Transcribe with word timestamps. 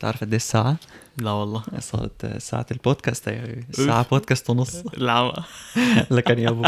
تعرف 0.00 0.20
قد 0.20 0.28
إيه 0.28 0.36
الساعة؟ 0.36 0.76
لا 1.18 1.30
والله. 1.30 1.62
صارت 1.78 2.36
ساعة 2.38 2.66
البودكاست 2.70 3.28
هي 3.28 3.62
ساعة 3.70 4.06
بودكاست 4.10 4.50
ونص. 4.50 4.76
العمى 4.76 5.32
لكن 6.10 6.38
يا 6.38 6.48
ابو 6.48 6.64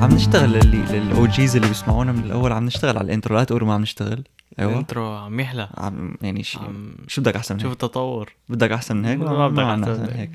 عم 0.00 0.14
نشتغل 0.14 0.50
للي 0.50 0.98
لل 0.98 1.17
O 1.17 1.26
Gs 1.26 1.56
اللي 1.56 1.68
بيسمعونا 1.68 2.12
من 2.12 2.24
الأول. 2.24 2.52
عم 2.52 2.64
نشتغل 2.64 2.98
على 2.98 3.04
ال 3.04 3.09
intro. 3.09 3.36
لا 3.36 3.44
تقولوا 3.44 3.68
ما 3.68 3.74
عم 3.74 3.82
نشتغل. 3.82 4.24
أيوه. 4.58 4.72
ال 4.72 4.79
intro 4.79 5.16
عم 5.16 5.40
يحلى. 5.40 5.68
عم 5.74 6.16
يعني 6.22 6.42
شيء 6.42 6.62
عم 6.62 6.94
شو 7.08 7.20
بدك 7.20 7.36
أحسن 7.36 7.54
من 7.54 7.60
شوف 7.60 7.70
هيك؟ 7.70 7.82
التطور 7.84 8.32
بدك 8.48 8.72
أحسن 8.72 8.96
من 8.96 9.04
هيك؟ 9.04 9.18
ما 9.18 9.48
بدك 9.48 9.62
عنا 9.62 9.92
أحسن 9.92 10.02
من 10.02 10.12
هيك. 10.12 10.30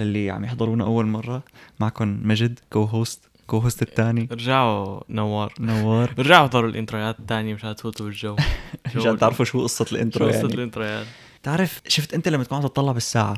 للي 0.00 0.30
عم 0.30 0.44
يحضرونا 0.44 0.84
أول 0.84 1.06
مرة. 1.06 1.42
معكم 1.80 2.20
مجد 2.22 2.58
co-host 2.72 3.28
co-host 3.46 3.82
الثاني. 3.82 4.28
رجعوا 4.32 5.00
نوار. 5.08 5.52
نوار. 5.60 6.14
رجعوا 6.18 6.46
حضروا 6.48 6.70
الانترويات 6.70 7.18
الثانية 7.18 7.54
مشان 7.54 7.76
تفوتوا 7.76 8.06
بالجو. 8.06 8.36
عشان 8.96 9.18
تعرفوا 9.18 9.44
شو 9.44 9.66
شو 9.66 9.84
ال 9.92 9.98
intro 9.98 10.26
قصة 10.26 10.36
يعني. 10.38 10.54
الانترويات. 10.54 11.06
تعرف 11.42 11.80
شفت 11.88 12.14
أنت 12.14 12.28
لما 12.28 12.44
تكون 12.44 12.58
عم 12.58 12.66
تطلع 12.66 12.92
بالساعة؟ 12.92 13.36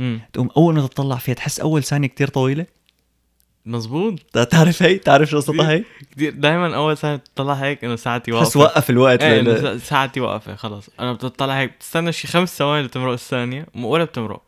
امم 0.00 0.20
تقوم 0.32 0.48
أول 0.56 0.74
ما 0.74 0.86
تطلع 0.86 1.16
فيها 1.16 1.34
تحس 1.34 1.60
أول 1.60 1.82
ثانية 1.82 2.08
كتير 2.08 2.28
طويلة؟ 2.28 2.66
مزبوط. 3.66 4.20
تعرف 4.50 4.82
هي؟ 4.82 4.98
تعرف 4.98 5.30
شو 5.30 5.36
قصتها 5.36 5.70
هي؟ 5.70 5.84
كثير 6.16 6.32
دائما 6.32 6.76
أول 6.76 6.96
سنة 6.96 7.16
بتطلع 7.16 7.52
هيك 7.54 7.84
إنه 7.84 7.96
ساعتي 7.96 8.32
بحس 8.32 8.56
واقفة 8.56 8.60
وقف 8.60 8.90
الوقت 8.90 9.22
إيه 9.22 9.42
لأن- 9.42 9.82
ساعتي 9.82 10.20
واقفة 10.20 10.54
خلص 10.56 10.90
أنا 11.00 11.12
بتطلع 11.12 11.58
هيك 11.58 11.70
بتستنى 11.76 12.12
شي 12.12 12.28
خمس 12.28 12.58
ثواني 12.58 12.86
لتمرق 12.86 13.12
الثانية 13.12 13.66
ولا 13.74 14.04
بتمرق. 14.04 14.42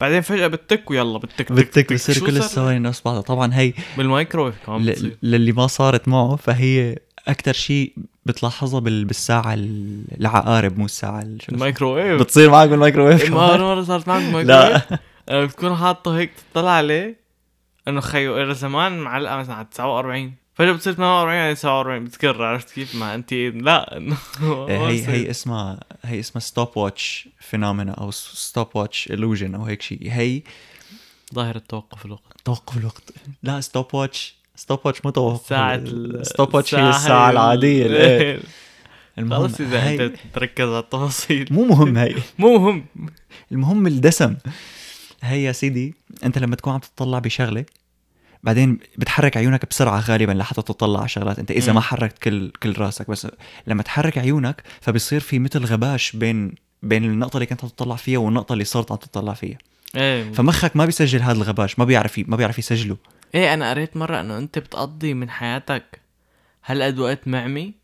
بعدين 0.00 0.20
فجأة 0.20 0.46
بتك 0.46 0.90
ويلا 0.90 1.18
بتك 1.18 1.32
تك 1.36 1.52
بتك 1.52 1.68
تك. 1.72 1.92
بتصير 1.92 2.18
كل؟ 2.26 2.36
الثواني 2.36 2.78
نفس 2.78 3.02
بعضها 3.04 3.20
طبعا 3.20 3.54
هي 3.54 3.72
بالمايكرويف 3.96 4.54
كمان 4.66 4.84
ل- 4.84 5.16
للي 5.22 5.52
ما 5.52 5.66
صارت 5.66 6.08
معه 6.08 6.36
فهي 6.36 6.96
أكثر 7.28 7.52
شيء 7.52 7.92
بتلاحظها 8.26 8.80
بال- 8.80 9.04
بالساعة 9.04 9.54
ال- 9.54 10.04
العقارب 10.20 10.78
مو 10.78 10.84
الساعة 10.84 11.22
ال- 11.22 11.42
شو؟ 11.42 11.52
المايكرويف 11.52 12.20
بتصير 12.20 12.50
معك 12.50 12.68
بالمايكروويف 12.68 13.22
إيه، 13.24 13.30
ما؟ 13.30 13.56
مرة 13.56 13.82
صارت 13.82 14.08
معك 14.08 14.22
لا 14.22 14.32
بالمايكرويف 14.32 15.00
أنا 15.30 15.44
بتكون 15.44 15.74
حاطه 15.76 16.18
هيك 16.18 16.30
تطلع 16.52 16.70
عليه 16.70 17.16
إنه 17.88 18.00
خيو 18.00 18.42
إلى 18.42 18.54
زمان 18.54 18.98
معلقة 18.98 19.36
مثلا 19.36 19.54
على 19.54 19.66
49 19.74 20.34
فجأة 20.58 20.72
بتصير 20.72 20.92
48 20.92 21.36
يعني 21.38 21.54
47 21.54 22.04
بتكرر 22.04 22.44
عرفت 22.44 22.70
كيف؟ 22.70 22.94
ما 22.94 23.14
أنت 23.14 23.32
لا. 23.32 23.98
إيه، 24.42 24.88
هي. 24.88 25.06
هي 25.14 25.30
اسمها 25.30 25.80
هي 26.04 26.20
اسمها 26.20 26.40
stopwatch 26.40 27.28
phenomena 27.40 27.92
أو 27.92 28.10
stopwatch 28.10 29.08
illusion 29.12 29.54
أو 29.54 29.64
هيك 29.64 29.82
شيء. 29.82 29.98
هي 30.02 30.42
ظاهرة 31.34 31.62
توقف 31.68 32.06
الوقت. 32.06 32.22
توقف 32.44 32.76
الوقت. 32.76 33.02
لا 33.42 33.60
stopwatch 33.60 34.34
stopwatch 34.56 35.04
مو 35.04 35.10
توقف 35.10 35.46
ساعة 35.46 35.84
stopwatch 36.22 36.74
هي 36.74 36.88
الساعة 36.90 37.30
العادية. 37.30 37.86
إيه. 37.96 38.40
المهم 39.18 39.42
خلص 39.42 39.60
إذا 39.60 39.82
هي 39.88 40.06
أنت 40.06 40.16
تركز 40.34 40.68
على 40.68 40.78
التفاصيل. 40.78 41.48
مو 41.50 41.64
مهم 41.64 41.96
هي 41.98 42.14
مو 42.38 42.58
مهم. 42.58 42.84
المهم 43.52 43.86
الدسم. 43.86 44.36
هي 45.22 45.42
يا 45.44 45.52
سيدي 45.52 45.94
أنت 46.24 46.38
لما 46.38 46.56
تكون 46.56 46.72
عم 46.72 46.80
تطلع 46.80 47.18
بشغلة 47.18 47.64
بعدين 48.42 48.78
بتحرك 48.98 49.36
عيونك 49.36 49.68
بسرعة 49.70 50.00
غالبا 50.00 50.32
لحتى 50.32 50.62
تطلع 50.62 51.00
على 51.00 51.08
شغلات. 51.08 51.38
أنت 51.38 51.50
إذا. 51.50 51.72
ما 51.72 51.80
حركت 51.80 52.18
كل 52.18 52.50
كل 52.62 52.78
راسك 52.78 53.10
بس 53.10 53.26
لما 53.66 53.82
تحرك 53.82 54.18
عيونك 54.18 54.62
فبصير 54.80 55.20
في 55.20 55.38
مثل 55.38 55.64
غباش 55.64 56.16
بين 56.16 56.54
بين 56.82 57.04
النقطة 57.04 57.36
اللي 57.36 57.46
كنت 57.46 57.64
عم 57.64 57.70
تطلع 57.70 57.96
فيها 57.96 58.18
والنقطة 58.18 58.52
اللي 58.52 58.64
صرت 58.64 58.92
عم 58.92 58.98
تطلع 58.98 59.34
فيها، 59.34 59.58
إيه. 59.96 60.32
فمخك 60.32 60.76
ما 60.76 60.84
بيسجل 60.84 61.22
هذا 61.22 61.36
الغباش، 61.36 61.78
ما 61.78 61.84
بيعرف 61.84 62.20
ما 62.26 62.36
بيعرف 62.36 62.58
يسجله، 62.58 62.96
إيه 63.34 63.54
أنا 63.54 63.70
قريت 63.70 63.96
مرة 63.96 64.20
إنه 64.20 64.38
أنت 64.38 64.58
بتقضي 64.58 65.14
من 65.14 65.30
حياتك 65.30 66.00
هالقد 66.64 66.98
وقت 66.98 67.28
معمي 67.28 67.74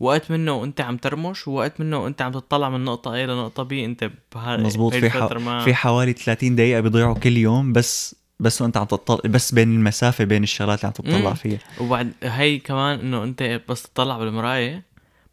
وقت 0.00 0.30
منه 0.30 0.52
وأنت 0.52 0.80
عم 0.80 0.96
ترمش 0.96 1.48
ووقت 1.48 1.80
منه 1.80 1.98
وأنت 1.98 2.22
عم 2.22 2.32
تطلع 2.32 2.70
من 2.70 2.84
نقطة 2.84 3.10
A 3.10 3.28
لنقطة 3.28 3.68
B. 3.68 3.72
أنت 3.72 4.10
بها 4.34 4.56
مزبوط 4.56 4.94
في 4.94 5.06
الفترة 5.06 5.38
ح... 5.38 5.42
ما 5.42 5.64
في 5.64 5.74
حوالي 5.74 6.12
30 6.12 6.56
دقيقة 6.56 6.80
بيضيعوا 6.80 7.14
كل 7.14 7.36
يوم 7.36 7.72
بس 7.72 8.16
بس 8.40 8.62
وانت 8.62 8.76
عم 8.76 8.84
تطلع 8.84 9.18
بس 9.24 9.54
بين 9.54 9.74
المسافة 9.74 10.24
بين 10.24 10.42
الشغلات 10.42 10.84
اللي 10.84 10.86
عم 10.86 11.20
تطلع. 11.20 11.34
فيها، 11.34 11.58
وبعد 11.80 12.12
هي 12.22 12.58
كمان 12.58 13.00
إنه 13.00 13.24
أنت 13.24 13.60
بس 13.68 13.82
تطلع 13.82 14.18
بالمراية 14.18 14.82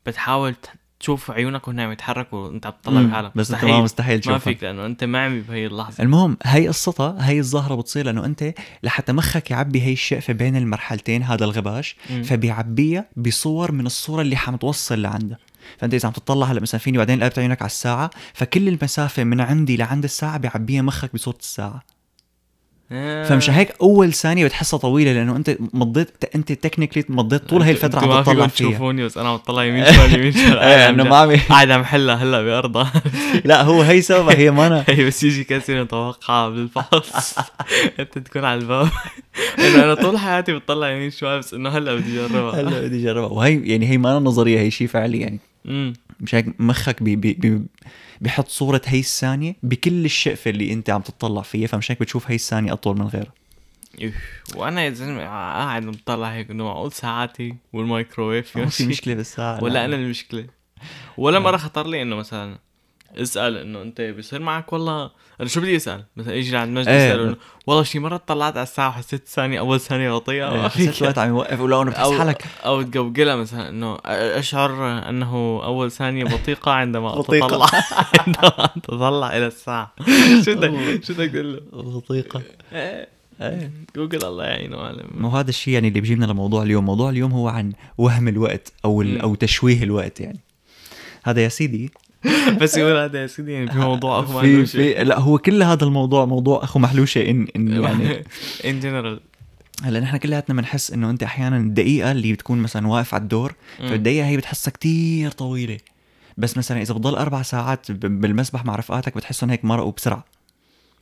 بتحاول 0.06 0.56
تشوف 1.00 1.32
عيونك 1.32 1.68
وهن 1.68 1.80
عم 1.80 1.92
يتحركوا 1.92 2.40
وأنت 2.40 2.66
عم 2.66 2.74
تطلع. 2.84 3.02
بحالك 3.02 3.32
بس 3.36 3.52
أنت 3.52 3.66
ما 3.66 3.82
مستحيل 3.82 4.16
ما 4.16 4.22
تشوفها 4.22 4.40
فيك 4.40 4.64
لأنه 4.64 4.86
أنت 4.86 5.04
معمي 5.04 5.40
بهي 5.40 5.66
اللحظة 5.66 6.04
المهم 6.04 6.38
هي 6.44 6.68
قصتها 6.68 7.30
هي 7.30 7.40
الظاهرة 7.40 7.76
بتصير 7.76 8.06
لأنه 8.06 8.26
أنت 8.26 8.54
لحتى 8.84 9.14
مخك 9.14 9.52
يعبي 9.52 9.82
هي 9.82 9.94
الشقفة 9.94 10.34
بين 10.34 10.56
المرحلتين 10.56 11.24
هذا 11.24 11.46
الغباش. 11.46 11.96
فبيعبيها 12.24 13.06
بصور 13.16 13.72
من 13.72 13.86
الصورة 13.86 14.22
اللي 14.22 14.36
حم 14.36 14.56
توصل 14.56 15.02
لعندها 15.02 15.38
فأنت 15.78 15.94
إذا 15.94 16.08
عم 16.08 16.14
تطلع 16.14 16.48
هلأ 16.48 16.62
مثلا 16.62 16.80
فيني 16.80 16.98
بعدين 16.98 17.24
قلبت 17.24 17.40
عيونك 17.40 17.62
على 17.62 17.70
الساعة 17.70 18.10
فكل 18.34 18.68
المسافة 18.68 19.24
من 19.24 19.42
عندي 19.42 19.78
لعند 19.78 20.04
الساعة 20.04 20.38
بيعبيها 20.38 20.82
مخك 20.82 21.14
بصورة 21.14 21.38
الساعة 21.40 21.68
آه. 21.68 21.97
فمش 23.30 23.50
هيك 23.50 23.74
أول 23.82 24.14
ثانية 24.14 24.46
بتحسها 24.46 24.78
طويلة 24.78 25.14
لأنه 25.14 25.36
أنت 25.36 25.58
مضيت 25.74 26.10
أنت 26.36 26.52
technically 26.52 27.04
مضيت 27.10 27.50
طول 27.50 27.62
الفترة 27.64 27.86
أنتوا 28.00 28.02
عم 28.14 28.18
ما 28.18 28.22
تطلع 28.22 28.48
فيها. 28.48 28.70
تشوفوني 28.70 29.06
بس 29.06 29.18
أنا 29.18 29.30
عم 29.30 29.36
بطلع 29.38 29.64
يمين 29.64 29.86
شمال 29.94 30.20
يمين 30.20 30.32
شمال. 30.32 30.58
إيه 30.58 30.90
إنه 30.90 31.04
ما 31.04 31.16
عم 31.18 31.36
قاعد 31.50 31.72
عم 31.72 31.84
حلها 31.84 32.16
هلا 32.16 32.42
بأرضها. 32.42 32.92
لا 33.46 33.62
هو 33.64 33.82
هي 33.82 34.02
سببها 34.02 34.36
هي 34.38 34.52
مانا 34.52 34.84
هي 34.90 35.06
بس 35.06 35.24
يجي 35.24 35.44
كاسر 35.44 35.82
متوقعة 35.82 36.50
بالفحص 36.50 37.36
أنت 38.00 38.18
تكون 38.18 38.46
على 38.46 38.60
الباب. 38.62 38.90
إنه 39.60 39.84
أنا 39.84 39.94
طول 39.94 40.18
حياتي 40.18 40.54
بتطلع 40.54 40.92
يمين 40.92 41.12
شوي 41.12 41.38
بس 41.38 41.54
إنه 41.54 41.70
هلا 41.70 41.96
بدي 41.96 42.26
أجربها. 42.26 42.62
هلا 42.62 42.82
بدي 42.82 43.02
أجربها. 43.04 43.30
وهي 43.30 43.60
يعني 43.64 43.90
هي 43.90 43.98
ما 43.98 44.20
نظرية 44.20 44.60
هي 44.60 44.72
شيء 44.72 44.88
فعلي 44.88 45.20
يعني. 45.20 45.40
مش 46.20 46.36
هيك 46.36 46.46
مخك 46.60 47.04
بي 47.04 47.16
بي 47.16 47.34
بي 47.34 47.62
بيحط 48.22 48.48
صورة 48.48 48.82
هي 48.86 49.00
الثانية 49.00 49.56
بكل 49.64 50.06
الشقفة 50.06 50.52
اللي 50.52 50.74
انت 50.74 50.90
عم 50.90 51.02
تطلع 51.02 51.42
فيها 51.42 51.68
فمش 51.68 51.92
هيك 51.92 52.00
بتشوف 52.00 52.32
هي 52.32 52.36
الثانية 52.36 52.74
أطول 52.74 52.98
من 52.98 53.08
غيرها 53.08 53.34
إيه. 54.00 54.14
وأنا 54.56 54.86
يا 54.86 54.90
زلمة 54.90 55.22
قاعد 55.22 55.84
عم 55.84 55.92
بطلع 55.92 56.28
هيك 56.28 56.52
إنه 56.52 56.64
معقول 56.64 56.92
ساعاتي 56.92 57.56
والمايكروويف 57.74 58.58
ما 58.58 58.66
في 58.66 58.84
يمشي 58.84 58.86
مشكلة 58.86 59.14
بالساعة 59.14 59.64
ولا 59.64 59.74
لا. 59.74 59.86
أنا 59.86 59.96
المشكلة 59.96 60.48
ولا 61.18 61.40
مرة 61.40 61.58
خطر 61.58 61.88
لي 61.88 62.02
إنه 62.02 62.16
مثلا 62.16 62.60
اسأل 63.16 63.58
إنه 63.58 63.82
أنت 63.82 64.02
بيصير 64.02 64.40
معك 64.42 64.74
والله. 64.74 65.12
أنا 65.42 65.50
شو 65.50 65.62
بدي 65.62 65.76
أسأل؟ 65.76 66.04
مثلا 66.16 66.36
يجي 66.36 66.52
لعند 66.52 66.78
مجد 66.78 66.88
إيه. 66.88 67.08
يسال 67.08 67.20
إنه 67.20 67.36
والله 67.68 67.84
شي 67.84 68.00
مرة 68.00 68.18
طلعت 68.18 68.54
على 68.54 68.64
الساعة 68.64 68.90
وحسيت 68.90 69.28
ثانية 69.28 69.60
أول 69.60 69.80
ثانية 69.80 70.12
بطيئة؟ 70.12 70.52
إيه، 70.52 70.62
ما 70.62 70.70
حسيت 70.70 71.02
الوقت 71.02 71.18
عم 71.18 71.30
يوقف 71.30 71.60
ولو 71.60 71.82
أنه 71.82 71.92
بتحس 71.92 72.12
حالك. 72.12 72.46
أو 72.66 72.82
تقوقلها 72.82 73.36
مثلا 73.36 73.70
إنه 73.70 73.98
أشعر 74.06 75.00
إنه 75.10 75.34
أول 75.64 75.92
ثانية 75.92 76.24
بطيقة 76.24 76.72
عندما 76.72 77.16
بطيقة. 77.16 77.46
أتطلع. 77.46 77.68
عندما 78.28 78.66
أتطلع 78.78 79.38
إلى 79.38 79.48
الساعة. 79.48 79.96
شو 80.46 80.56
بدك 80.56 81.04
شو 81.04 81.14
بدك 81.14 81.32
تقول 81.32 81.54
له؟ 81.54 81.62
بطيقة. 81.72 82.42
إيه. 82.74 83.08
إيه. 83.42 83.72
جوجل 83.96 84.26
الله 84.26 84.44
يعينه 84.44 84.78
معلم 84.78 85.08
مو 85.18 85.30
هذا 85.30 85.50
الشيء 85.50 85.74
يعني 85.74 85.88
اللي 85.88 86.02
بيجيبنا 86.02 86.26
لموضوع 86.26 86.64
اليوم. 86.64 86.86
موضوع 86.86 87.10
اليوم 87.10 87.32
هو 87.32 87.48
عن 87.48 87.74
وهم 87.98 88.28
الوقت 88.28 88.74
أو. 88.86 89.02
أو 89.02 89.36
تشويه 89.36 89.84
الوقت 89.84 90.20
يعني. 90.20 90.40
هذا 91.24 91.44
يا 91.44 91.50
سيدي 91.50 91.92
بس 92.62 92.78
يقول 92.78 92.98
هذا 92.98 93.22
يا 93.22 93.28
سيدي 93.28 93.52
يعني 93.52 93.72
في 93.72 93.78
موضوع 93.78 94.20
أخو 94.20 94.40
في 94.40 94.66
في 94.66 95.04
لا 95.04 95.20
هو 95.20 95.38
كل 95.38 95.64
هذا 95.64 95.84
الموضوع 95.84 96.26
موضوع 96.26 96.64
أخو 96.64 96.80
محلوشة 96.80 97.30
ان 97.30 97.48
إن 97.56 97.68
يعني 97.84 98.24
ان 98.66 98.80
جنرال 98.80 99.20
هلأ 99.84 100.00
نحن 100.00 100.18
كلياتنا 100.18 100.56
بنحس 100.56 100.92
إنه 100.92 101.10
أنت 101.10 101.24
أحيانا 101.24 101.58
الدقيقة 101.58 102.12
اللي 102.12 102.34
بتكون 102.34 102.58
مثلا 102.58 102.88
واقف 102.88 103.14
على 103.14 103.24
الدور 103.24 103.56
فالدقيقة 103.78 104.28
هي 104.28 104.38
بتحسها 104.38 104.72
كتير 104.72 105.32
طويلة. 105.32 105.78
بس 106.38 106.58
مثلا 106.58 106.82
إذا 106.82 106.94
بتضل 106.94 107.16
أربع 107.16 107.42
ساعات 107.42 107.92
بالمسبح 107.92 108.66
مع 108.66 108.76
رفقاتك 108.76 109.16
بتحسهم 109.16 109.50
هيك 109.50 109.66
مرقوا 109.66 109.92
بسرعة. 109.92 110.26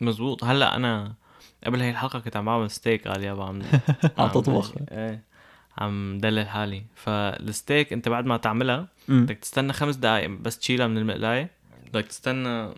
مزبوط. 0.02 0.44
هلأ 0.44 0.76
أنا 0.76 1.14
قبل 1.66 1.82
هي 1.82 1.90
الحلقة 1.90 2.20
كنت 2.20 2.38
عم 2.38 2.46
بعمل 2.46 2.72
ستيك 2.72 3.08
على 3.08 3.20
اليابا 3.20 3.44
عم 3.44 3.62
عم 4.18 4.30
تطبخ. 4.30 4.74
إيه. 4.92 5.24
عم 5.78 6.18
دلل 6.18 6.48
حالي. 6.48 6.84
فالستيك 6.96 7.94
انت 7.94 8.10
بعد 8.10 8.26
ما 8.26 8.38
تعملها. 8.38 8.88
بدك 9.08 9.38
تستنى 9.38 9.74
خمس 9.74 9.96
دقائق 9.96 10.30
بس 10.30 10.60
تشيلها 10.60 10.88
من 10.88 10.98
المقلاية. 10.98 11.50
بدك 11.88 12.06
تستنى 12.06 12.70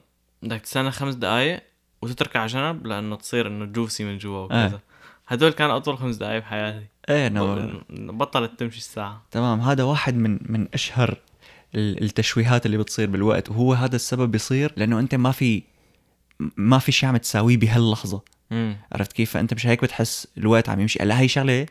بدك 0.44 0.62
تستنى 0.62 0.92
خمس 0.92 1.16
دقائق 1.16 1.64
وتتركها 2.02 2.40
على 2.40 2.50
جنب 2.50 2.88
لأنه 2.88 3.16
تصير 3.16 3.48
إنه 3.48 3.66
juicy 3.66 4.04
من 4.04 4.18
جوا 4.18 4.40
وكذا. 4.40 4.66
آه. 4.76 4.82
هدول 5.28 5.52
كان 5.52 5.70
أطول 5.70 5.98
خمس 5.98 6.16
دقائق 6.16 6.40
بحياتي. 6.40 6.86
إيه 7.10 7.30
إنو 7.30 7.70
بطلت 7.90 8.60
تمشي 8.60 8.78
الساعة. 8.78 9.26
تمام. 9.32 9.62
هذا 9.62 9.84
واحد 9.84 10.16
من 10.16 10.40
من 10.42 10.68
أشهر 10.74 11.18
ال- 11.76 12.04
التشويهات 12.04 12.66
اللي 12.66 12.78
بتصير 12.78 13.10
بالوقت. 13.10 13.50
وهو 13.50 13.74
هذا 13.74 13.96
السبب 13.96 14.32
بيصير 14.32 14.74
لأنه 14.78 15.00
أنت 15.00 15.16
ما 15.16 15.32
في 15.32 15.64
ما 16.58 16.80
في 16.80 16.92
شيء 16.92 17.10
عم 17.10 17.18
تساويه 17.18 17.58
بهاللحظة. 17.58 18.22
عرفت 18.92 19.14
كيف؟ 19.14 19.32
فأنت 19.32 19.54
مش 19.54 19.68
هيك 19.68 19.82
بتحس 19.82 20.28
الوقت 20.38 20.70
عم 20.70 20.80
يمشي. 20.80 21.00
هلا 21.04 21.20
هي 21.20 21.28
شغلة 21.28 21.66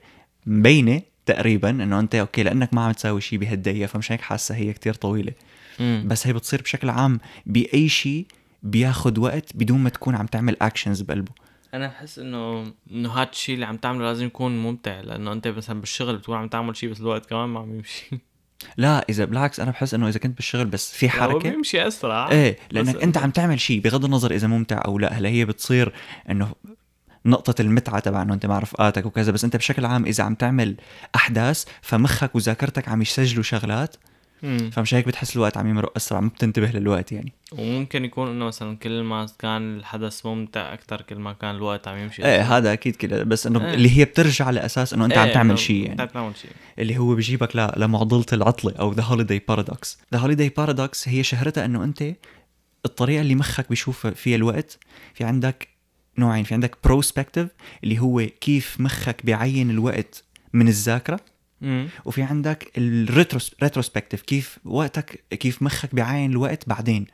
مبينة 0.47 1.03
تقريبا 1.27 1.71
إنه 1.71 2.01
أنت 2.01 2.15
okay 2.15 2.43
لأنك 2.43 2.75
ما 2.75 2.85
عم 2.85 2.93
تساوي 2.93 3.21
شيء 3.21 3.39
بهالدقيقة 3.39 3.87
فمش 3.87 4.13
هيك 4.13 4.21
حاسة 4.21 4.55
هي 4.55 4.73
كتير 4.73 4.95
طويلة. 4.95 5.33
امم 5.81 6.09
بس 6.09 6.27
هي 6.27 6.33
بتصير 6.33 6.63
بشكل 6.63 6.91
عام 6.91 7.21
بأي 7.47 7.89
شيء 7.89 8.27
بياخد 8.63 9.19
وقت 9.19 9.57
بدون 9.57 9.79
ما 9.79 9.91
تكون 9.91 10.15
عم 10.15 10.27
تعمل 10.27 10.57
actions 10.63 11.01
بقلبه. 11.01 11.33
أنا 11.75 11.87
بحس 11.87 12.19
إنه 12.19 12.73
إنه 12.91 13.09
هاد 13.09 13.29
الشيء 13.33 13.55
اللي 13.55 13.67
عم 13.67 13.77
تعمله 13.77 14.05
لازم 14.05 14.27
يكون 14.27 14.63
ممتع 14.63 15.01
لأنه 15.01 15.33
أنت 15.33 15.49
مثلا 15.49 15.81
بالشغل 15.81 16.17
بتكون 16.17 16.37
عم 16.37 16.49
تعمل 16.49 16.77
شيء 16.77 16.91
بس 16.91 17.01
الوقت 17.01 17.27
كمان 17.27 17.49
ما 17.49 17.61
عم 17.61 17.75
يمشي. 17.75 18.11
لا 18.77 19.05
إذا 19.09 19.25
بالعكس 19.25 19.61
أنا 19.61 19.71
بحس 19.71 19.95
إنه 19.95 20.09
إذا 20.09 20.19
كنت 20.19 20.37
بالشغل 20.37 20.65
بس 20.65 20.93
في 20.93 21.07
هو 21.07 21.11
حركة 21.11 21.51
بيمشي 21.51 21.87
أسرع. 21.87 22.31
إيه 22.31 22.59
لأنك 22.71 23.03
أنت 23.03 23.19
عم 23.19 23.31
تعمل 23.31 23.61
شيء 23.61 23.81
بغض 23.81 24.05
النظر 24.05 24.31
إذا 24.31 24.49
ممتع 24.49 24.83
أو 24.85 24.99
لا. 24.99 25.13
هلأ 25.13 25.29
هي 25.29 25.45
بتصير 25.45 25.93
إنه 26.31 26.55
نقطة 27.27 27.63
المتعة 27.63 27.99
تبع 27.99 28.23
إنه 28.23 28.35
أنت 28.35 28.47
مع 28.47 28.59
رفقاتك 28.59 29.07
وكذا 29.07 29.33
بس 29.33 29.45
أنت 29.45 29.57
بشكل 29.57 29.85
عام 29.85 30.05
إذا 30.05 30.25
عم 30.25 30.35
تعمل 30.35 30.77
أحداث 31.15 31.65
فمخك 31.83 32.35
وذاكرتك 32.35 32.89
عم 32.89 33.03
يسجلوا 33.03 33.43
شغلات 33.43 33.97
مم. 34.43 34.71
فمش 34.73 34.95
هيك 34.95 35.07
بتحس 35.07 35.37
الوقت 35.37 35.57
عم 35.57 35.67
يمرق 35.67 35.93
أسرع 35.97 36.21
ما 36.21 36.29
بتنتبه 36.29 36.67
للوقت 36.67 37.13
يعني 37.13 37.33
وممكن 37.53 38.05
يكون 38.05 38.29
إنه 38.29 38.45
مثلا 38.45 38.77
كل 38.77 39.03
ما 39.03 39.27
كان 39.39 39.77
الحدث 39.77 40.27
ممتع 40.27 40.73
أكثر 40.73 41.03
كل 41.03 41.17
ما 41.17 41.33
كان 41.33 41.55
الوقت 41.55 41.89
عم 41.89 41.99
يمشي 41.99 42.25
إيه. 42.25 42.57
هذا 42.57 42.73
أكيد 42.73 42.97
كده 42.97 43.23
بس 43.23 43.47
إنه 43.47 43.67
إيه. 43.67 43.75
اللي 43.75 43.99
هي 43.99 44.05
بترجع 44.05 44.51
لأساس 44.51 44.95
إنه 44.95 45.05
أنت 45.05 45.19
عم 45.19 45.33
تعمل 45.33 45.51
إنه 45.51 45.59
شيء 45.59 45.81
أنت 45.81 45.89
يعني 45.89 46.03
عم 46.03 46.09
تعمل 46.09 46.37
شيء 46.37 46.51
اللي 46.79 46.99
هو 46.99 47.15
بيجيبك 47.15 47.57
ل... 47.57 47.71
لمعضلة 47.77 48.27
العطلة 48.33 48.73
أو 48.73 48.93
the 48.93 49.03
holiday 49.03 49.43
paradox 49.49 49.99
the 50.13 50.19
holiday 50.19 50.49
paradox 50.49 51.09
هي 51.09 51.23
شهرتها 51.23 51.65
إنه 51.65 51.85
أنت 51.85 52.05
الطريقة 52.85 53.21
اللي 53.21 53.35
مخك 53.35 53.69
بيشوف 53.69 54.07
فيها 54.07 54.37
الوقت 54.37 54.79
في 55.15 55.25
عندك 55.25 55.76
نوعين. 56.19 56.45
في 56.45 56.55
عندك 56.55 56.77
prospective 56.85 57.49
اللي 57.85 57.99
هو 57.99 58.27
كيف 58.41 58.81
مخك 58.81 59.27
بيعين 59.27 59.71
الوقت 59.71 60.25
من 60.53 60.69
الذاكرة. 60.69 61.21
وفي 62.05 62.23
عندك 62.23 62.73
ال 62.79 62.89
retrospective 62.89 64.23
كيف 64.23 64.59
وقتك 64.65 65.25
كيف 65.31 65.63
مخك 65.63 65.95
بيعين 65.95 66.31
الوقت 66.31 66.69
بعدين. 66.69 67.07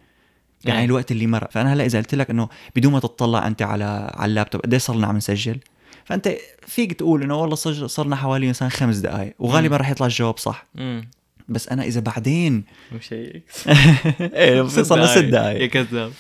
بيعين 0.65 0.79
إيه. 0.81 0.87
الوقت 0.87 1.13
اللي 1.13 1.27
مر 1.27 1.49
فأنا 1.51 1.73
هلأ 1.73 1.87
إذا 1.87 1.99
قلت 1.99 2.15
لك 2.15 2.31
إنه 2.31 2.49
بدون 2.77 2.93
ما 2.93 3.01
تطلع 3.01 3.47
أنت 3.47 3.63
على 3.63 4.13
على 4.15 4.31
اللابتوب 4.31 4.61
قد 4.61 4.77
صار 4.77 4.97
لنا 4.97 5.07
عم 5.07 5.17
نسجل؟ 5.17 5.61
فأنت 6.05 6.35
فيك 6.67 6.93
تقول 6.93 7.23
إنه 7.23 7.37
والله 7.37 7.57
صرنا 7.87 8.17
حوالي 8.17 8.49
مثلا 8.49 8.69
خمس 8.69 8.97
دقائق 8.97 9.35
وغالبا 9.39 9.77
رح 9.77 9.91
يطلع 9.91 10.07
الجواب 10.07 10.39
صح. 10.39 10.67
امم 10.79 11.11
بس 11.49 11.69
أنا 11.69 11.83
إذا 11.85 12.01
بعدين 12.01 12.65
مش 12.93 13.13
هيك. 13.13 13.45
إيه 14.21 14.63
بصير 14.63 14.85
صرنا 14.85 15.07
ست 15.07 15.17
يا 15.17 15.31
دقائق 15.31 15.71
كذاب. 15.71 16.13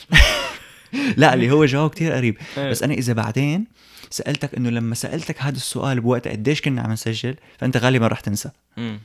لا 1.17 1.35
اللي 1.35 1.51
هو 1.51 1.65
جواب 1.65 1.91
كتير 1.91 2.13
قريب. 2.13 2.37
إيه. 2.59 2.71
بس 2.71 2.83
أنا 2.83 2.95
إذا 2.95 3.13
بعدين 3.13 3.65
سألتك 4.11 4.55
إنه 4.55 4.71
لما 4.71 4.95
سألتك 4.95 5.43
هذا 5.43 5.57
السؤال 5.57 6.01
بوقت 6.01 6.29
قديش 6.29 6.61
كنا 6.61 6.83
عم 6.83 6.93
نسجل 6.93 7.35
فأنت 7.59 7.77
غالبا 7.77 8.07
رح 8.07 8.21
تنسى. 8.21 8.51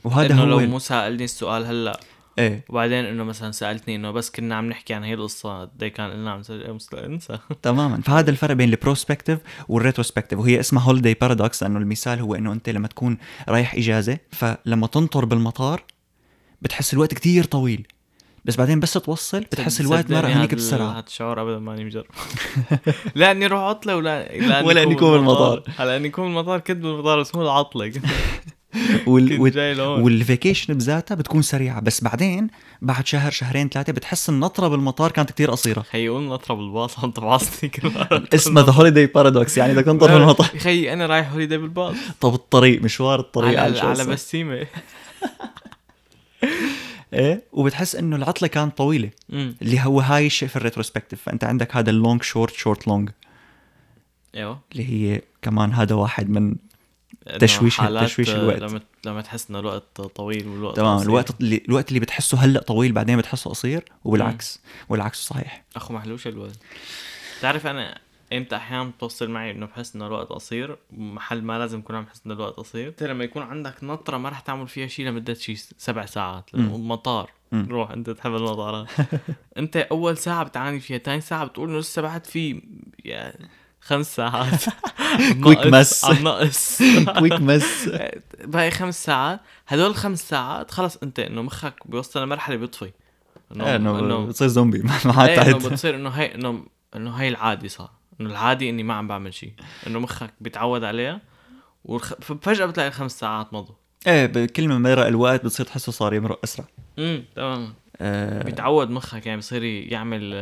وهذا 0.04 0.32
إنه 0.32 0.42
هو 0.42 0.46
لو 0.46 0.60
مو 0.60 0.78
سألني 0.78 1.24
السؤال 1.24 1.64
هلأ. 1.66 2.00
إيه. 2.38 2.64
وبعدين 2.68 3.04
إنه 3.04 3.24
مثلا 3.24 3.52
سألتني 3.52 3.96
إنه 3.96 4.10
بس 4.10 4.30
كنا 4.30 4.54
عم 4.54 4.68
نحكي 4.68 4.94
عن 4.94 5.04
هي 5.04 5.14
القصة 5.14 5.60
قد 5.60 5.84
كان 5.84 6.10
لنا 6.10 6.30
عم 6.30 6.40
نسجل 6.40 6.98
إنسى. 6.98 7.38
تماما. 7.62 8.00
فهذا 8.00 8.30
الفرق 8.30 8.54
بين 8.54 8.68
ال 8.70 8.76
prospective 8.76 9.38
وال 9.68 9.77
retrospective 9.77 10.38
وهي 10.38 10.60
اسمها 10.60 10.82
holiday 10.82 11.14
paradox 11.14 11.62
لأنه 11.62 11.78
المثال 11.78 12.20
هو 12.20 12.34
إنه 12.34 12.52
أنت 12.52 12.68
لما 12.68 12.88
تكون 12.88 13.18
رايح 13.48 13.74
إجازة 13.74 14.18
فلما 14.32 14.86
تنطر 14.86 15.24
بالمطار 15.24 15.84
بتحس 16.62 16.94
الوقت 16.94 17.14
كتير 17.14 17.44
طويل. 17.44 17.86
بس 18.44 18.56
بعدين 18.56 18.80
بس 18.80 18.92
توصل 18.92 19.40
بتحس 19.40 19.80
الوقت 19.80 20.10
مرق 20.10 20.20
صدقني 20.20 20.34
هنيك 20.34 20.54
بسرعة. 20.54 20.98
هاد 20.98 21.04
الشعور 21.06 21.42
ابدا 21.42 21.58
ماني 21.58 21.84
مجرب. 21.84 22.04
لا 23.14 23.30
إني 23.30 23.46
أروح 23.46 23.60
عطلة 23.60 23.96
ولا 23.96 24.38
لا 24.38 24.62
ولا 24.62 24.82
إني 24.82 24.94
أكون 24.94 25.10
بالمطار. 25.10 25.62
هلا 25.76 25.96
إني 25.96 26.08
اكون 26.08 26.24
بالمطار 26.24 26.58
كنت 26.58 26.76
بالمطار 26.76 27.20
بس 27.20 27.34
مو 27.34 27.42
العطلة. 27.42 27.88
كنت 27.92 28.04
وال... 29.06 29.40
وال 29.80 29.99
vacation 29.99 30.74
بذاتها 30.74 31.14
بتكون 31.14 31.42
سريعة. 31.42 31.80
بس 31.80 32.04
بعدين 32.04 32.48
بعد 32.82 33.06
شهر 33.06 33.30
شهرين 33.30 33.68
ثلاثة 33.68 33.92
بتحس 33.92 34.28
النطرة 34.28 34.68
بالمطار 34.68 35.10
كانت 35.10 35.30
كتير 35.30 35.50
قصيرة. 35.50 35.82
خيي 35.82 36.08
قول 36.08 36.22
نطره 36.22 36.54
بالباص 36.54 36.98
عم 36.98 37.12
مرة. 37.84 38.24
اسمها 38.34 38.62
the 38.62 38.72
holiday 38.72 39.06
paradox 39.06 39.58
يعني 39.58 39.72
بدك 39.72 39.84
تنطر 39.84 40.18
بالمطار 40.18 40.46
خيي 40.46 40.92
أنا 40.92 41.06
رايح 41.06 41.32
holiday 41.32 41.58
بالباص. 41.58 41.96
طب 42.20 42.34
الطريق 42.34 42.82
مشوار 42.82 43.20
الطريق 43.20 43.60
على, 43.60 43.80
على؟ 43.80 44.04
بسيمة. 44.04 44.66
إيه؟ 47.12 47.42
وبتحس 47.52 47.94
إنه 47.96 48.16
العطلة 48.16 48.48
كانت 48.48 48.78
طويلة. 48.78 49.10
امم 49.32 49.54
اللي 49.62 49.80
هو 49.80 50.00
هاي 50.00 50.26
الشيء 50.26 50.48
في 50.48 50.56
ال 50.56 50.60
retrospective. 50.60 51.22
فانت 51.22 51.44
عندك 51.44 51.76
هذا 51.76 51.90
ال 51.90 51.96
long 51.96 52.22
short 52.22 52.52
short 52.54 52.88
long 52.88 53.10
أيوه. 54.34 54.60
اللي 54.72 54.84
هي 55.14 55.22
كمان 55.42 55.72
هذا 55.72 55.94
واحد 55.94 56.30
من 56.30 56.56
تشويش- 57.40 57.76
تشويش 58.04 58.30
الوقت. 58.30 58.58
لما 58.58 58.80
لما 59.06 59.22
تحس 59.22 59.50
إنه 59.50 59.58
الوقت 59.58 60.00
طويل 60.00 60.48
والوقت 60.48 60.76
تمام. 60.76 61.02
الوقت 61.02 61.40
اللي 61.40 61.62
الوقت 61.68 61.88
اللي 61.88 62.00
بتحسه 62.00 62.38
هلأ 62.38 62.60
طويل 62.62 62.92
بعدين 62.92 63.16
بتحسه 63.16 63.50
قصير 63.50 63.84
وبالعكس. 64.04 64.60
والعكس 64.88 65.18
صحيح. 65.26 65.64
أخو 65.76 65.94
محلوش 65.94 66.26
الوقت 66.26 66.58
تعرف 67.40 67.66
أنا 67.66 67.98
إمتى 68.32 68.56
أحيانا 68.56 68.84
بتوصل 68.84 69.30
معي 69.30 69.50
انه 69.50 69.66
بحس 69.66 69.96
انه 69.96 70.06
الوقت 70.06 70.28
قصير 70.28 70.76
محل 70.90 71.42
ما 71.42 71.58
لازم 71.58 71.78
يكون 71.78 71.96
عم 71.96 72.04
بحس 72.04 72.22
انه 72.26 72.34
الوقت 72.34 72.56
قصير. 72.56 72.88
انت 72.88 73.02
لما 73.02 73.24
يكون 73.24 73.42
عندك 73.42 73.84
نطرة 73.84 74.16
ما 74.16 74.28
رح 74.28 74.40
تعمل 74.40 74.68
فيها 74.68 74.86
شيء 74.86 75.06
لمدة 75.06 75.34
شيء 75.34 75.56
سبع 75.78 76.06
ساعات. 76.06 76.50
مطار. 76.54 77.30
روح 77.52 77.90
انت 77.90 78.10
تحب 78.10 78.34
المطارات. 78.34 78.88
انت 79.58 79.76
اول 79.76 80.16
ساعة 80.18 80.44
بتعاني 80.44 80.80
فيها 80.80 80.98
ثاني 80.98 81.20
ساعة 81.20 81.44
بتقول 81.44 81.68
انه 81.68 81.78
لسه 81.78 82.02
بعد 82.02 82.24
في 82.26 82.62
يا 83.04 83.32
خمس 83.80 84.16
ساعات. 84.16 84.64
ناقص- 85.44 86.04
mess. 86.04 86.04
عم 86.04 86.24
ناقص. 86.24 86.78
كويك 87.18 87.32
مس 87.40 87.90
باقي 88.44 88.70
خمس 88.70 89.04
ساعات. 89.04 89.40
هدول 89.68 89.90
الخمس 89.90 90.28
ساعات 90.28 90.70
خلص 90.70 90.96
انت 90.96 91.18
انه 91.18 91.42
مخك 91.42 91.74
بيوصل 91.86 92.22
لمرحلة 92.22 92.56
بيطفي. 92.56 92.90
إنه 93.56 94.24
بتصير 94.26 94.48
زومبي. 94.48 94.78
ما 94.78 94.98
ما 95.04 95.12
عاد 95.12 95.30
انه 95.38 95.58
بتصير 95.58 95.94
إنه 95.94 96.10
هي 96.10 96.34
إنه 96.34 96.66
إنه 96.96 97.10
هي 97.14 97.28
العادي 97.28 97.68
صار. 97.68 97.90
إنه 98.20 98.30
العادي 98.30 98.70
إني 98.70 98.82
ما 98.82 98.94
عم 98.94 99.08
بعمل 99.08 99.34
شيء 99.34 99.52
إنه 99.86 99.98
مخك 99.98 100.30
بيتعود 100.40 100.84
عليها. 100.84 101.20
فجأة 102.20 102.66
بتلاقي 102.66 102.88
الخمس 102.88 103.18
ساعات 103.18 103.52
مضوا. 103.52 103.74
إيه 104.06 104.26
بكل 104.26 104.68
ما 104.68 104.78
مرق 104.78 105.06
الوقت 105.06 105.44
بتصير 105.44 105.66
تحسه 105.66 105.92
صار 105.92 106.14
يمرق 106.14 106.40
أسرع. 106.44 106.66
امم 106.98 107.24
تمام 107.36 107.74
آه. 108.00 108.42
بيتعود 108.42 108.90
مخك 108.90 109.26
يعني 109.26 109.38
بصير 109.38 109.62
يعمل 109.64 110.32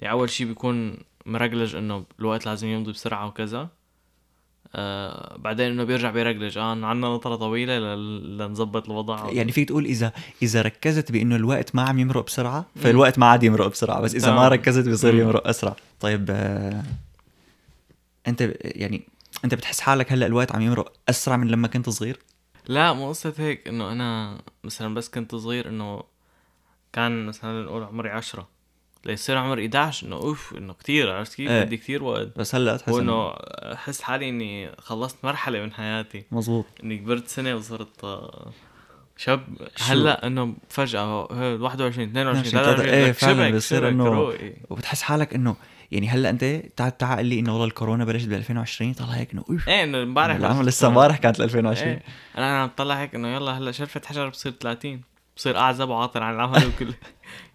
يعني 0.00 0.12
اول 0.12 0.30
شيء 0.30 0.46
بيكون 0.46 0.96
مرجلج 1.26 1.76
إنه 1.76 2.04
الوقت 2.20 2.46
لازم 2.46 2.68
يمضي 2.68 2.92
بسرعة 2.92 3.26
وكذا. 3.26 3.68
آه 4.76 5.36
بعدين 5.38 5.66
إنه 5.70 5.84
بيرجع 5.84 6.10
بيرجلج. 6.10 6.58
آه 6.58 6.74
نطرة 6.74 7.36
طويلة 7.36 7.78
ل- 7.78 8.38
لنظبط 8.38 8.90
الوضع. 8.90 9.30
يعني 9.32 9.52
فيك 9.52 9.68
تقول 9.68 9.84
اذا 9.84 10.12
إذا 10.42 10.62
ركزت 10.62 11.12
بإنه 11.12 11.36
الوقت 11.36 11.74
ما 11.74 11.82
عم 11.82 11.98
يمرق 11.98 12.26
بسرعة 12.26 12.66
فالوقت 12.76 13.18
ما 13.18 13.26
عاد 13.26 13.42
يمرق 13.42 13.66
بسرعة 13.66 14.00
بس 14.00 14.14
إذا 14.14 14.34
ما. 14.34 14.48
ركزت 14.48 14.84
بيصير. 14.88 15.14
يمرق 15.14 15.48
أسرع. 15.48 15.76
طيب 16.00 16.26
آه 16.30 16.82
أنت 18.28 18.52
يعني 18.62 19.02
أنت 19.44 19.54
بتحس 19.54 19.80
حالك 19.80 20.12
هلأ 20.12 20.26
الوقت 20.26 20.52
عم 20.54 20.60
يمرق 20.60 20.92
أسرع 21.08 21.36
من 21.36 21.48
لما 21.48 21.68
كنت 21.68 21.88
صغير؟ 21.88 22.18
لا 22.66 22.92
مو 22.92 23.08
قصة 23.08 23.34
هيك 23.38 23.68
إنه 23.68 23.92
أنا 23.92 24.38
مثلا 24.64 24.94
بس 24.94 25.08
كنت 25.08 25.34
صغير 25.34 25.68
إنه 25.68 26.02
كان 26.92 27.26
مثلا 27.26 27.62
نقول 27.64 27.82
عمري 27.82 28.10
عشرة. 28.10 28.48
ليصير 29.06 29.38
عمري 29.38 29.62
11 29.66 30.06
إنه 30.06 30.16
أوف 30.16 30.54
إنه 30.58 30.72
كثير 30.72 31.12
عرفت 31.12 31.34
كيف؟ 31.34 31.50
إيه. 31.50 31.64
بدي 31.64 31.76
كثير 31.76 32.04
وقت 32.04 32.38
بس 32.38 32.54
هلأ 32.54 32.76
تحس 32.76 32.88
وإنه 32.88 33.30
أحس 33.72 34.02
حالي 34.02 34.28
إني 34.28 34.70
خلصت 34.78 35.16
مرحلة 35.24 35.60
من 35.60 35.72
حياتي 35.72 36.24
مزبوط 36.32 36.64
إني 36.84 36.98
كبرت 36.98 37.28
سنة 37.28 37.54
وصرت 37.56 38.04
آه، 38.04 38.52
شاب؟ 39.16 39.44
هلأ 39.80 40.26
إنه 40.26 40.54
فجأة 40.68 41.28
هي 41.32 41.54
21 41.54 42.08
22 42.08 42.10
22 42.10 42.44
23 42.44 42.88
إيه، 42.88 43.08
لك 43.08 43.14
فعلاً 43.14 43.56
بصير 43.56 43.96
روقي. 43.96 44.52
وبتحس 44.70 45.02
حالك 45.02 45.34
إنه 45.34 45.56
يعني 45.92 46.08
هلأ 46.08 46.30
أنت 46.30 46.44
تعال 46.76 46.98
تعال 46.98 47.18
قل 47.18 47.26
لي 47.26 47.38
إنه 47.38 47.52
والله 47.52 47.66
الكورونا 47.66 48.04
بلشت 48.04 48.28
ب 48.28 48.32
2020 48.32 48.92
طلع 48.92 49.08
هيك 49.08 49.32
إنه 49.32 49.44
أوف 49.50 49.68
إيه 49.68 49.84
إنه 49.84 50.02
امبارح 50.02 50.60
لسه. 50.60 50.88
امبارح 50.88 51.16
كانت 51.16 51.40
2020 51.40 51.88
إيه 51.88 52.02
أنا 52.38 52.62
عم 52.62 52.70
طلع 52.76 52.94
هيك 52.94 53.14
إنه 53.14 53.28
يلا 53.28 53.58
هلأ 53.58 53.72
شرفت 53.72 54.06
حجر 54.06 54.28
بصير 54.28 54.52
30 54.52 55.00
بصير 55.36 55.58
أعزب 55.58 55.88
وعاطل 55.88 56.22
عن 56.22 56.34
العمل 56.34 56.66
وكل 56.68 56.94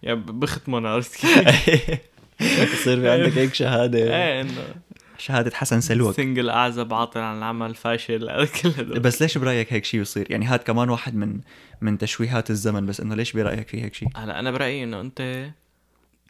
يعني 0.02 0.20
بختمن 0.20 0.86
عرفت 0.86 1.14
كيف؟ 1.16 2.00
بصير 2.72 3.00
في 3.00 3.10
عندك 3.10 3.38
هيك 3.38 3.54
شهادة. 3.54 3.98
إيه 4.16 4.40
إنه 4.40 4.74
شهادة 5.18 5.56
حسن 5.56 5.80
سلوك. 5.80 6.16
سنجل 6.16 6.50
أعزب 6.50 6.94
عاطل 6.94 7.20
عن 7.20 7.38
العمل 7.38 7.74
فاشل 7.74 8.46
كل 8.62 8.68
هدول. 8.68 9.00
بس 9.00 9.22
ليش 9.22 9.38
برأيك 9.38 9.72
هيك 9.72 9.84
شيء 9.84 10.00
يصير؟ 10.00 10.26
يعني 10.30 10.46
هاد 10.46 10.58
كمان 10.58 10.90
واحد 10.90 11.14
من 11.14 11.40
من 11.80 11.98
تشويهات 11.98 12.50
الزمن 12.50 12.86
بس 12.86 13.00
إنه 13.00 13.14
ليش 13.14 13.32
برأيك 13.32 13.68
في 13.68 13.82
هيك 13.82 13.94
شيء 13.94 14.08
هلا 14.16 14.38
أنا 14.38 14.50
برأيي 14.50 14.84
إنه 14.84 15.00
أنت 15.00 15.50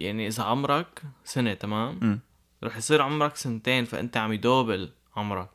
يعني 0.01 0.27
إذا 0.27 0.43
عمرك 0.43 1.03
سنة 1.25 1.55
تمام؟ 1.55 1.99
امم 2.03 2.21
رح 2.65 2.77
يصير 2.77 3.03
عمرك 3.03 3.37
سنتين 3.37 3.85
فأنت 3.85 4.17
عم 4.17 4.33
يدوبل 4.33 4.91
عمرك. 5.17 5.49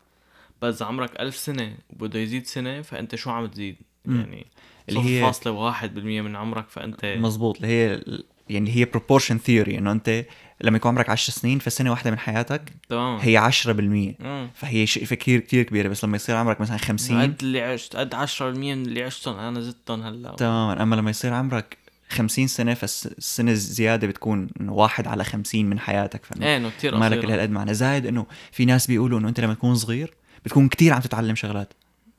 بس 0.61 0.75
إذا 0.75 0.85
عمرك 0.85 1.19
ألف 1.19 1.35
سنة 1.35 1.77
وبده 1.89 2.19
يزيد 2.19 2.45
سنة 2.45 2.81
فأنت 2.81 3.15
شو 3.15 3.29
عم 3.29 3.45
تزيد؟ 3.45 3.75
مم. 4.05 4.19
يعني 4.19 4.45
اللي 4.89 4.99
هي- 4.99 5.21
فاصلة 5.21 5.51
واحد 5.53 5.93
بالمية 5.95 6.21
من 6.21 6.35
عمرك 6.35 6.65
فأنت 6.69 7.05
مزبوط 7.05 7.55
اللي 7.55 7.67
هي 7.67 8.01
يعني 8.49 8.69
هي 8.75 8.85
proportion 8.85 9.35
theory 9.47 9.69
إنه 9.77 9.91
أنت 9.91 10.25
لما 10.61 10.77
يكون 10.77 10.89
عمرك 10.91 11.09
10 11.09 11.33
سنين 11.33 11.59
فسنة 11.59 11.91
واحدة 11.91 12.11
من 12.11 12.19
حياتك 12.19 12.61
تمام. 12.89 13.19
هي 13.19 13.37
10% 13.37 14.15
مم. 14.19 14.49
فهي 14.55 14.87
شيء 14.87 15.05
كثير 15.05 15.39
كثير 15.39 15.63
كبيرة 15.63 15.87
بس 15.87 16.03
لما 16.05 16.15
يصير 16.15 16.35
عمرك 16.35 16.61
مثلا 16.61 16.77
50 16.77 17.21
قد 17.21 17.35
اللي 17.41 17.61
عشت 17.61 17.95
قد 17.95 18.15
10% 18.15 18.41
من 18.75 18.85
اللي 18.85 19.03
عشتهم 19.03 19.35
أنا 19.39 19.61
زدتهم 19.61 20.01
هلأ. 20.01 20.35
تماما. 20.35 20.83
أما 20.83 20.95
لما 20.95 21.09
يصير 21.09 21.33
عمرك 21.33 21.77
50 22.09 22.47
سنة 22.47 22.73
فالسنه 22.73 23.51
الزياده 23.51 24.07
بتكون 24.07 24.47
واحد 24.61 25.07
على 25.07 25.23
50 25.23 25.65
من 25.65 25.79
حياتك 25.79 26.25
فإنه 26.25 26.45
إيه 26.45 26.69
كثير 26.77 26.97
ما 26.97 27.05
لك 27.09 27.17
قصيرة. 27.17 27.25
الا 27.25 27.33
هالقد 27.35 27.49
معنى. 27.49 27.73
زائد 27.73 28.05
إنه 28.05 28.25
في 28.51 28.65
ناس 28.65 28.87
بيقولوا 28.87 29.19
إنه 29.19 29.29
أنت 29.29 29.39
لما 29.39 29.53
تكون 29.53 29.75
صغير 29.75 30.13
بتكون 30.45 30.67
كتير 30.67 30.93
عم 30.93 31.01
تتعلم 31.01 31.35
شغلات. 31.35 31.73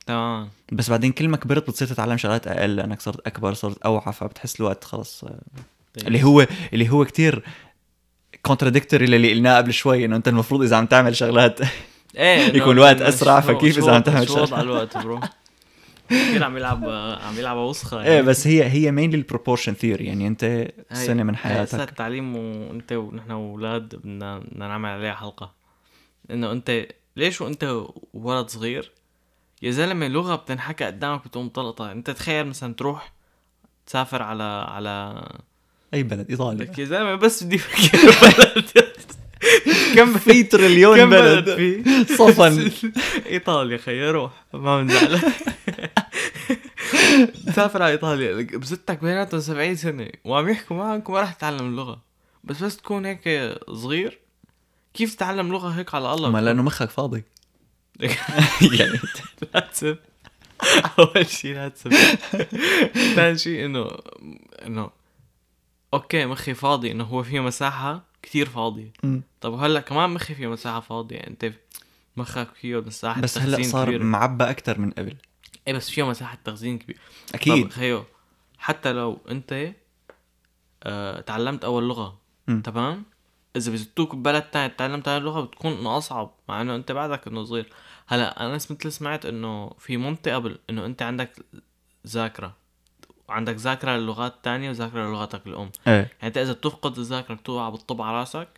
تمام. 0.06 0.48
بس 0.72 0.90
بعدين 0.90 1.12
كل 1.12 1.28
ما 1.28 1.36
كبرت 1.36 1.70
بتصير 1.70 1.88
تتعلم 1.88 2.16
شغلات 2.16 2.46
أقل 2.48 2.76
لأنك 2.76 3.00
صرت 3.00 3.26
أكبر 3.26 3.54
صرت 3.54 3.82
اوعى 3.82 4.12
فبتحس 4.12 4.60
الوقت 4.60 4.84
خلص 4.84 5.24
آه، 5.24 5.28
طيب. 5.98 6.06
اللي 6.06 6.24
هو 6.24 6.46
اللي 6.72 6.88
هو 6.90 7.04
كتير 7.04 7.42
contradictory 8.42 9.06
للي 9.06 9.30
قلناه 9.32 9.56
قبل 9.56 9.72
شوي 9.72 10.04
إنه 10.04 10.16
أنت 10.16 10.28
المفروض 10.28 10.62
إذا 10.62 10.76
عم 10.76 10.86
تعمل 10.86 11.16
شغلات 11.16 11.60
إيه 12.16 12.38
يكون 12.56 12.72
الوقت 12.72 12.96
شو- 13.10 13.40
فكيف 13.40 13.74
شو 13.74 13.84
إذا 13.84 13.94
عم 13.94 14.02
تعمل 14.02 14.28
شو 14.28 14.34
شغلة؟ 14.34 14.42
وضع 14.44 14.60
الوقت 14.60 14.96
bro 14.98 15.20
كثير 16.10 16.44
عم 16.44 16.56
يلعب 16.56 16.84
عم 17.22 17.38
يلعب 17.38 17.56
وسخة 17.56 18.02
إيه 18.02 18.20
بس 18.20 18.46
هي 18.46 18.64
هي 18.64 18.90
mainly 18.90 19.16
ال 19.16 19.22
proportion 19.22 19.74
theory 19.74 20.04
يعني 20.06 20.26
أنت 20.26 20.68
سنة 20.92 21.22
من 21.22 21.36
حياتك. 21.36 21.74
هسه 21.74 21.82
التعليم 21.84 22.36
وأنت 22.36 22.92
ونحن 22.92 23.30
أولاد 23.30 23.94
بدنا 23.96 24.38
بدنا 24.38 24.68
نعمل 24.68 24.88
عليها 24.90 25.14
حلقة. 25.14 25.52
إنه 26.30 26.52
انت 26.52 26.86
ليش 27.16 27.40
وأنت 27.40 27.76
ولد 28.14 28.48
صغير 28.48 28.92
يا 29.62 29.70
زلمة 29.70 30.08
لغه 30.08 30.34
بتنحكى 30.34 30.84
قدامك 30.84 31.24
بتقوم 31.28 31.48
تلقطها 31.48 31.92
أنت 31.92 32.10
تخيل 32.10 32.46
مثلا 32.46 32.74
تروح 32.74 33.12
تسافر 33.86 34.22
على 34.22 34.42
على 34.68 35.22
أي 35.94 36.02
بلد؟ 36.02 36.30
إيطاليا. 36.30 36.72
يا 36.78 36.84
زلمة 36.84 37.14
بس 37.14 37.42
بدي 37.44 37.58
كم 39.96 40.14
في 40.18 40.42
تريليون 40.42 40.96
كم 40.98 41.10
بلد 41.10 41.44
بلد. 41.44 41.56
في؟ 41.56 42.04
صفن. 42.14 42.70
إيطاليا 43.32 43.76
خيي 43.78 44.10
روح. 44.10 44.32
ما 44.52 44.82
بنزعلك 44.82 45.24
تسافر 47.46 47.82
على 47.82 47.92
إيطاليا. 47.92 48.58
بستك 48.58 49.00
بيناتهم 49.02 49.40
70 49.40 49.76
سنة. 49.76 50.08
وعم 50.24 50.48
يحكوا 50.48 50.76
معك 50.76 51.08
وما 51.08 51.20
راح 51.20 51.32
تتعلم 51.34 51.66
اللغة 51.66 52.00
بس 52.44 52.62
بس 52.62 52.76
تكون 52.76 53.06
هيك 53.06 53.54
صغير. 53.70 54.18
كيف 54.94 55.14
تتعلم 55.14 55.48
لغة 55.52 55.68
هيك 55.68 55.94
على 55.94 56.12
الله؟ 56.14 56.30
ما 56.30 56.38
لأنه 56.40 56.62
مخك 56.62 56.90
فاضي. 56.90 57.24
يعني 58.00 59.00
لا 59.54 59.60
تسب 59.60 59.98
اول 60.98 61.26
شيء 61.26 61.54
لا 61.54 61.68
تسب 61.68 61.90
ثاني 63.14 63.38
شيء 63.38 63.64
انه 63.64 63.90
انه 64.66 64.90
أوكي 65.94 66.26
مخي 66.26 66.54
فاضي. 66.54 66.92
إنه 66.92 67.04
هو 67.04 67.22
فيه 67.22 67.40
مساحة 67.40 68.04
كثير 68.22 68.48
فاضية. 68.48 68.92
طب 69.40 69.54
هلأ 69.54 69.80
كمان 69.80 70.10
مخي 70.10 70.34
فيه 70.34 70.46
مساحة 70.46 70.80
فاضية. 70.80 71.16
أنت 71.18 71.52
مخك 72.16 72.48
فيه 72.60 72.80
مساحة 72.80 73.20
بس 73.20 73.38
هلأ 73.38 73.62
صار 73.62 73.86
كبيرة. 73.86 74.02
معبى 74.02 74.44
أكثر 74.44 74.78
من 74.80 74.90
قبل. 74.90 75.16
إيه 75.68 75.74
بس 75.74 75.90
فيه 75.90 76.08
مساحة 76.08 76.38
تخزين 76.44 76.78
كبير 76.78 76.96
طب 77.28 77.34
أكيد 77.34 77.72
خيو 77.72 78.04
حتى 78.58 78.92
لو 78.92 79.18
أنت 79.30 79.72
آه 80.82 81.20
تعلمت 81.20 81.64
أول 81.64 81.88
لغة. 81.88 82.18
تمام؟ 82.64 83.04
إذا 83.56 83.72
بزتوك 83.72 84.14
ببلد 84.14 84.42
تاني 84.42 84.68
تعلمت 84.68 85.08
هاي 85.08 85.16
اللغة 85.16 85.40
بتكون 85.40 85.72
انه 85.72 85.98
أصعب 85.98 86.34
مع 86.48 86.60
إنه 86.60 86.76
أنت 86.76 86.92
بعدك 86.92 87.26
إنه 87.26 87.44
صغير. 87.44 87.72
هلا 88.06 88.40
أنا 88.40 88.54
مثل 88.54 88.92
سمعت 88.92 89.26
إنه 89.26 89.70
في 89.78 89.96
منطقة 89.96 90.38
بال... 90.38 90.58
إنه 90.70 90.86
أنت 90.86 91.02
عندك 91.02 91.30
ذاكرة. 92.06 92.56
عندك 93.28 93.54
ذاكرة 93.54 93.96
للغات 93.96 94.34
الثانية 94.34 94.70
وذاكرة 94.70 95.08
للغتك 95.08 95.46
الأم. 95.46 95.70
إيه. 95.86 95.92
يعني 95.92 96.08
أنت 96.22 96.38
إذا 96.38 96.52
بتفقد 96.52 96.98
الذاكرة 96.98 97.34
بتوقع 97.34 97.68
بالطب 97.68 98.02
على 98.02 98.16
راسك. 98.16 98.48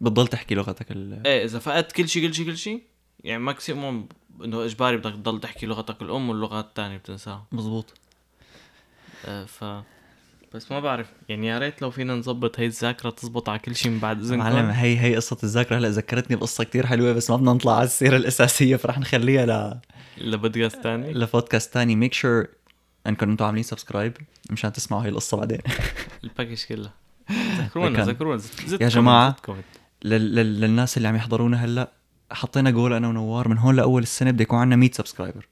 بتضل 0.00 0.26
تحكي 0.26 0.54
لغتك 0.54 0.90
ال... 0.90 1.26
إيه 1.26 1.44
إذا 1.44 1.58
فقدت 1.58 1.92
كل 1.92 2.08
شيء 2.08 2.26
كل 2.26 2.34
شيء 2.34 2.46
كل 2.46 2.56
شيء 2.56 2.82
يعني 3.24 3.42
ماكسيموم 3.42 4.08
إنه 4.44 4.64
إجباري 4.64 4.96
بدك 4.96 5.12
تضل 5.12 5.40
تحكي 5.40 5.66
لغتك 5.66 6.02
الأم 6.02 6.28
واللغات 6.28 6.64
الثانية 6.64 6.96
بتنساها. 6.96 7.46
مزبوط. 7.52 7.94
آه، 9.26 9.44
ف 9.44 9.64
بس 10.54 10.72
ما 10.72 10.80
بعرف 10.80 11.06
يعني 11.28 11.46
يا 11.46 11.58
ريت 11.58 11.82
لو 11.82 11.90
فينا 11.90 12.14
نظبط 12.14 12.60
هي 12.60 12.66
الذاكرة 12.66 13.10
تزبط 13.10 13.48
على 13.48 13.58
كل 13.58 13.76
شيء 13.76 13.92
من 13.92 13.98
بعد 13.98 14.18
اذنكم 14.20 14.38
معلم 14.38 14.70
هي 14.70 14.98
هي 15.00 15.16
قصة 15.16 15.36
الذاكرة 15.42 15.76
هلأ 15.78 15.88
ذكرتني 15.88 16.36
بقصة 16.36 16.64
كتير 16.64 16.86
حلوة 16.86 17.12
بس 17.12 17.30
ما 17.30 17.36
بدنا 17.36 17.52
نطلع 17.52 17.74
على 17.76 17.84
السيرة 17.84 18.16
الأساسية 18.16 18.76
فرح 18.76 18.98
نخليها 18.98 19.46
ل... 19.46 19.80
لبودكاست 20.18 20.80
ثاني 20.82 21.12
لبودكاست 21.12 21.74
تاني. 21.74 21.96
make 21.96 22.14
sure 22.14 22.46
أنكم 23.06 23.30
أنتم 23.30 23.44
عاملين 23.44 23.62
subscribe 23.64 24.16
مشان 24.50 24.72
تسمعوا 24.72 25.02
هي 25.04 25.08
القصة 25.08 25.36
بعدين. 25.36 25.58
ال 26.24 26.29
package 26.29 26.64
كلها 26.64 26.92
ذكرونا 27.60 27.98
لكن- 27.98 28.02
ذكرونا. 28.10 28.36
yeah. 29.48 29.54
لل... 30.04 30.34
لل... 30.34 30.60
للناس 30.60 30.96
اللي 30.96 31.08
عم 31.08 31.16
يحضرونا 31.16 31.64
هلأ 31.64 31.92
حطينا 32.32 32.70
جول 32.70 32.92
أنا 32.92 33.08
ونوار 33.08 33.48
من 33.48 33.58
هون 33.58 33.76
لأول 33.76 34.02
السنة 34.02 34.30
بده 34.30 34.42
يكون 34.42 34.58
عندنا 34.58 34.76
100 34.76 34.90
subscriber 34.92 35.48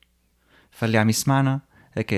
فاللي 0.71 0.99
عم 0.99 1.09
يسمعنا 1.09 1.61
هيك 1.95 2.15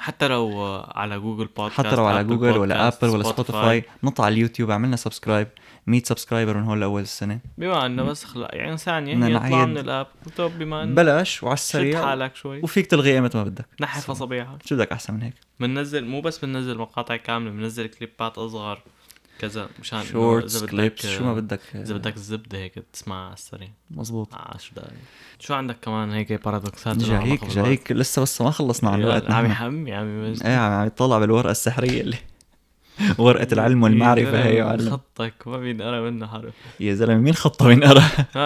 حتى 0.00 0.28
لو 0.28 0.62
على 0.94 1.20
جوجل 1.20 1.46
بودكاست 1.56 1.80
حتى 1.86 1.96
لو 1.96 2.04
على 2.04 2.24
جوجل 2.24 2.58
ولا 2.58 2.88
ابل 2.88 3.08
ولا 3.08 3.22
سبوتيفاي 3.22 3.84
نطلع 4.04 4.24
على 4.24 4.32
اليوتيوب 4.32 4.70
عملنا 4.70 4.96
سبسكرايب 4.96 5.48
100 5.86 6.02
سبسكرايبر 6.04 6.56
من 6.56 6.62
هون 6.62 6.80
لأول 6.80 7.02
السنة. 7.02 7.40
بما 7.58 7.86
إنه 7.86 8.02
بس 8.02 8.24
خلق 8.24 8.48
يعني 8.52 8.76
ثانية 8.76 9.26
يطلع. 9.26 9.66
من 9.66 9.78
الأب. 9.78 10.06
وتوب 10.26 10.52
بما 10.52 10.82
انه 10.82 10.94
بلاش 10.94 11.42
وعلى 11.42 11.54
السريع. 11.54 12.02
حالك 12.02 12.36
شوي. 12.36 12.60
وفيك 12.62 12.86
تلغي 12.86 13.14
ايمت 13.14 13.36
ما 13.36 13.44
بدك. 13.44 13.66
نحف 13.80 14.10
اصابعها 14.10 14.58
شو 14.64 14.74
بدك 14.74 14.92
أحسن 14.92 15.14
من 15.14 15.22
هيك؟ 15.22 15.34
بننزل 15.60 16.04
مو 16.04 16.20
بس 16.20 16.44
بننزل 16.44 16.78
مقاطع 16.78 17.16
كاملة 17.16 17.50
بننزل 17.50 17.86
كليبات 17.86 18.38
أصغر. 18.38 18.82
كذا 19.40 19.68
مشان 19.80 20.02
شورتس 20.02 20.64
كليبس 20.64 21.06
شو 21.06 21.24
ما 21.24 21.34
بدك. 21.34 21.60
إذا 21.74 21.94
بدك 21.94 22.16
الزبده 22.16 22.58
هيك 22.58 22.74
تسمعها 22.92 23.24
على 23.24 23.34
السريع. 23.34 23.68
مزبوط 23.90 24.34
10 24.34 24.74
دقايق 24.76 24.92
شو 25.38 25.54
عندك 25.54 25.76
كمان 25.82 26.10
هيك 26.10 26.44
بارادوكسات 26.44 26.96
جايك؟ 26.96 27.44
جايك 27.44 27.92
لسه 27.92 28.22
بس 28.22 28.40
ما 28.40 28.50
خلصنا 28.50 28.90
عن 28.90 29.00
الوقت. 29.00 29.30
عم 29.30 29.46
نحن. 29.46 29.52
يحمي 29.52 29.92
عم 29.94 30.24
يمجد 30.26 30.42
إيه 30.46 30.56
عم 30.56 30.86
يطلع 30.86 31.18
بالورقة 31.18 31.50
السحرية 31.50 32.00
اللي 32.00 32.16
ورقة 33.18 33.48
العلم 33.52 33.82
والمعرفة 33.82 34.44
هي 34.44 34.54
يا 34.56 34.64
معلم 34.64 34.90
خطك 34.90 35.34
ما 35.46 35.58
بينقرا 35.58 36.10
منه 36.10 36.26
حرف. 36.26 36.54
يا 36.80 36.94
زلمة 36.94 37.16
مين 37.18 37.34
خطه 37.34 37.66
بينقرا 37.66 38.02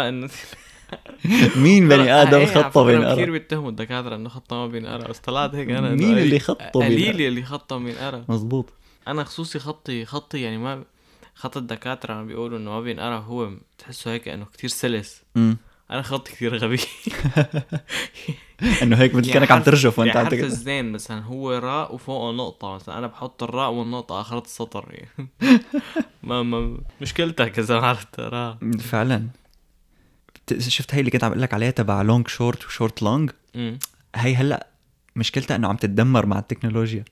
إنه 0.09 0.29
مين 1.57 1.89
بني 1.89 2.13
آدم 2.13 2.39
إيه، 2.39 2.47
خطه 2.47 2.71
فكرة 2.71 2.83
كثير 2.83 3.15
بينقرا 3.15 3.31
بيتهموا 3.31 3.71
الدكاترة 3.71 4.17
إنه 4.17 4.29
خطه 4.29 4.57
ما 4.57 4.67
بينقرا 4.67 5.09
بس 5.09 5.19
طلعت 5.19 5.55
هيك 5.55 5.71
أنا 5.71 5.91
مين 5.91 5.99
قليل- 5.99 6.19
اللي 6.19 6.39
خطه 6.39 6.65
قليل 6.71 6.97
بينقرا 6.97 7.29
اللي 7.29 7.43
خطه 7.43 7.79
بينقرا 7.79 8.25
مزبوط 8.29 8.73
أنا 9.09 9.25
خصوصي 9.25 9.59
خطي 9.59 10.05
خطي 10.05 10.41
يعني 10.41 10.59
ما 10.59 10.85
خط 11.35 11.57
الدكاترة 11.57 12.15
عم 12.15 12.27
بيقولوا 12.27 12.59
إنه 12.59 12.71
ما 12.71 12.81
بينقرأ 12.81 13.19
هو 13.19 13.51
بتحسه 13.77 14.13
هيك 14.13 14.29
إنه 14.29 14.45
كتير 14.45 14.71
سلس. 14.71 15.23
امم 15.37 15.57
أنا 15.91 16.03
خطي 16.03 16.33
كتير 16.33 16.57
غبي. 16.57 16.81
إنه 18.83 18.97
هيك 18.97 19.15
مثل 19.15 19.29
يعني 19.29 19.41
كانك 19.41 19.51
عم 19.51 19.63
ترجف 19.63 19.99
وأنت 19.99 20.15
يعني 20.15 20.21
عم 20.21 20.27
حرف 20.27 20.45
الزين 20.45 20.93
مثلا 20.93 21.23
هو 21.23 21.53
راء 21.53 21.95
وفوقه 21.95 22.33
نقطة 22.33 22.75
مثلا. 22.75 22.99
أنا 22.99 23.07
بحط 23.07 23.43
الراء 23.43 23.71
والنقطة 23.71 24.21
آخر 24.21 24.39
السطر. 24.39 24.87
يعني 24.91 25.29
ما 26.23 26.43
ما 26.43 26.79
مشكلتك 27.01 27.59
إذا 27.59 27.81
ما 27.81 27.87
عرفت 27.87 28.15
تقراها 28.15 28.59
فعلا. 28.79 29.29
شفت 30.59 30.95
هي 30.95 31.01
اللي 31.01 31.11
كنت 31.11 31.25
عم 31.25 31.31
أقول 31.31 31.43
لك 31.43 31.55
عليها 31.55 31.71
تبع 31.71 32.03
long 32.03 32.29
short 32.29 32.65
و 32.65 32.71
short 32.71 33.03
long 33.03 33.31
هي 34.17 34.35
هلأ 34.35 34.67
مشكلتها 35.17 35.57
إنه 35.57 35.69
عم 35.69 35.77
تتدمر 35.77 36.27
مع 36.27 36.39
التكنولوجيا؟ 36.39 37.05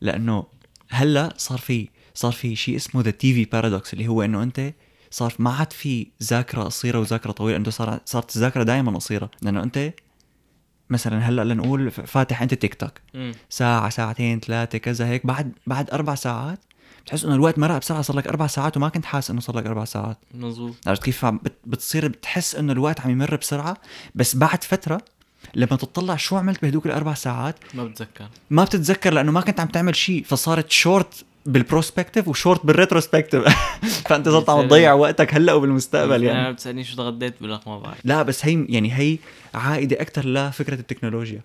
لأنه 0.00 0.46
هلا 0.90 1.34
صار 1.36 1.58
في 1.58 1.88
صار 2.14 2.32
في 2.32 2.56
شيء 2.56 2.76
اسمه 2.76 3.02
the 3.02 3.10
TV 3.10 3.44
paradox 3.44 3.92
اللي 3.92 4.08
هو 4.08 4.22
إنه 4.22 4.42
أنت 4.42 4.74
صار 5.10 5.34
ما 5.38 5.50
عاد 5.50 5.72
في 5.72 6.06
ذاكرة 6.22 6.62
قصيرة 6.62 6.98
وذاكرة 6.98 7.32
طويلة 7.32 7.56
أنت 7.56 7.68
صار 7.68 8.00
صارت 8.04 8.36
الذاكرة 8.36 8.62
دائما 8.62 8.92
قصيرة 8.92 9.30
لأنه 9.42 9.62
أنت 9.62 9.92
مثلا 10.90 11.18
هلا 11.18 11.44
لنقول 11.44 11.90
فاتح 11.90 12.42
أنت 12.42 12.54
تيك 12.54 12.74
توك 12.74 12.92
ساعة 13.50 13.88
ساعتين 13.90 14.40
ثلاثة 14.40 14.78
كذا 14.78 15.06
هيك 15.06 15.26
بعد 15.26 15.52
بعد 15.66 15.90
أربع 15.90 16.14
ساعات 16.14 16.60
بتحس 17.04 17.24
إنه 17.24 17.34
الوقت 17.34 17.58
مرق 17.58 17.78
بسرعة 17.78 18.02
صار 18.02 18.16
لك 18.16 18.26
أربع 18.26 18.46
ساعات 18.46 18.76
وما 18.76 18.88
كنت 18.88 19.04
حاسس 19.04 19.30
إنه 19.30 19.40
صار 19.40 19.56
لك 19.56 19.66
أربع 19.66 19.84
ساعات. 19.84 20.18
مظبوط. 20.34 20.74
عرفت 20.86 21.02
كيف؟ 21.02 21.26
بتصير 21.66 22.08
بتحس 22.08 22.54
إنه 22.54 22.72
الوقت 22.72 23.00
عم 23.00 23.10
يمر 23.10 23.36
بسرعة 23.36 23.76
بس 24.14 24.36
بعد 24.36 24.64
فترة 24.64 24.98
لما 25.56 25.76
تطلع 25.76 26.16
شو 26.16 26.36
عملت 26.36 26.62
بهدوك 26.62 26.86
الأربع 26.86 27.14
ساعات؟ 27.14 27.56
ما 27.74 27.84
بتذكر. 27.84 28.28
ما 28.50 28.64
بتتذكر 28.64 29.12
لأنه 29.12 29.32
ما 29.32 29.40
كنت 29.40 29.60
عم 29.60 29.66
تعمل 29.68 29.96
شيء 29.96 30.24
فصارت 30.24 30.70
short 30.70 31.24
بال 31.46 31.59
prospective 31.59 32.28
و 32.28 32.34
short 32.34 32.66
بال 32.66 32.76
retrospective 32.76 33.42
فأنت 34.08 34.28
صرت 34.28 34.50
عم 34.50 34.68
تضيع 34.68 34.92
وقتك 34.92 35.34
هلأ 35.34 35.52
وبالمستقبل 35.52 36.22
يعني. 36.22 36.52
بتسألني 36.52 36.84
شو 36.84 36.96
تغديت 36.96 37.34
بقول 37.40 37.52
لك 37.52 37.68
ما 37.68 37.78
بعرف. 37.78 37.98
لا 38.04 38.22
بس 38.22 38.46
هي 38.46 38.66
يعني 38.68 38.92
هي 38.94 39.18
عائدة 39.54 40.00
أكثر 40.00 40.26
لفكرة 40.28 40.74
التكنولوجيا. 40.74 41.40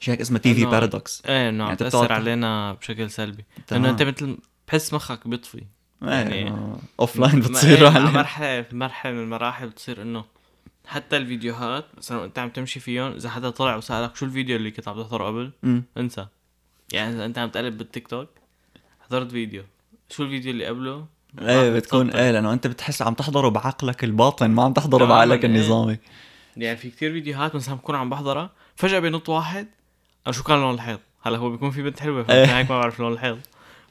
شو 0.00 0.10
هيك 0.10 0.20
اسمها؟ 0.20 0.40
TV 0.40 0.64
paradox 0.64 1.22
إيه 1.26 1.48
إنه 1.48 1.62
عم 1.64 1.68
يعني 1.68 1.76
تأثر 1.78 1.98
بتقعد- 2.04 2.12
علينا 2.20 2.72
بشكل 2.72 3.10
سلبي. 3.10 3.44
انه 3.72 3.90
أنت 3.90 4.02
مثل 4.02 4.36
بحس 4.68 4.94
مخك 4.94 5.28
بيطفي. 5.28 5.62
يعني 6.02 6.52
offline 7.00 7.40
بتصير 7.40 7.88
إيه، 8.40 8.62
في 8.62 8.76
مرحلة 8.76 9.12
من 9.12 9.22
المراحل 9.22 9.68
بتصير 9.68 10.02
إنه 10.02 10.24
حتى 10.86 11.16
الفيديوهات 11.16 11.84
مثلا 11.96 12.24
أنت 12.24 12.38
عم 12.38 12.48
تمشي 12.48 12.80
فيهم 12.80 13.12
إذا 13.12 13.30
حدا 13.30 13.50
طلع 13.50 13.76
وسألك 13.76 14.16
شو 14.16 14.26
الفيديو 14.26 14.56
اللي 14.56 14.70
كنت 14.70 14.88
عم 14.88 15.02
تحضره 15.02 15.24
قبل 15.24 15.50
أمم. 15.64 15.84
انسى 15.96 16.26
يعني 16.92 17.14
إذا 17.14 17.24
أنت 17.24 17.38
عم 17.38 17.48
تقلب 17.48 17.78
بالتيك 17.78 18.08
توك 18.08 18.28
حضرت 19.06 19.30
فيديو 19.30 19.62
شو 20.10 20.22
الفيديو 20.22 20.52
اللي 20.52 20.66
قبله 20.66 21.06
إيه 21.40 21.70
بتكون. 21.70 22.10
إيه 22.10 22.30
لأنه 22.30 22.52
أنت 22.52 22.66
بتحس 22.66 23.02
عم 23.02 23.14
تحضره 23.14 23.48
بعقلك 23.48 24.04
الباطن 24.04 24.50
ما 24.50 24.62
عم 24.62 24.72
تحضره 24.72 25.04
بعقلك 25.04 25.44
إيه. 25.44 25.50
النظامي 25.50 25.98
يعني 26.56 26.76
في 26.76 26.90
كتير 26.90 27.12
فيديوهات 27.12 27.54
مثلا 27.54 27.74
بكون 27.74 27.94
عم 27.94 28.10
بحضرها 28.10 28.50
فجأة 28.76 28.98
بينط 28.98 29.28
واحد 29.28 29.66
أنا 30.26 30.32
شو 30.32 30.42
كان 30.42 30.58
لون 30.58 30.74
الحيط 30.74 31.00
هلأ 31.22 31.38
هو 31.38 31.50
بيكون 31.50 31.70
في 31.70 31.82
بنت 31.82 32.00
حلوة 32.00 32.18
إيه. 32.18 32.24
فمشان 32.44 32.56
هيك 32.56 32.70
ما 32.70 32.78
بعرف 32.78 33.00
لون 33.00 33.12
الحيض 33.12 33.38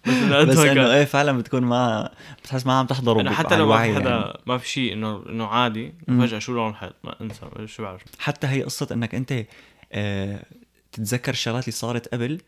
بس 0.08 0.58
إنه 0.58 0.94
إيه 0.94 1.06
فعلا 1.06 1.38
بتكون 1.38 1.64
ما 1.64 2.12
بتحس 2.44 2.66
ما 2.66 2.74
عم 2.74 2.86
تحضره 2.86 3.22
انه 3.22 3.30
ب- 3.30 3.34
حتى 3.34 3.58
لو 3.58 3.68
ما 3.68 3.84
في 3.84 3.96
حدا 3.96 4.10
يعني. 4.10 4.34
ما 4.46 4.58
في 4.58 4.70
شيء 4.70 4.94
انه 4.94 5.24
إنه 5.30 5.46
عادي. 5.48 5.94
فجأة 6.08 6.40
شو 6.40 6.54
لون 6.54 6.70
الحيض 6.70 6.94
ما 7.04 7.16
أنسى 7.22 7.40
شو 7.66 7.84
بعرف. 7.84 8.02
حتى 8.20 8.48
هي 8.48 8.64
قصة 8.64 8.88
إنك 8.92 9.16
أنت 9.16 9.46
آه 9.94 10.44
تتذكر 10.92 11.32
الشغلات 11.32 11.64
اللي 11.64 11.72
صارت 11.72 12.08
قبل 12.08 12.42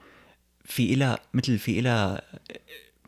في 0.65 0.93
إلها 0.93 1.17
مثل 1.33 1.57
في 1.57 1.79
إلها 1.79 2.21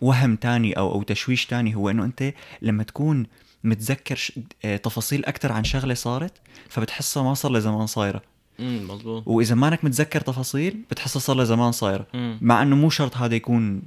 وهم 0.01 0.35
تاني 0.35 0.73
أو 0.77 0.91
أو 0.91 1.03
تشويش 1.03 1.45
تاني 1.45 1.75
هو 1.75 1.89
إنه 1.89 2.05
أنت 2.05 2.33
لما 2.61 2.83
تكون 2.83 3.27
متذكر 3.63 4.15
ش... 4.15 4.31
آه، 4.65 4.77
تفاصيل 4.77 5.25
أكثر 5.25 5.51
عن 5.51 5.63
شغلة 5.63 5.93
صارت 5.93 6.33
فبتحسها 6.69 7.23
ما 7.23 7.33
صار 7.33 7.51
لها 7.51 7.59
زمان 7.59 7.87
صايرة. 7.87 8.21
امم 8.59 8.87
مزبوط 8.91 9.23
وإذا 9.27 9.55
مانك 9.55 9.85
متذكر 9.85 10.21
تفاصيل 10.21 10.77
بتحسها 10.91 11.19
صار 11.19 11.35
لها 11.35 11.45
زمان 11.45 11.71
صايره 11.71 12.05
مع 12.41 12.61
إنه 12.61 12.75
مو 12.75 12.89
شرط 12.89 13.17
هذا 13.17 13.35
يكون 13.35 13.81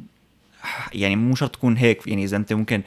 يعني 0.93 1.17
مو 1.17 1.35
شرط 1.35 1.51
تكون 1.55 1.77
هيك 1.77 2.07
يعني 2.09 2.25
إذا 2.25 2.37
أنت 2.37 2.53
ممكن 2.53 2.83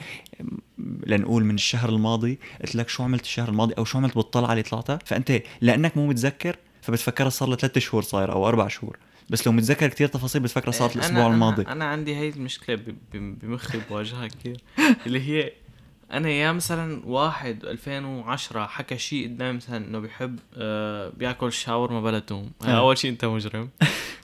لنقول 1.08 1.44
من 1.46 1.56
الشهر 1.56 1.90
الماضي 1.90 2.40
قلت 2.62 2.76
لك 2.76 2.90
شو 2.90 3.04
عملت 3.04 3.24
الشهر 3.24 3.50
الماضي 3.50 3.74
أو 3.78 3.86
شو 3.86 3.98
عملت 3.98 4.16
بالطلعة 4.16 4.52
اللي 4.52 4.64
طلعتها؟ 4.64 5.00
فأنت 5.06 5.42
لأنك 5.62 5.98
مو 5.98 6.08
متذكر 6.08 6.56
فبتفكرها 6.82 7.30
صار 7.30 7.50
لها 7.50 7.58
ثلاث 7.58 7.78
شهور 7.78 8.02
صايرة 8.04 8.32
أو 8.34 8.48
أربع 8.48 8.68
شهور. 8.68 8.98
بس 9.30 9.48
لو 9.48 9.54
متذكر 9.54 9.88
كتير 9.88 10.08
تفاصيل 10.08 10.42
بتفكرها 10.42 10.72
صارت 10.72 10.94
أنا- 10.94 10.96
الأسبوع 10.98 11.24
أنا- 11.24 11.32
الماضي. 11.32 11.62
أنا 11.68 11.86
عندي 11.86 12.16
هاي 12.16 12.30
المشكلة 12.30 12.80
بمخي 13.14 13.80
بواجهها 13.90 14.28
كثير 14.28 14.58
اللي 15.08 15.22
هي 15.22 15.52
أنا 16.12 16.30
يا 16.30 16.52
مثلا 16.52 17.02
واحد 17.06 17.66
2010 17.66 18.66
حكى 18.68 18.98
شيء 18.98 19.28
قدامي 19.28 19.58
مثلا 19.58 19.78
إنه 19.78 20.00
بيحب 20.00 20.40
آه 20.58 21.10
بياكل 21.18 21.54
شاورما 21.54 22.02
بلا 22.02 22.20
توم. 22.20 22.52
هاي 22.64 22.74
آه. 22.74 22.78
أول 22.78 22.98
شيء 22.98 23.12
أنت 23.12 23.26
مجرم. 23.26 23.70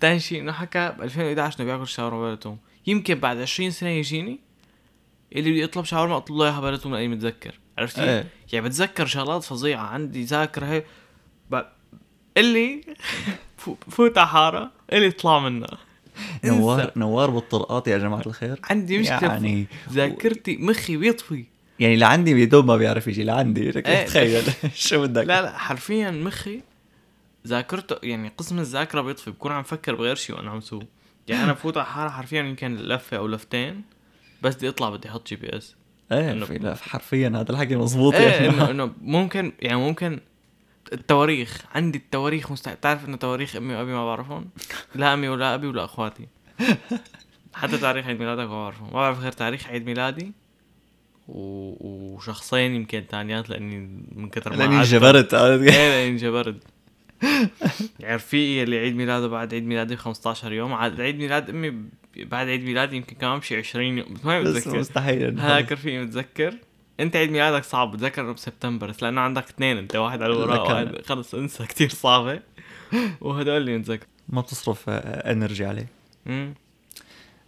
ثاني 0.00 0.20
شيء 0.20 0.40
انه 0.40 0.52
حكى 0.52 0.92
ب 0.98 1.02
2011 1.02 1.60
انه 1.60 1.70
بياكل 1.72 1.88
شاورما 1.88 2.22
بلا 2.26 2.34
توم 2.34 2.58
يمكن 2.86 3.14
بعد 3.14 3.40
20 3.40 3.70
سنة 3.70 3.88
يجيني 3.90 4.38
اللي 5.36 5.50
بدي 5.50 5.62
يطلب 5.62 5.84
شاورما 5.84 6.16
أطلب 6.16 6.36
له 6.38 6.44
إياها 6.44 6.60
بلا 6.60 6.76
توم 6.76 6.94
لاني 6.94 7.08
متذكر. 7.08 7.58
عرفتي؟ 7.78 8.02
إيه. 8.02 8.26
يعني 8.52 8.68
بتذكر 8.68 9.06
شغلات 9.06 9.44
فظيعة 9.44 9.82
عندي 9.86 10.24
ذاكرة 10.24 10.66
هي 10.66 10.84
ب... 11.50 11.62
اللي 12.36 12.80
فو- 13.58 13.76
فوت 13.90 14.18
على 14.18 14.28
حارة 14.28 14.70
اللي 14.92 15.10
طلع 15.10 15.38
منها. 15.38 15.78
نوار. 16.44 16.92
نوار 16.96 17.30
بالطرقات 17.30 17.88
يا 17.88 17.98
جماعة 17.98 18.22
الخير. 18.26 18.60
عندي 18.70 18.98
مشكلة 18.98 19.28
يعني 19.32 19.66
ذاكرتي 19.92 20.56
مخي 20.56 20.96
بيطفي. 20.96 21.44
يعني 21.80 21.96
لعندي 21.96 22.30
يدوب 22.30 22.64
ما 22.66 22.76
بيعرف 22.76 23.06
يجي 23.06 23.24
لعندي 23.24 23.70
لك 23.70 23.88
إيه. 23.88 24.06
تخيل. 24.06 24.42
شو 24.74 25.02
بدك؟ 25.02 25.26
لا 25.26 25.42
لا 25.42 25.58
حرفيا 25.58 26.10
مخي 26.10 26.60
ذاكرته 27.46 27.96
يعني 28.02 28.28
قسم 28.38 28.58
الذاكرة 28.58 29.00
بيطفي 29.00 29.30
بكون 29.30 29.52
عم 29.52 29.62
فكر 29.62 29.94
بغير 29.94 30.14
شيء 30.14 30.36
وأنا 30.36 30.50
عم 30.50 30.60
سوق. 30.60 30.82
يعني 31.28 31.44
أنا 31.44 31.52
بفوت 31.52 31.76
على 31.76 31.86
حارة 31.86 32.08
حرفيا 32.10 32.42
يمكن 32.42 32.76
لفة 32.76 33.16
أو 33.16 33.26
لفتين 33.28 33.82
بس 34.42 34.54
بدي 34.56 34.68
أطلع 34.68 34.90
بدي 34.90 35.08
أحط 35.08 35.28
GPS 35.28 35.76
إيه 36.12 36.40
إنه- 36.40 36.44
في 36.44 36.58
لا 36.58 36.74
حرفيا 36.74 37.28
هذا 37.28 37.50
الحكي 37.52 37.76
مزبوط 37.76 38.14
إيه 38.14 38.22
yeah 38.22 38.50
انه 38.50 38.70
إنه 38.70 38.92
ممكن 39.02 39.52
يعني 39.60 39.76
ممكن 39.78 40.20
التواريخ. 40.92 41.62
عندي 41.74 41.98
التواريخ 41.98 42.52
مستحيل 42.52 42.76
بتعرف 42.76 43.04
إنه 43.04 43.16
تواريخ 43.16 43.56
أمي 43.56 43.74
وأبي 43.74 43.92
ما 43.92 44.04
بعرفهم؟ 44.06 44.48
لا 44.94 45.14
أمي 45.14 45.28
ولا 45.28 45.54
أبي 45.54 45.66
ولا 45.66 45.84
أخواتي. 45.84 46.26
حتى 47.54 47.78
تاريخ 47.78 48.06
عيد 48.06 48.18
ميلادك 48.18 48.40
ما 48.50 48.62
بعرفهم. 48.64 48.86
ما 48.86 48.92
بعرف 48.92 49.18
غير 49.20 49.32
تاريخ 49.32 49.66
عيد 49.66 49.86
ميلادي 49.86 50.32
و... 51.28 51.74
وشخصين 52.14 52.74
يمكن 52.74 53.06
تانيات 53.06 53.50
لأني 53.50 54.04
من 54.12 54.28
كثر 54.28 54.50
ما 54.50 54.56
لأني 54.56 54.76
عدت- 54.76 54.88
جبرت 54.88 55.34
عرفت 55.34 55.64
كيف؟ 55.64 55.74
إيه 55.74 55.88
لأني 55.88 56.08
انجبرت. 56.08 56.56
يعني 58.00 58.14
رفيقي 58.14 58.62
اللي 58.62 58.78
عيد 58.78 58.96
ميلاده 58.96 59.28
بعد 59.28 59.54
عيد 59.54 59.64
ميلادي 59.64 59.94
ب 59.94 59.98
15 59.98 60.52
يوم. 60.52 60.72
عاد 60.72 61.00
عيد 61.00 61.18
ميلاد 61.18 61.50
أمي 61.50 61.74
بعد 62.16 62.48
عيد 62.48 62.64
ميلادي 62.64 62.96
يمكن 62.96 63.16
كمان 63.16 63.38
بشي 63.38 63.56
20 63.56 63.98
يوم. 63.98 64.14
بس 64.14 64.24
ما 64.24 64.40
بس 64.40 64.50
بتذكر 64.50 64.78
مستحيل 64.78 65.40
هذاك 65.40 65.72
رفيقي 65.72 65.98
متذكر. 65.98 66.54
أنت 67.00 67.16
عيد 67.16 67.30
ميلادك 67.30 67.64
صعب 67.64 67.92
بتذكر 67.92 68.32
بسبتمبر 68.32 68.88
بس 68.88 69.02
لأنه 69.02 69.20
عندك 69.20 69.48
اثنين 69.48 69.78
أنت 69.78 69.96
واحد 69.96 70.22
على 70.22 70.32
الوراء 70.32 71.02
خلص 71.02 71.34
انسى 71.34 71.66
كتير 71.66 71.88
صعبة. 71.88 72.40
وهدول 73.20 73.56
اللي 73.56 73.78
متذكر. 73.78 74.06
ما 74.28 74.40
بتصرف 74.40 74.84
انرجي 74.88 75.64
عليه. 75.64 75.86
امم 76.26 76.54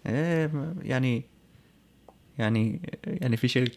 إيه 0.06 0.50
يعني 0.82 1.22
يعني 2.38 2.80
يعني 3.04 3.36
في 3.36 3.48
شيء 3.48 3.68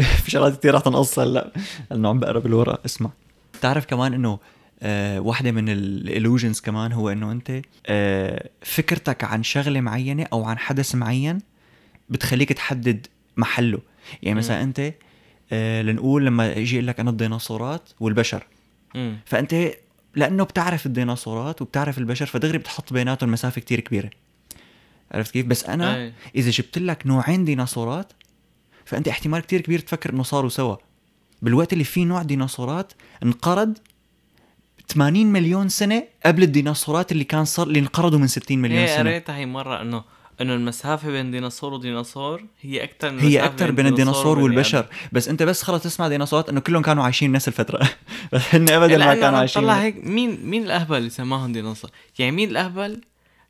في 0.00 0.30
شغلات 0.30 0.58
كثير 0.58 0.74
رح 0.74 0.80
تنقص 0.80 1.18
هلا. 1.18 1.52
لأنه 1.90 2.08
عم 2.08 2.20
بقرا 2.20 2.38
بالورقه 2.38 2.84
اسمع. 2.84 3.10
بتعرف 3.54 3.86
كمان 3.86 4.14
إنه 4.14 4.38
آه 4.82 5.20
واحدة 5.20 5.52
من 5.52 5.68
الالوجنز 5.68 6.60
كمان 6.60 6.92
هو 6.92 7.08
إنه 7.10 7.32
أنت 7.32 7.62
آه 7.86 8.50
فكرتك 8.62 9.24
عن 9.24 9.42
شغلة 9.42 9.80
معينة 9.80 10.26
أو 10.32 10.44
عن 10.44 10.58
حدث 10.58 10.94
معين 10.94 11.38
بتخليك 12.08 12.52
تحدد 12.52 13.06
محله. 13.36 13.78
يعني 14.22 14.38
مثلا 14.38 14.62
أنت 14.62 14.92
آه 15.52 15.82
لنقول 15.82 16.26
لما 16.26 16.52
يجي 16.52 16.80
لك 16.80 17.00
أنا 17.00 17.10
الديناصورات 17.10 17.90
والبشر. 18.00 18.46
امم 18.96 19.16
فأنت 19.26 19.70
لأنه 20.14 20.44
بتعرف 20.44 20.86
الديناصورات 20.86 21.62
وبتعرف 21.62 21.98
البشر 21.98 22.26
فدغري 22.26 22.58
بتحط 22.58 22.92
بيناتهم 22.92 23.32
مسافة 23.32 23.60
كتير 23.60 23.80
كبيرة. 23.80 24.10
عرفت 25.12 25.32
كيف؟ 25.32 25.46
بس 25.46 25.64
أنا 25.64 25.96
إيه. 25.96 26.12
إذا 26.34 26.50
جبت 26.50 26.78
لك 26.78 27.06
نوعين 27.06 27.44
ديناصورات 27.44 28.12
فأنت 28.84 29.08
احتمال 29.08 29.40
كتير 29.40 29.60
كبير 29.60 29.78
تفكر 29.78 30.10
إنه 30.12 30.22
صاروا 30.22 30.50
سوا. 30.50 30.76
بالوقت 31.42 31.72
اللي 31.72 31.84
في 31.84 32.04
نوع 32.04 32.22
ديناصورات 32.22 32.92
انقرض 33.22 33.78
80 34.88 35.26
مليون 35.26 35.68
سنة 35.68 36.02
قبل 36.26 36.42
الديناصورات 36.42 37.12
اللي 37.12 37.24
كان 37.24 37.44
صار 37.44 37.66
اللي 37.66 37.78
انقرضوا 37.78 38.18
من 38.18 38.26
60 38.26 38.58
مليون 38.58 38.80
إيه 38.80 38.96
سنة. 38.96 39.10
قريتها 39.10 39.36
هي 39.36 39.46
مرة 39.46 39.82
انه 39.82 40.04
إنه 40.40 40.54
المسافة 40.54 41.10
بين 41.10 41.30
ديناصور 41.30 41.74
وديناصور 41.74 42.44
هي 42.60 42.84
أكثر 42.84 43.10
من 43.10 43.18
هي 43.18 43.44
أكثر 43.44 43.70
بين 43.70 43.86
الديناصور 43.86 44.38
وبني 44.38 44.42
والبشر. 44.44 44.78
آدم. 44.78 44.88
بس 45.12 45.28
أنت 45.28 45.42
بس 45.42 45.62
خلص 45.62 45.82
تسمع 45.82 46.08
ديناصورات 46.08 46.48
إنه 46.48 46.60
كلهم 46.60 46.82
كانوا 46.82 47.04
عايشين 47.04 47.32
نفس 47.32 47.48
الفترة. 47.48 47.88
بس 48.32 48.54
هن 48.54 48.70
ابدا 48.70 48.92
إيه، 48.92 49.06
ما 49.06 49.14
كانوا 49.14 49.38
عايشين 49.38 49.62
طلع 49.62 49.74
هيك 49.74 50.04
مين 50.04 50.46
مين 50.46 50.64
الأهبل 50.64 50.96
اللي 50.96 51.10
سماهم 51.10 51.52
ديناصور؟ 51.52 51.90
يعني 52.18 52.32
مين 52.32 52.50
الأهبل 52.50 53.00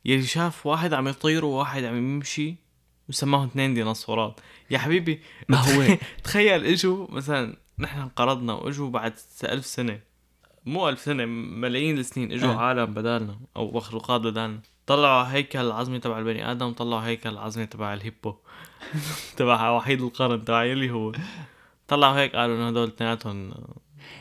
يلي 0.04 0.22
شاف 0.22 0.66
واحد 0.66 0.94
عم 0.94 1.08
يطير 1.08 1.44
وواحد 1.44 1.84
عم 1.84 1.96
يمشي 1.96 2.56
وسماهم 3.08 3.46
اثنين 3.46 3.74
ديناصورات؟ 3.74 4.40
يا 4.70 4.78
حبيبي 4.78 5.20
ما 5.48 5.56
هو 5.58 5.96
تخيل 6.24 6.64
إجوا 6.66 7.06
مثلا 7.10 7.56
نحن 7.78 8.00
انقرضنا 8.00 8.52
وإجوا 8.52 8.90
بعد 8.90 9.14
ألف 9.44 9.66
سنة. 9.66 10.05
مو 10.66 10.88
ألف 10.88 11.00
سنة 11.00 11.24
ملايين 11.24 11.98
السنين 11.98 12.32
إجوا 12.32 12.52
آه. 12.52 12.56
عالم 12.56 12.84
بدالنا 12.94 13.36
أو 13.56 13.72
مخلوقات 13.76 14.20
بدالنا. 14.20 14.60
طلعوا 14.86 15.22
هيكل 15.32 15.58
العظمي 15.58 15.98
تبع 15.98 16.18
البني 16.18 16.50
آدم 16.50 16.72
طلعوا 16.72 17.00
هيكل 17.02 17.28
العظمي 17.30 17.66
تبع 17.66 17.94
الهيبو 17.94 18.34
تبع 19.36 19.70
وحيد 19.70 20.02
القرن 20.02 20.44
تبع 20.44 20.64
يلي 20.64 20.90
هو. 20.90 21.12
طلعوا 21.88 22.16
هيك 22.16 22.36
قالوا 22.36 22.56
إنه 22.56 22.68
هدول 22.68 22.86
اثنيناتهم 22.88 23.54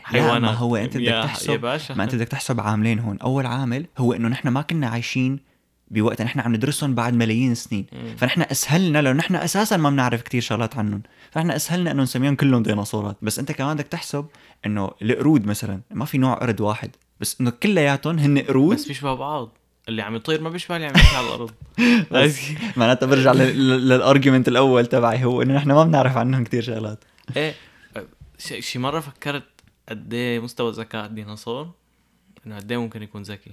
حيوانات 0.03 0.41
ما 0.41 0.51
هو 0.57 0.75
أنت 0.75 0.97
بدك 0.97 1.07
تحسب- 1.23 1.65
ما 1.97 2.03
أنت 2.03 2.15
بدك 2.15 2.27
تحسب 2.27 2.59
عاملين 2.61 2.99
هون. 2.99 3.17
أول 3.19 3.45
عامل 3.45 3.85
هو 3.97 4.13
إنه 4.13 4.27
نحن 4.27 4.47
ما 4.47 4.61
كنا 4.61 4.87
عايشين 4.87 5.39
بوقت 5.95 6.21
نحن 6.21 6.39
عم 6.39 6.55
ندرسهم 6.55 6.95
بعد 6.95 7.13
ملايين 7.13 7.51
السنين. 7.51 7.85
فنحن 8.17 8.41
أسهلنا 8.41 9.01
لو 9.01 9.13
نحن 9.13 9.35
أساسا 9.35 9.77
ما 9.77 9.89
بنعرف 9.89 10.21
كتير 10.21 10.41
شغلات 10.41 10.77
عنهم. 10.77 11.01
فنحن 11.31 11.51
أسهلنا 11.51 11.91
انه 11.91 12.03
نسميهم 12.03 12.35
كلهم 12.35 12.63
ديناصورات. 12.63 13.17
بس 13.21 13.39
أنت 13.39 13.51
كمان 13.51 13.75
بدك 13.75 13.87
تحسب 13.87 14.25
إنه 14.65 14.91
القرود 15.01 15.45
مثلا 15.45 15.81
ما 15.91 16.05
في 16.05 16.17
نوع 16.17 16.33
قرد 16.33 16.61
واحد. 16.61 16.95
بس 17.19 17.41
إنه 17.41 17.49
كلياتهم 17.49 18.19
هن 18.19 18.39
قرود. 18.39 18.75
بس 18.75 18.87
بيشبه 18.87 19.13
بعض. 19.13 19.57
اللي 19.89 20.01
عم 20.01 20.15
يطير 20.15 20.41
ما 20.41 20.49
بيشبه 20.49 20.75
اللي 20.75 20.87
عم 20.87 20.93
يمشي 20.95 21.15
على 21.15 21.27
الأرض 21.27 21.51
بس 22.11 22.39
معناتها 22.77 23.07
برجع 23.07 23.31
للارجيومنت 23.31 24.47
الأول 24.47 24.85
تبعي 24.85 25.25
هو 25.25 25.41
إنه 25.41 25.53
نحن 25.53 25.71
ما 25.71 25.83
بنعرف 25.83 26.17
عنهم 26.17 26.43
كتير 26.43 26.61
شغلات. 26.61 27.03
إيه. 27.37 27.53
شي 28.59 28.79
مرة 28.79 28.99
فكرت 28.99 29.43
قد 29.89 30.13
إيه 30.13 30.39
مستوى 30.39 30.71
ذكاء 30.71 31.05
الديناصور؟ 31.05 31.71
إنه 32.45 32.55
قد 32.55 32.71
إيه 32.71 32.77
ممكن 32.77 33.03
يكون 33.03 33.21
ذكي. 33.21 33.51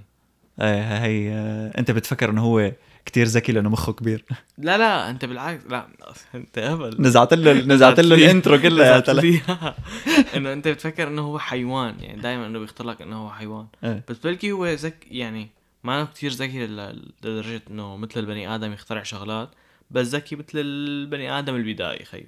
هي 0.61 1.33
آه، 1.33 1.79
انت 1.79 1.91
بتفكر 1.91 2.31
انه 2.31 2.43
هو 2.43 2.73
كتير 3.07 3.27
ذكي 3.27 3.53
لأنه 3.53 3.69
مخه 3.69 3.93
كبير 3.93 4.25
لا 4.59 4.79
لا 4.79 5.11
انت 5.11 5.25
بالعكس 5.25 5.67
لا 5.67 5.87
انت 6.35 6.59
هبل 6.59 6.97
نزعت 7.03 7.35
له 7.35 7.53
نزعت 7.53 8.01
له 8.01 8.15
ال 8.15 8.22
intro 8.22 8.61
كله 8.61 8.87
يا 8.87 9.01
تلا. 9.01 9.41
إنه 10.37 10.53
أنت 10.53 10.69
بتفكر 10.69 11.09
إنه 11.09 11.23
هو 11.23 11.39
حيوان 11.39 11.95
يعني 12.01 12.23
دائما 12.23 12.47
إنه 12.47 12.59
بيختار 12.59 12.87
لك 12.87 13.03
إنه 13.03 13.17
هو 13.17 13.31
حيوان 13.31 13.67
إيه. 13.85 14.05
بس 14.09 14.19
بلكي 14.19 14.53
هو 14.53 14.67
ذكي 14.67 15.19
يعني 15.19 15.49
ما 15.85 16.05
كتير 16.05 16.31
ذكي 16.31 16.67
لدرجة 16.67 17.63
إنه 17.71 17.97
مثل 17.97 18.21
البني 18.21 18.55
آدم 18.55 18.73
يخترع 18.73 19.03
شغلات 19.03 19.51
بس 19.91 20.07
ذكي 20.07 20.37
مثل 20.37 20.53
البني 20.55 21.39
آدم 21.39 21.55
البدائي 21.55 22.05
خيو 22.05 22.27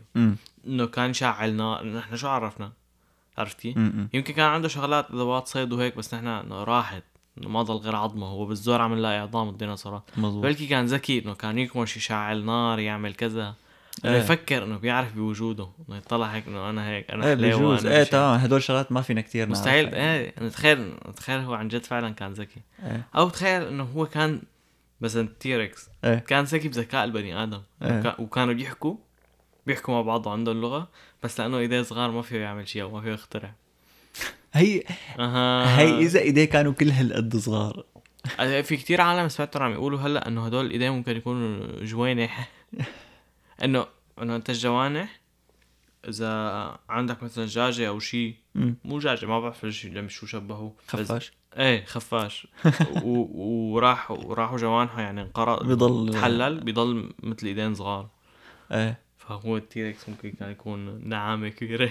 إنه 0.67 0.87
كان 0.87 1.11
يشعل 1.11 1.55
نار 1.55 1.99
إحنا 1.99 2.17
شو 2.17 2.29
عرفنا 2.29 2.73
عرفت 3.39 3.61
كيف؟ 3.61 3.77
أمم. 3.77 4.09
يمكن 4.15 4.35
كان 4.35 4.45
عنده 4.45 4.69
شغلات 4.69 5.11
ادوات 5.11 5.47
صيد 5.47 5.73
وهيك 5.73 5.97
بس 5.97 6.15
نحن 6.15 6.27
إنه 6.27 6.65
راحت 6.65 7.03
إنه 7.39 7.49
ما 7.49 7.63
ضل 7.63 7.75
غير 7.77 7.97
عظمه 7.97 8.27
هو 8.27 8.47
بالزور 8.47 8.81
عم 8.81 8.95
نلاقي 8.95 9.19
عظام 9.19 9.49
الديناصورات. 9.49 10.03
مظبوط. 10.17 10.43
بلكي 10.43 10.67
كان 10.67 10.87
ذكي 10.87 11.19
إنه 11.19 11.35
كان 11.35 11.59
يكمش 11.59 11.97
يشعل 11.97 12.45
نار 12.45 12.79
يعمل 12.79 13.15
كذا. 13.15 13.55
انه 14.05 14.13
إيه. 14.15 14.19
يفكر 14.21 14.65
إنه 14.65 14.77
بيعرف 14.79 15.15
بوجوده 15.15 15.69
إنه 15.89 15.97
يطلع 15.97 16.27
هيك 16.27 16.49
إنه 16.49 16.71
أنا 16.71 16.89
هيك 16.89 17.11
أنا 17.11 17.27
إيه 17.27 17.35
بجوز 17.35 17.87
إيه. 17.87 18.05
تمام. 18.05 18.39
هدول 18.39 18.63
شغلات 18.63 18.93
ما 18.93 19.01
فينا 19.03 19.21
نعرفها. 19.21 19.47
مستحيل. 19.47 19.95
إيه 19.95 20.49
تخيل 20.49 20.95
تخيل 21.17 21.41
هو 21.41 21.55
عن 21.55 21.69
جد 21.69 21.85
فعلا 21.85 22.11
كان 22.11 22.33
ذكي. 22.33 22.61
إيه. 22.83 23.07
أو 23.17 23.29
تخيل 23.29 23.63
إنه 23.63 23.85
هو 23.85 24.07
كان 24.07 24.43
مثلا 25.01 25.29
T-Rex 25.41 25.89
إيه. 26.05 26.15
كان 26.19 26.45
ذكي 26.45 26.69
بذكاء 26.69 27.05
البني 27.05 27.43
آدم. 27.43 27.61
وكا- 27.83 28.21
وكانوا 28.21 28.55
بيحكوا 28.55 28.97
بيحكوا 29.67 29.95
مع 29.95 30.01
بعض 30.01 30.27
وعندهم 30.27 30.61
لغة 30.61 30.89
بس 31.23 31.41
لأنه 31.41 31.59
إيديه 31.59 31.83
صغار 31.83 32.11
ما 32.11 32.23
فيه 32.23 32.39
يعمل 32.39 32.69
شيء 32.69 32.83
أو 32.83 32.91
ما 32.91 33.01
فيه 33.01 33.11
يخترع. 33.13 33.55
هي 34.53 34.83
أها. 35.19 35.81
هي 35.81 35.99
إذا 35.99 36.21
إيديه 36.21 36.45
كانوا 36.45 36.73
كل 36.73 36.91
هالقد 36.91 37.37
صغار. 37.37 37.85
آه، 38.41 38.61
في 38.61 38.77
كتير 38.77 39.01
عالم 39.01 39.29
سمعتهم 39.29 39.63
عم 39.63 39.73
يقولوا 39.73 39.99
هلأ 40.01 40.29
إنه 40.29 40.47
هدول 40.47 40.67
الايدين 40.67 40.91
ممكن 40.93 41.17
يكونوا 41.17 41.85
جوانح. 41.85 42.51
إنه 43.65 43.87
إنه 44.23 44.37
أنت 44.37 44.51
الجوانح 44.51 45.21
إذا 46.09 46.31
عندك 46.89 47.23
مثلا 47.23 47.45
دجاجه 47.45 47.89
أو 47.89 47.99
شيء. 47.99 48.35
مو 48.85 48.99
دجاجه 48.99 49.27
ما 49.27 49.41
بعرف 49.41 49.67
شو 50.11 50.27
بس- 50.87 50.89
خفاش. 50.89 51.33
إيه 51.59 51.85
خفاش. 51.85 52.47
و... 53.03 53.09
وراح 53.75 54.11
وراحوا 54.11 54.59
جوانحة 54.59 55.01
يعني 55.01 55.23
انقرض 55.23 55.67
بيضل- 55.67 56.13
تحلل 56.13 56.61
بيضل 56.61 57.13
مثل 57.23 57.47
إيدين 57.47 57.75
صغار. 57.75 58.09
إيه. 58.73 58.99
فهو 59.19 59.57
التيركس 59.57 60.09
ممكن 60.09 60.31
كان 60.31 60.51
يكون 60.51 61.09
نعامة 61.09 61.49
كبيرة. 61.49 61.91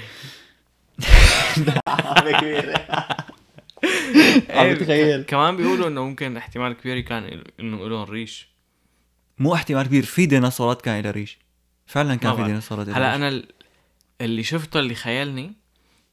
عم 4.57 4.73
بتخيل 4.73 5.21
ك- 5.23 5.25
كمان 5.25 5.57
بيقولوا 5.57 5.87
إنه 5.87 6.03
ممكن 6.03 6.37
احتمال 6.37 6.73
كبير 6.73 6.99
كان 6.99 7.43
إنه 7.59 7.89
لهم 7.89 8.03
ريش 8.03 8.49
مو 9.39 9.53
احتمال 9.55 9.85
كبير 9.87 10.03
في 10.03 10.25
ديناصورات 10.25 10.81
كان 10.81 11.03
لها 11.03 11.11
ريش 11.11 11.39
فعلا 11.85 12.15
كان 12.15 12.35
في. 12.35 12.43
ديناصورات 12.43 12.89
هلأ. 12.89 13.15
أنا 13.15 13.27
ال- 13.27 13.47
اللي 14.21 14.43
شفته 14.43 14.79
اللي 14.79 14.95
خيلني 14.95 15.53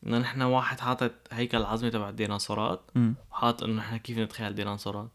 إنه 0.07 0.19
نحن 0.19 0.43
واحد 0.43 0.81
حاطط 0.81 1.13
هيكل 1.33 1.63
عظمي 1.63 1.91
تبع 1.91 2.09
الديناصورات. 2.09 2.91
وحاط 3.33 3.63
إنه 3.63 3.73
نحن 3.79 3.97
كيف 3.97 4.19
نتخيل 4.19 4.55
ديناصورات 4.55 5.11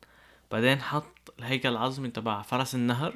بعدين 0.52 0.82
حط 0.82 1.34
الهيكل 1.40 1.70
العظمي 1.70 2.10
تبع 2.10 2.42
فرس 2.42 2.76
النهر 2.76 3.14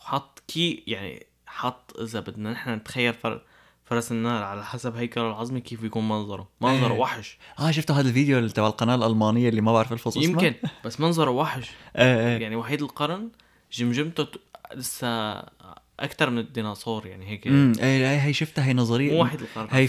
وحط 0.00 0.42
كي 0.48 0.84
يعني 0.86 1.26
حط 1.46 2.00
إذا 2.00 2.20
بدنا 2.20 2.52
نحن 2.52 2.70
نتخيل 2.70 3.14
فر... 3.14 3.42
فرس 3.90 4.12
النهر 4.12 4.42
على 4.42 4.64
حسب 4.64 4.96
هيكله 4.96 5.26
العظمي 5.28 5.60
كيف 5.60 5.80
بيكون 5.82 6.08
منظره. 6.08 6.48
منظره 6.60 6.92
إيه. 6.92 6.98
وحش. 7.00 7.38
آه 7.58 7.70
شفتوا 7.70 7.96
هذا 7.96 8.08
الفيديو 8.08 8.38
اللي 8.38 8.50
تبع 8.50 8.66
القناة 8.66 8.94
الألمانية 8.94 9.48
اللي 9.48 9.60
ما 9.60 9.72
بعرف 9.72 9.92
الفصل 9.92 10.20
اسمها؟ 10.20 10.44
يمكن 10.44 10.54
بس 10.84 11.00
منظره 11.00 11.30
وحش. 11.30 11.70
إيه 11.96 12.20
إيه. 12.20 12.42
يعني 12.42 12.56
وحيد 12.56 12.82
القرن 12.82 13.28
جمجمته 13.72 14.26
لسه 14.74 15.32
أكثر 16.00 16.30
من 16.30 16.38
الديناصور 16.38 17.06
يعني 17.06 17.28
هيك. 17.28 17.46
امم 17.46 17.72
إيه 17.82 18.20
هي- 18.24 18.32
شفتها 18.32 18.64
هي 18.64 18.74
نظرية. 18.74 19.12
مو 19.12 19.22
وحيد 19.22 19.40
القرن 19.40 19.68
هي 19.70 19.88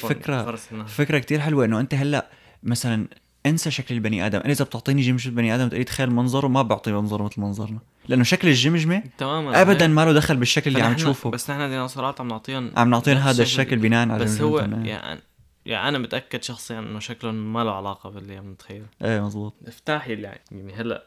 النهر 0.71 0.87
فكرة 0.87 1.19
كتير 1.19 1.39
حلوة 1.39 1.65
إنه 1.65 1.79
أنت 1.79 1.93
هلأ 1.93 2.29
مثلا 2.63 3.07
انسى 3.45 3.71
شكل 3.71 3.95
البني 3.95 4.25
آدم. 4.25 4.39
أنا 4.39 4.51
إذا 4.51 4.65
بتعطيني 4.65 5.01
جمجمة 5.01 5.35
بني 5.35 5.55
آدم 5.55 5.67
تقولي 5.67 5.83
تخيل 5.83 6.11
منظره 6.11 6.47
ما 6.47 6.61
بعطي 6.61 6.91
منظره 6.91 7.23
مثل 7.23 7.41
منظرنا. 7.41 7.79
لأنه 8.11 8.23
شكل 8.23 8.47
الجمجمه 8.47 9.03
تماما 9.17 9.61
ابدا. 9.61 9.87
ما 9.87 10.05
له 10.05 10.13
دخل 10.13 10.37
بالشكل 10.37 10.71
اللي 10.71 10.81
عم 10.81 10.95
تشوفه 10.95 11.29
بس 11.29 11.49
نحن 11.49 11.69
ديناصورات 11.69 12.21
عم 12.21 12.27
نعطيهم 12.27 12.71
عم 12.77 12.89
نعطيهم 12.89 13.17
هذا 13.17 13.43
الشكل. 13.43 13.61
الشكل 13.61 13.77
بناء 13.77 14.09
على 14.09 14.23
بس 14.23 14.41
هو 14.41 14.59
جمجمتهم. 14.59 14.85
يعني 14.85 15.19
يعني 15.65 15.89
أنا 15.89 15.97
متأكد 15.97 16.43
شخصيا 16.43 16.79
إنه 16.79 16.99
شكلهم 16.99 17.53
ما 17.53 17.63
له 17.63 17.71
علاقة 17.71 18.09
باللي 18.09 18.37
عم 18.37 18.51
نتخيل 18.51 18.85
إيه 19.01 19.25
مزبوط 19.25 19.53
افتح 19.67 20.07
يلي 20.07 20.21
يعني 20.21 20.73
هلأ 20.73 21.05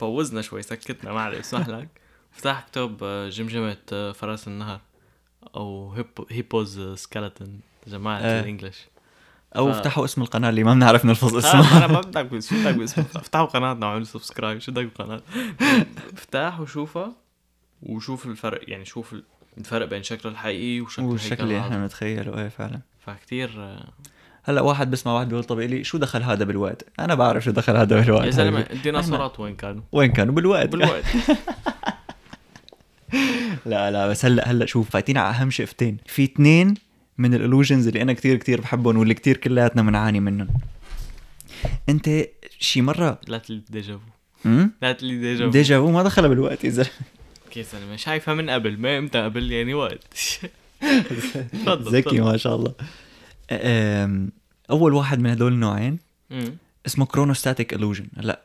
بوزنا 0.00 0.42
شوي 0.42 0.62
سكتنا 0.62 1.12
ما 1.12 1.20
عليه 1.20 1.40
اسمح 1.40 1.68
لك 1.68 1.88
افتح 2.34 2.58
اكتب 2.58 2.96
آه، 3.02 3.28
جمجمه 3.28 3.76
آه، 3.92 4.12
فرس 4.12 4.48
النهر 4.48 4.80
أو 5.56 5.92
هيبو 5.92 6.26
هيبوز 6.30 6.80
سكeleton 7.06 7.48
جماعة 7.86 8.18
إيه. 8.18 8.40
الانجليش 8.40 8.76
أو 9.56 9.72
ف- 9.72 9.76
افتحوا 9.76 10.04
اسم 10.04 10.22
القناة 10.22 10.48
اللي 10.50 10.64
ما 10.64 10.74
بنعرف 10.74 11.04
نلفظ 11.04 11.28
أنا 11.36 11.38
اسمها 11.62 11.78
أنا 11.84 11.86
ما 11.92 12.00
بدك 12.00 12.24
بس- 12.32 12.48
شو 12.50 12.54
بدك 12.62 12.74
باسمه 12.74 13.04
افتحوا 13.16 13.46
قناتنا 13.46 13.86
وعملوا 13.86 14.04
سبسكرايب 14.04 14.58
شو 14.58 14.72
بدك 14.72 14.84
بالقناة؟ 14.84 15.20
افتح 16.14 16.60
وشوفها 16.60 17.12
وشوف 17.82 18.26
الفرق 18.26 18.60
يعني 18.70 18.84
شوف 18.84 19.14
الفرق 19.58 19.86
بين 19.88 20.02
شكله 20.02 20.32
الحقيقي 20.32 20.80
وشكل 20.80 21.02
والشكل 21.02 21.42
اللي 21.44 21.60
إحنا 21.60 21.78
بنتخيله 21.78 22.38
إيه 22.42 22.48
فعلا. 22.48 22.80
فكتير 23.06 23.50
آه، 23.58 23.88
هلأ 24.44 24.60
واحد 24.60 24.90
بسمع 24.90 25.12
واحد 25.12 25.28
بيقول 25.28 25.44
طب 25.44 25.60
لي 25.60 25.84
شو 25.84 25.98
دخل 25.98 26.22
هذا 26.22 26.44
بالوقت؟ 26.44 26.84
أنا 27.00 27.14
بعرف 27.14 27.44
شو 27.44 27.50
دخل 27.50 27.76
هذا 27.76 28.00
بالوقت. 28.00 28.24
يا 28.24 28.30
زلمة. 28.30 28.60
الديناصورات 28.70 29.40
وين 29.40 29.56
كانوا؟ 29.56 29.82
وين 29.92 30.12
كانوا؟ 30.12 30.34
بالوقت. 30.34 30.68
بالوقت. 30.68 31.04
لا 33.66 33.90
لا 33.90 34.06
بس 34.08 34.24
هلأ 34.24 34.48
هلأ 34.50 34.66
شوف 34.66 34.90
فايتين 34.90 35.18
على 35.18 35.36
أهم 35.36 35.50
شقفتين 35.50 35.96
في 36.06 36.24
اثنين 36.24 36.74
من 37.18 37.34
ال 37.34 37.39
illusions 37.39 37.86
اللي 37.86 38.02
أنا 38.02 38.12
كتير 38.12 38.36
كتير 38.36 38.60
بحبهم 38.60 38.96
واللي 38.96 39.14
كتير 39.14 39.36
كلياتنا 39.36 39.82
بنعاني 39.82 40.20
منهم. 40.20 40.48
أنت 41.88 42.26
شي 42.58 42.82
مره 42.82 43.20
لا 43.28 43.38
تقلي 43.38 43.62
déjà 43.70 43.91
vu 43.91 44.02
لا 44.82 44.92
تقلي 44.92 45.18
déjà 45.18 45.39
vu 45.39 45.50
déjà 45.50 45.78
vu 45.78 45.90
ما 45.90 46.02
دخلها 46.02 46.28
بالوقت 46.28 46.64
يا 46.64 46.70
زلمة. 46.70 47.96
شايفها 47.96 48.34
من 48.34 48.50
قبل 48.50 48.78
ما 48.78 48.98
إمتى 48.98 49.24
قبل 49.24 49.52
يعني 49.52 49.74
وقت. 49.74 50.04
تفضل 51.52 51.96
ذكي. 51.96 52.20
ما 52.20 52.36
شاء 52.36 52.56
الله. 52.56 52.74
أول 54.70 54.94
واحد 54.94 55.18
من 55.18 55.30
هدول 55.30 55.52
النوعين. 55.52 55.98
اسمه 56.86 57.06
chronostatic 57.06 57.74
illusion. 57.74 58.18
هلأ 58.18 58.42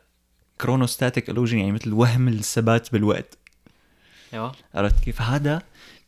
chronostatic 0.61 1.31
illusion 1.31 1.53
يعني 1.53 1.71
مثل 1.71 1.93
وهم 1.93 2.27
الثبات 2.27 2.91
بالوقت. 2.91 3.37
أيوه. 4.33 4.51
عرفت 4.75 5.03
كيف؟ 5.03 5.21
هذا 5.21 5.61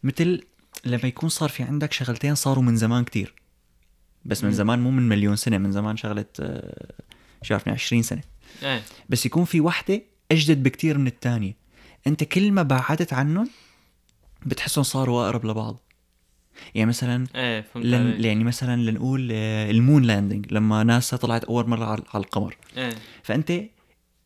مثل 0.03 0.41
لما 0.85 1.07
يكون 1.07 1.29
صار 1.29 1.49
في 1.49 1.63
عندك 1.63 1.93
شغلتين 1.93 2.35
صاروا 2.35 2.63
من 2.63 2.75
زمان 2.75 3.03
كتير. 3.03 3.33
بس 4.25 4.43
من. 4.43 4.51
زمان 4.51 4.79
مو 4.79 4.91
من 4.91 5.09
مليون 5.09 5.35
سنة 5.35 5.57
من 5.57 5.71
زمان 5.71 5.97
شغله 5.97 6.25
آه، 6.39 6.91
شو 7.41 7.53
عرفني 7.53 7.73
20 7.73 8.01
سنة. 8.01 8.21
إيه. 8.63 8.81
بس 9.09 9.25
يكون 9.25 9.45
في 9.45 9.61
وحدة 9.61 10.01
أجدد 10.31 10.63
بكتير 10.63 10.97
من 10.97 11.07
الثانية 11.07 11.55
أنت 12.07 12.23
كل 12.23 12.51
ما 12.51 12.63
بعدت 12.63 13.13
عنهم 13.13 13.49
بتحسهم 14.45 14.83
صاروا 14.83 15.25
أقرب 15.25 15.45
لبعض. 15.45 15.79
يعني 16.75 16.89
مثلا 16.89 17.27
إيه 17.35 17.65
لن 17.75 17.95
عليك. 17.95 18.25
يعني 18.25 18.43
مثلا 18.43 18.81
لنقول 18.81 19.29
آه، 19.31 19.71
ال 19.71 19.78
moon 19.78 20.03
landing 20.03 20.53
لما 20.53 20.83
ناسا 20.83 21.17
طلعت 21.17 21.43
أول 21.43 21.69
مرة 21.69 21.85
على 21.85 22.03
على 22.13 22.23
القمر. 22.23 22.57
إيه. 22.77 22.95
فأنت 23.23 23.53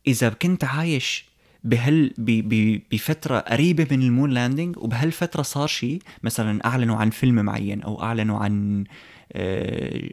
إذا 0.07 0.29
كنت 0.29 0.63
عايش 0.63 1.25
بهال 1.63 2.13
بفترة 2.91 3.39
قريبة 3.39 3.87
من 3.91 4.01
ال 4.03 4.09
moon 4.09 4.29
landing 4.29 4.77
وبهالفترة 4.77 5.41
صار 5.41 5.67
شيء 5.67 6.01
مثلا 6.23 6.65
أعلنوا 6.65 6.95
عن 6.95 7.09
فيلم 7.09 7.35
معين 7.35 7.81
أو 7.81 8.03
أعلنوا 8.03 8.39
عن 8.39 8.83
آه، 9.33 10.09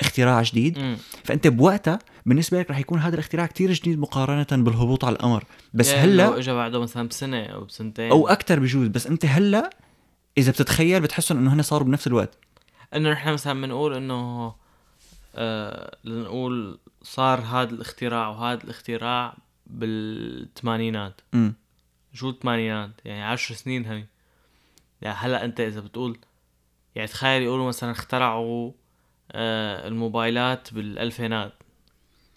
اختراع 0.00 0.42
جديد. 0.42 0.78
مم. 0.78 0.96
فأنت 1.24 1.46
بوقتها 1.46 1.98
بالنسبة 2.26 2.58
لك 2.58 2.70
رح 2.70 2.78
يكون 2.78 2.98
هذا 2.98 3.14
الاختراع 3.14 3.46
كتير 3.46 3.72
جديد 3.72 3.98
مقارنة 3.98 4.46
بالهبوط 4.62 5.04
على 5.04 5.12
القمر. 5.12 5.44
بس 5.74 5.88
يعني 5.88 6.12
لو 6.12 6.24
هلا 6.24 6.38
اجى 6.38 6.52
بعده 6.52 6.80
مثلا 6.80 7.08
بسنة 7.08 7.42
أو 7.42 7.64
بسنتين. 7.64 8.10
أو 8.10 8.28
أكثر 8.28 8.60
بجوز. 8.60 8.88
بس 8.88 9.06
أنت 9.06 9.26
هلأ 9.26 9.70
إذا 10.38 10.50
بتتخيل 10.50 11.00
بتحسهم 11.00 11.38
إنه 11.38 11.54
هن 11.54 11.62
صاروا 11.62 11.86
بنفس 11.86 12.06
الوقت. 12.06 12.38
إنه 12.94 13.10
نحن 13.10 13.32
مثلا 13.32 13.60
بنقول 13.60 13.94
إنه 13.94 14.54
آه 15.34 15.96
لنقول 16.04 16.78
صار 17.02 17.40
هذا 17.40 17.70
الاختراع 17.70 18.28
وهذا 18.28 18.64
الاختراع 18.64 19.36
بالثمانينات. 19.66 21.20
شو 22.12 22.30
الثمانينات؟ 22.30 22.90
يعني 23.04 23.22
عشر 23.22 23.54
سنين 23.54 23.86
هي. 23.86 24.04
يعني 25.02 25.16
هلا 25.16 25.44
أنت 25.44 25.60
إذا 25.60 25.80
بتقول 25.80 26.18
يعني 26.94 27.08
تخيل 27.08 27.42
يقولوا 27.42 27.68
مثلا 27.68 27.90
اخترعوا 27.90 28.72
آه 29.32 29.88
الموبايلات 29.88 30.74
بالألفينات. 30.74 31.52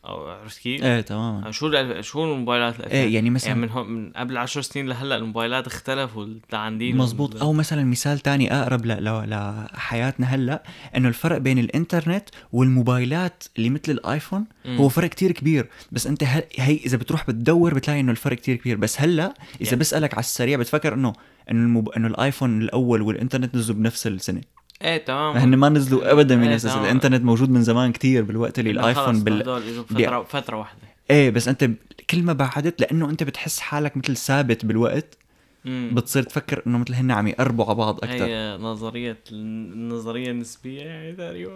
أو 0.08 0.30
عرفت 0.30 0.60
كيف؟ 0.60 0.84
إيه 0.84 1.02
تماما 1.02 1.52
شو 1.52 1.68
الألف... 1.68 2.06
شو 2.06 2.24
الموبايلات 2.24 2.76
الالفينات؟ 2.80 3.06
إيه 3.06 3.16
يعني 3.16 3.30
مثلا 3.30 3.50
يعني 3.50 3.62
من. 3.62 3.88
من 3.88 4.12
قبل 4.16 4.38
عشر 4.38 4.62
سنين 4.62 4.88
لهلأ 4.88 5.16
الموبايلات 5.16 5.68
اختلفوا 5.68 6.24
التعاندين 6.26 6.98
مزبوط 6.98 7.42
أو 7.42 7.54
مثلا 7.54 7.84
مثال 7.84 8.20
تاني 8.20 8.54
أقرب 8.54 8.86
ل... 8.86 8.90
ل... 8.90 9.30
لحياتنا 9.30 10.28
هلأ 10.28 10.64
إنه 10.96 11.08
الفرق 11.08 11.38
بين 11.38 11.60
الإنترنت 11.60 12.30
والموبايلات 12.54 13.44
اللي 13.58 13.70
مثل 13.70 13.92
الآيفون 13.92 14.46
مم. 14.66 14.78
هو 14.78 14.90
فرق 14.90 15.10
كتير 15.10 15.32
كبير 15.32 15.70
بس 15.92 16.08
أنت 16.08 16.24
هل... 16.24 16.44
هي 16.56 16.76
إذا 16.76 16.98
بتروح 16.98 17.28
بتدور 17.28 17.74
بتلاقي 17.74 18.00
إنه 18.00 18.12
الفرق 18.12 18.38
كتير 18.38 18.56
كبير 18.56 18.78
بس 18.78 19.02
هلأ 19.02 19.34
إذا 19.62 19.70
يعني- 19.70 19.80
بسألك 19.80 20.14
على 20.14 20.20
السريع 20.20 20.58
بتفكر 20.58 20.94
إنه 20.94 21.14
إنه 21.52 21.66
الموب... 21.66 21.90
إنه 21.90 22.08
الآيفون 22.08 22.62
الأول 22.62 23.02
والإنترنت 23.02 23.56
نزلوا 23.56 23.78
بنفس 23.78 24.08
السنة 24.08 24.42
إيه 24.82 24.98
تمام 24.98 25.38
هن 25.38 25.56
ما 25.56 25.70
نزلوا 25.70 26.12
ابدا 26.12 26.42
إيه، 26.42 26.48
بنفس 26.48 26.66
السنة. 26.66 26.74
تمام. 26.74 26.86
الإنترنت 26.86 27.24
موجود 27.24 27.50
من 27.50 27.64
زمان 27.64 27.92
كتير 27.92 28.24
بالوقت 28.24 28.60
اللي 28.60 28.72
الآيفون 28.72 29.24
بال... 29.24 29.62
فتره 29.86 30.24
فترة 30.24 30.58
واحدة 30.58 30.80
إيه 31.10 31.30
بس 31.30 31.48
أنت 31.48 31.70
كل 32.10 32.24
ما 32.24 32.34
بعدت 32.34 32.82
لأنه 32.82 33.10
أنت 33.10 33.24
بتحس 33.24 33.60
حالك 33.60 33.98
مثل 33.98 34.18
ثابت 34.18 34.66
بالوقت 34.66 35.18
مم. 35.66 35.92
بتصير 35.94 36.24
تفكر 36.24 36.64
إنه 36.68 36.78
مثل 36.78 36.94
هن 36.94 37.12
عم 37.12 37.28
يقربوا 37.28 37.66
على 37.66 37.76
بعض 37.76 37.98
أكثر 37.98 38.26
هي 38.26 38.58
نظرية 38.62 39.18
النظريه 39.32 40.32
النسبيه 40.32 40.82
يعني 40.82 41.14
تقريبا 41.14 41.56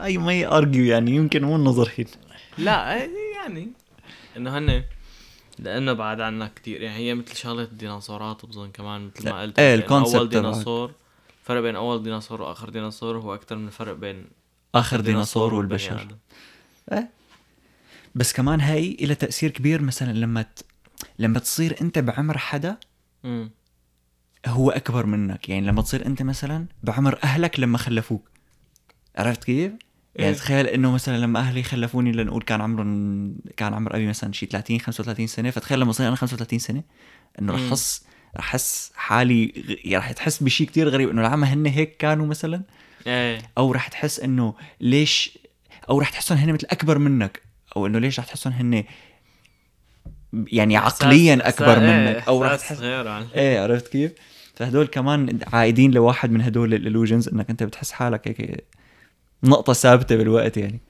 اي 0.00 0.18
ما 0.18 0.58
ارجيو 0.58 0.84
يعني 0.84 1.10
يمكن 1.14 1.44
مو 1.44 1.56
النظرين 1.56 2.06
لا 2.58 3.08
يعني 3.34 3.68
إنه 4.36 4.58
هن 4.58 4.82
لأنه 5.58 5.92
بعد 5.92 6.20
عنا 6.20 6.50
كتير 6.56 6.82
يعني 6.82 6.96
هي 6.96 7.14
مثل 7.14 7.36
شغلة 7.36 7.62
الديناصورات 7.62 8.46
بظن 8.46 8.70
كمان 8.70 9.10
مثل 9.16 9.30
ما 9.30 9.42
قلت 9.42 9.58
إيه 9.58 9.68
يعني 9.68 9.80
الكونسبت 9.80 10.34
أول 10.34 10.54
تبعك. 10.54 10.90
الفرق 11.48 11.62
بين 11.62 11.76
أول 11.76 12.02
ديناصور 12.02 12.42
وآخر 12.42 12.70
ديناصور 12.70 13.18
هو 13.18 13.34
أكثر 13.34 13.56
من 13.56 13.66
الفرق 13.66 13.92
بين 13.92 14.24
آخر 14.74 15.00
ديناصور 15.00 15.54
والبشر 15.54 16.06
آدم. 16.88 17.06
بس 18.14 18.32
كمان 18.32 18.60
هاي 18.60 18.96
إلها 19.00 19.14
تأثير 19.14 19.50
كبير 19.50 19.82
مثلا 19.82 20.12
لما 20.12 20.42
ت... 20.42 20.60
لما 21.18 21.38
تصير 21.38 21.76
أنت 21.80 21.98
بعمر 21.98 22.38
حدا 22.38 22.76
امم 23.24 23.50
هو 24.46 24.70
أكبر 24.70 25.06
منك 25.06 25.48
يعني 25.48 25.66
لما 25.66 25.82
تصير 25.82 26.06
أنت 26.06 26.22
مثلا 26.22 26.66
بعمر 26.82 27.18
أهلك 27.24 27.60
لما 27.60 27.78
خلفوك 27.78 28.28
عرفت 29.16 29.44
كيف؟ 29.44 29.72
يعني 30.14 30.30
إيه. 30.30 30.36
تخيل 30.36 30.66
إنه 30.66 30.92
مثلا 30.92 31.16
لما 31.18 31.40
أهلي 31.40 31.62
خلفوني 31.62 32.12
لنقول 32.12 32.42
كان 32.42 32.60
عمرهم 32.60 33.34
كان 33.56 33.74
عمر 33.74 33.96
أبي 33.96 34.06
مثلا 34.06 34.32
شي 34.32 34.46
30 34.46 34.80
35 34.80 35.26
سنة 35.26 35.50
فتخيل 35.50 35.80
لما 35.80 35.92
صير 35.92 36.08
أنا 36.08 36.16
35 36.16 36.58
سنة 36.58 36.82
إنه 37.38 37.54
رح. 37.54 37.60
أحس 37.60 38.04
أحس 38.38 38.92
حالي 38.94 39.52
يعني 39.84 39.96
رح 39.96 40.12
تحس 40.12 40.42
بشيء 40.42 40.66
كتير 40.66 40.88
غريب 40.88 41.08
إنه 41.08 41.20
العمى 41.20 41.46
هن 41.46 41.66
هيك 41.66 41.96
كانوا 41.96 42.26
مثلا؟ 42.26 42.62
إيه. 43.06 43.38
أو 43.58 43.72
رح 43.72 43.88
تحس 43.88 44.20
إنه 44.20 44.54
ليش 44.80 45.38
أو 45.90 45.98
رح 45.98 46.10
تحسهم 46.10 46.38
هن 46.38 46.52
مثل 46.52 46.66
أكبر 46.70 46.98
منك؟ 46.98 47.42
أو 47.76 47.86
إنه 47.86 47.98
ليش 47.98 48.20
رح 48.20 48.26
تحسهم 48.26 48.52
هن 48.52 48.84
يعني 50.32 50.76
عقليا 50.76 51.48
أكبر 51.48 51.72
إيه، 51.72 51.78
منك؟ 51.78 52.28
أو 52.28 52.42
رح 52.42 52.56
تحس 52.56 52.78
غير 52.78 53.08
عن 53.08 53.26
إيه 53.34 53.60
عرفت 53.60 53.88
كيف؟ 53.88 54.12
فهدول 54.54 54.86
كمان 54.86 55.38
عايدين 55.52 55.90
لواحد 55.90 56.30
من 56.30 56.40
هدول 56.40 56.74
ال 56.74 56.79
illusions 56.79 57.28
إنك 57.28 57.50
أنت 57.50 57.62
بتحس 57.62 57.92
حالك 57.92 58.28
هيك 58.28 58.64
نقطة 59.44 59.72
ثابتة 59.72 60.16
بالوقت 60.16 60.56
يعني. 60.56 60.80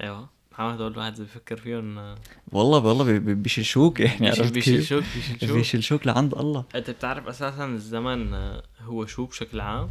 أيوه. 0.00 0.35
محمد 0.58 0.74
هدول 0.74 0.92
الواحد 0.92 1.20
بفكر 1.20 1.56
فيهم 1.56 2.14
والله 2.52 2.78
والله 2.78 3.04
بي- 3.04 3.18
بي- 3.18 3.34
بيشلشوك 3.34 4.00
يعني 4.06 4.28
عرفت؟ 4.28 4.52
بيشلشوك 4.52 5.04
بيشلشوك 5.16 5.56
بيشلشوك 5.56 6.06
لعند 6.06 6.34
الله. 6.34 6.64
أنت 6.74 6.90
بتعرف 6.90 7.28
أساسا 7.28 7.66
الزمن 7.66 8.34
آه، 8.34 8.62
هو 8.80 9.06
شو 9.06 9.26
بشكل 9.26 9.60
عام؟ 9.60 9.90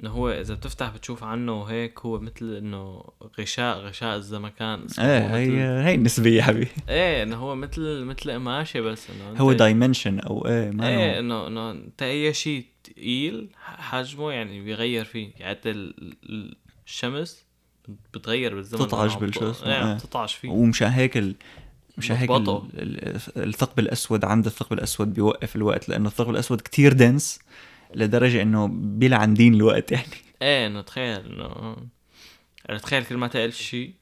إنه 0.00 0.10
هو 0.10 0.30
إذا 0.30 0.54
بتفتح 0.54 0.88
بتشوف 0.90 1.24
عنه 1.24 1.62
هيك 1.64 2.00
هو 2.00 2.18
مثل 2.20 2.56
إنه 2.56 3.04
غشاء 3.40 3.78
غشاء 3.78 4.16
الزمكان. 4.16 4.86
إيه 4.98 5.36
هي 5.36 5.84
هي 5.88 5.94
النسبية 5.94 6.36
يا 6.38 6.42
حبيبي. 6.42 6.68
إيه 6.88 7.22
إنه 7.22 7.36
هو 7.36 7.54
مثل 7.54 8.04
مثل 8.04 8.30
قماشة 8.30 8.80
بس 8.80 9.06
إنه 9.10 9.38
هو 9.40 9.52
dimension 9.52 10.18
أو 10.20 10.46
إيه 10.46 10.70
ما 10.70 10.88
إيه 10.88 11.18
انه 11.18 11.46
إنه 11.46 11.70
أنت 11.70 12.02
أي 12.02 12.34
شيء 12.34 12.64
تقيل 12.84 13.48
ح- 13.64 13.80
حجمه 13.80 14.32
يعني 14.32 14.64
بيغير 14.64 15.04
فيه. 15.04 15.30
يعني 15.38 15.58
الشمس 16.86 17.44
بتغير 18.14 18.54
بالزمن 18.54 18.86
تطعج 18.86 19.14
بالشو 19.14 19.40
بت- 19.40 19.46
اسمه، 19.56 19.68
إيه 19.68 19.78
عم 19.78 19.86
إيه. 19.86 19.98
تطعج 19.98 20.34
فيه 20.34 20.48
ومشان 20.48 20.88
هيك 20.88 21.16
ال... 21.16 21.34
مشان 21.98 22.16
هيك 22.16 22.30
ال... 22.30 23.20
الثقب 23.36 23.78
الأسود 23.78 24.24
عند 24.24 24.46
الثقب 24.46 24.72
الأسود 24.72 25.14
بيوقف 25.14 25.56
الوقت 25.56 25.88
لأنه 25.88 26.08
الثقب 26.08 26.30
الأسود 26.30 26.60
كتير 26.60 26.92
dense 26.92 27.38
لدرجة 27.94 28.42
إنه 28.42 28.68
بيلعن 28.72 29.34
دين 29.34 29.54
الوقت 29.54 29.92
يعني. 29.92 30.06
إيه 30.42 30.66
انه 30.66 30.80
تخيل 30.80 31.42
انه 32.70 32.78
تخيل 32.78 33.04
كل 33.04 33.16
ما 33.16 33.26
تقل 33.28 33.52
شيء 33.52 33.92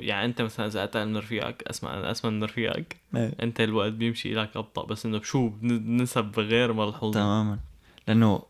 يعني 0.00 0.24
أنت 0.24 0.42
مثلا 0.42 0.66
إذا 0.66 0.84
أتقل 0.84 1.08
من 1.08 1.16
رفيقك 1.16 1.62
اسمع 1.62 2.10
أسمع 2.10 2.30
من 2.30 2.44
رفيقك 2.44 2.96
إيه. 3.16 3.32
أنت 3.42 3.60
الوقت 3.60 3.92
بيمشي 3.92 4.34
لك 4.34 4.56
أبطأ 4.56 4.84
بس 4.86 5.06
إنه 5.06 5.18
بشو 5.18 5.48
بنسب 5.48 6.40
غير 6.40 6.72
ملحوظة. 6.72 7.20
تماما. 7.20 7.58
لأنه 8.08 8.42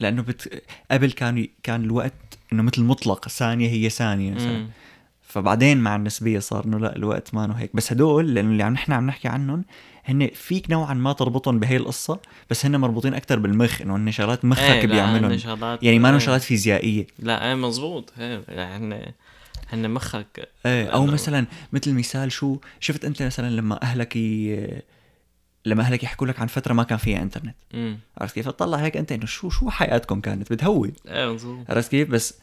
لأنه 0.00 0.22
بت... 0.22 0.62
قبل 0.90 1.12
كان 1.12 1.48
كان 1.62 1.84
الوقت 1.84 2.38
إنه 2.54 2.62
مثل 2.62 2.82
مطلق 2.82 3.28
ثانية 3.28 3.68
هي 3.68 3.90
ثانية 3.90 4.34
مثلا. 4.34 4.66
فبعدين 5.22 5.78
مع 5.78 5.96
النسبية 5.96 6.38
صار 6.38 6.64
إنه 6.64 6.78
لا 6.78 6.96
الوقت 6.96 7.34
ما 7.34 7.60
هيك. 7.60 7.70
بس 7.74 7.92
هدول 7.92 8.34
لأنه 8.34 8.50
اللي 8.50 8.62
عم 8.62 8.72
نحن 8.72 8.92
عم 8.92 9.06
نحكي 9.06 9.28
عنهم 9.28 9.64
هن 10.04 10.30
فيك 10.34 10.70
نوعا 10.70 10.94
ما 10.94 11.12
تربطهم 11.12 11.60
بهي 11.60 11.76
القصة 11.76 12.18
بس 12.50 12.66
هن 12.66 12.76
مربوطين 12.76 13.14
أكثر 13.14 13.38
بالمخ 13.38 13.80
إنه 13.82 13.96
هن 13.96 14.12
شغلات 14.12 14.44
مخك 14.44 14.60
إيه 14.60 14.86
بيعملهم. 14.86 15.38
شغلات 15.38 15.82
يعني 15.82 15.98
ما 15.98 16.12
إيه. 16.12 16.18
شغلات 16.18 16.42
فيزيائية. 16.42 17.06
لا 17.18 17.48
إيه 17.48 17.54
مزبوط. 17.54 18.12
إيه 18.18 18.42
يعني 18.48 18.94
هن 18.94 19.12
هن 19.72 19.90
مخك. 19.90 20.48
إيه 20.66 20.86
أو 20.86 21.06
مثلا 21.06 21.46
مثل 21.72 21.94
مثال 21.94 22.32
شو 22.32 22.58
شفت 22.80 23.04
أنت 23.04 23.22
مثلا 23.22 23.50
لما 23.50 23.82
أهلك 23.82 24.16
ي... 24.16 24.82
لما 25.66 25.82
أهلك 25.82 26.02
يحكوا 26.02 26.26
لك 26.26 26.40
عن 26.40 26.46
فترة 26.46 26.72
ما 26.74 26.82
كان 26.82 26.98
فيها 26.98 27.22
إنترنت. 27.22 27.56
عرفت 28.18 28.34
كيف؟ 28.34 28.48
تطلع 28.48 28.78
هيك 28.78 28.96
أنت 28.96 29.12
إنه 29.12 29.26
شو 29.26 29.50
شو 29.50 29.70
حياتكم 29.70 30.20
كانت؟ 30.20 30.52
بتهوي. 30.52 30.92
إيه 31.08 31.32
مزبوط. 31.32 31.70
عرفت 31.70 31.90
كيف؟ 31.90 32.08
بس 32.08 32.34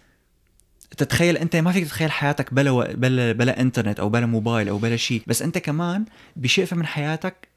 تتخيل 0.98 1.38
أنت 1.38 1.56
ما 1.56 1.72
فيك 1.72 1.86
تتخيل 1.86 2.12
حياتك 2.12 2.54
بلا 2.54 2.72
و... 2.72 2.88
بلا 2.94 3.32
بلا 3.32 3.62
إنترنت 3.62 4.00
أو 4.00 4.10
بلا 4.10 4.26
موبايل 4.26 4.70
أو 4.70 4.78
بلا 4.78 4.96
شيء 4.96 5.22
بس 5.28 5.42
أنت 5.42 5.58
كمان 5.58 6.06
بشقفه 6.36 6.76
من 6.76 6.86
حياتك 6.86 7.48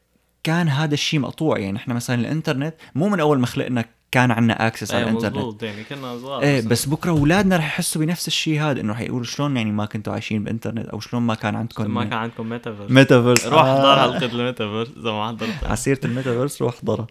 كان 0.43 0.69
هذا 0.69 0.95
الشيء 0.95 1.21
مقطوع. 1.21 1.59
يعني 1.59 1.77
إحنا 1.77 1.95
مثلا 1.95 2.21
الإنترنت 2.21 2.75
مو 2.95 3.09
من 3.09 3.21
أول 3.21 3.39
ما 3.39 3.47
خلقنا 3.47 3.85
كان 4.11 4.31
عندنا 4.31 4.67
access 4.67 4.95
على 4.95 5.05
إيه 5.05 5.11
الإنترنت. 5.11 5.63
يعني 5.63 5.85
كنا 5.85 6.19
صغار 6.19 6.43
إيه 6.43 6.69
بس. 6.69 6.87
بكرة 6.87 7.11
أولادنا 7.11 7.57
رح 7.57 7.65
يحسوا 7.65 8.03
بنفس 8.05 8.29
الشيء 8.29 8.61
هذا 8.61 8.81
إنه 8.81 8.93
رح 8.93 9.01
يقولوا 9.01 9.25
شلون 9.25 9.57
يعني 9.57 9.73
ما 9.73 9.87
كنتوا 9.87 10.13
عايشين 10.13 10.45
بإنترنت 10.45 10.87
أو 10.89 11.01
شلون 11.01 11.23
ما 11.23 11.35
كان 11.35 11.57
عندكم 11.57 11.95
ما 11.95 12.05
كان 12.05 12.13
عندكم 12.13 12.49
metaverse 12.49 12.91
metaverse 12.91 13.47
روح 13.47 13.65
آه. 13.65 13.75
احضر 13.75 14.13
حلقة 14.13 14.33
الميتافيرس 14.33 14.89
إذا 15.01 15.11
ما 15.11 15.29
حضرتها. 15.29 15.69
على 15.69 15.77
سيره 15.77 16.01
الميتافيرس 16.05 16.63
روح 16.63 16.75
احضرها. 16.75 17.07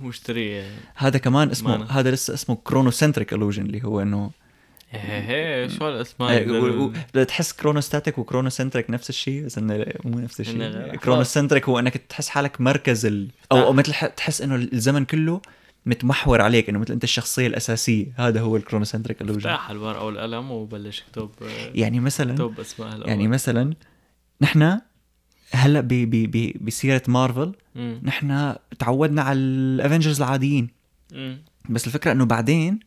مشتري 0.00 0.64
هذا 0.94 1.18
كمان 1.18 1.50
اسمه 1.50 1.70
مانا. 1.70 2.00
هذا 2.00 2.10
لسه 2.10 2.34
اسمه 2.34 2.58
chronocentric 2.64 3.34
illusion 3.34 3.58
اللي 3.58 3.84
هو 3.84 4.00
إنه 4.02 4.30
هي 4.90 5.68
شو 5.78 5.88
الاسماء 5.88 6.30
إيه، 6.30 6.42
اللي- 6.44 6.92
بتحس 7.14 7.52
chronostatic 7.52 8.18
و 8.18 8.23
chronocentric 8.23 8.90
نفس 8.90 9.10
الشيء 9.10 9.44
بس 9.44 9.58
إنه 9.58 9.86
مو 10.04 10.18
نفس. 10.18 10.40
الشيء 10.40 10.96
chronocentric 10.96 11.68
هو 11.68 11.78
إنك 11.78 11.96
تحس 11.96 12.28
حالك 12.28 12.60
مركز 12.60 13.06
ال... 13.06 13.28
أو, 13.52 13.56
آه. 13.58 13.64
أو 13.66 13.72
مثل 13.72 13.92
تحس 14.16 14.42
إنه 14.42 14.54
الزمن 14.54 15.04
كله 15.04 15.40
متمحور 15.86 16.40
عليك 16.42 16.68
إنه 16.68 16.78
مثل 16.78 16.92
أنت 16.92 17.04
الشخصية 17.04 17.46
الأساسية 17.46 18.06
هذا 18.16 18.40
هو 18.40 18.56
ال 18.56 18.61
chronocentric 18.61 19.22
illusion 19.22 19.30
افتح 19.46 19.70
الورقة 19.70 20.00
أو 20.00 20.08
القلم 20.08 20.50
وبلش 20.50 21.02
اكتب 21.08 21.30
يعني 21.74 22.00
مثلا 22.00 22.32
اكتب 22.32 22.60
اسماء 22.60 22.88
الأول. 22.88 23.08
يعني 23.08 23.28
مثلا 23.28 23.74
نحن 24.40 24.80
هلأ 25.52 25.80
ب- 25.80 25.88
ب- 25.88 26.30
ب- 26.36 26.64
بسيرة 26.64 27.02
مارفل. 27.08 27.52
نحن 28.02 28.54
تعودنا 28.78 29.22
على 29.22 29.38
ال 29.38 29.47
Avengers 29.47 30.22
العاديين 30.22 30.68
مم. 31.12 31.38
بس 31.70 31.86
الفكرة 31.86 32.12
إنه 32.12 32.24
بعدين 32.24 32.80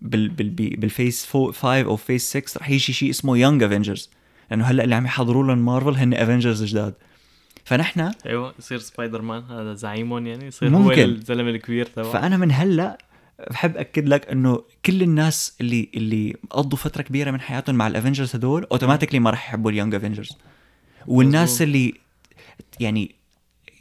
بال 0.00 0.28
بال 0.28 0.50
بال 0.76 0.90
phase 0.90 1.26
5 1.26 1.80
أو 1.80 1.96
phase 1.96 2.36
6 2.36 2.58
رح 2.60 2.70
يجي 2.70 2.92
شيء 2.92 3.10
اسمه 3.10 3.38
Young 3.38 3.62
Avengers 3.62 4.10
لأنه 4.50 4.64
هلأ 4.64 4.84
اللي 4.84 4.94
عم 4.94 5.04
يحضروا 5.04 5.44
لهم 5.44 5.64
مارفل 5.64 5.94
هن 5.96 6.14
Avengers 6.14 6.64
جداد 6.64 6.94
فنحن 7.64 8.12
أيوه 8.26 8.54
يصير 8.58 8.78
سبايدر 8.78 9.22
مان 9.22 9.42
هذا 9.42 9.74
زعيمهم 9.74 10.26
يعني 10.26 10.46
يصير 10.46 10.68
هو 10.68 10.78
ممكن. 10.78 11.02
الزلمة 11.04 11.50
الكبير 11.50 11.86
تبعه 11.86 12.12
فأنا 12.12 12.36
من 12.36 12.52
هلأ 12.52 12.98
بحب 13.50 13.76
أكد 13.76 14.08
لك 14.08 14.28
إنه 14.28 14.62
كل 14.84 15.02
الناس 15.02 15.56
اللي 15.60 15.88
اللي 15.94 16.36
قضوا 16.50 16.78
فترة 16.78 17.02
كبيرة 17.02 17.30
من 17.30 17.40
حياتهم 17.40 17.76
مع 17.76 17.86
ال 17.86 17.92
Avengers 17.92 18.36
هدول 18.36 18.66
automatically 18.72 19.20
ما 19.20 19.30
رح 19.30 19.48
يحبوا 19.48 19.70
ال 19.70 19.74
Young 19.74 19.94
Avengers 19.94 20.38
والناس. 21.06 21.62
اللي 21.62 21.94
يعني 22.80 23.14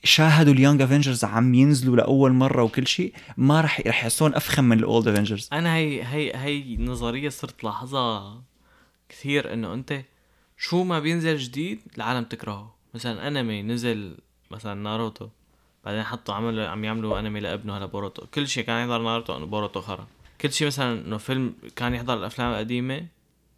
شاهدوا 0.07 0.53
ال 0.53 0.58
Young 0.58 0.81
Avengers 0.81 1.23
عم 1.25 1.53
ينزلوا 1.53 1.95
لأول 1.95 2.33
مرة 2.33 2.63
وكل 2.63 2.87
شيء 2.87 3.13
ما 3.37 3.61
رح 3.61 3.79
رح 3.79 3.87
يحسون 3.87 4.35
أفخم 4.35 4.63
من 4.63 4.79
ال 4.79 4.86
old 4.86 5.07
Avengers. 5.07 5.49
أنا 5.53 5.75
هي 5.75 6.03
هي 6.03 6.31
هي 6.35 6.77
نظرية 6.77 7.29
صرت 7.29 7.63
لاحظها 7.63 8.41
كثير 9.09 9.53
إنه 9.53 9.73
أنت 9.73 10.01
شو 10.57 10.83
ما 10.83 10.99
بينزل 10.99 11.37
جديد 11.37 11.81
العالم 11.97 12.23
تكرهه. 12.23 12.75
مثلا 12.93 13.27
أنمي 13.27 13.63
نزل 13.63 14.17
مثلا 14.51 14.73
ناروتو 14.73 15.27
بعدين 15.85 16.03
حطوا 16.03 16.35
عملوا 16.35 16.67
عم 16.67 16.83
يعملوا 16.83 17.19
أنمي 17.19 17.39
لابنه 17.39 17.77
هلا 17.77 17.85
بوروتو. 17.85 18.25
كل 18.33 18.47
شيء 18.47 18.63
كان 18.63 18.81
يحضر 18.81 19.01
ناروتو 19.01 19.37
إنه 19.37 19.45
بوروتو 19.45 19.81
خرا 19.81 20.07
كل 20.41 20.51
شيء 20.51 20.67
مثلا 20.67 21.01
إنه 21.07 21.17
فيلم 21.17 21.53
كان 21.75 21.93
يحضر 21.93 22.13
الأفلام 22.13 22.51
القديمة 22.51 23.05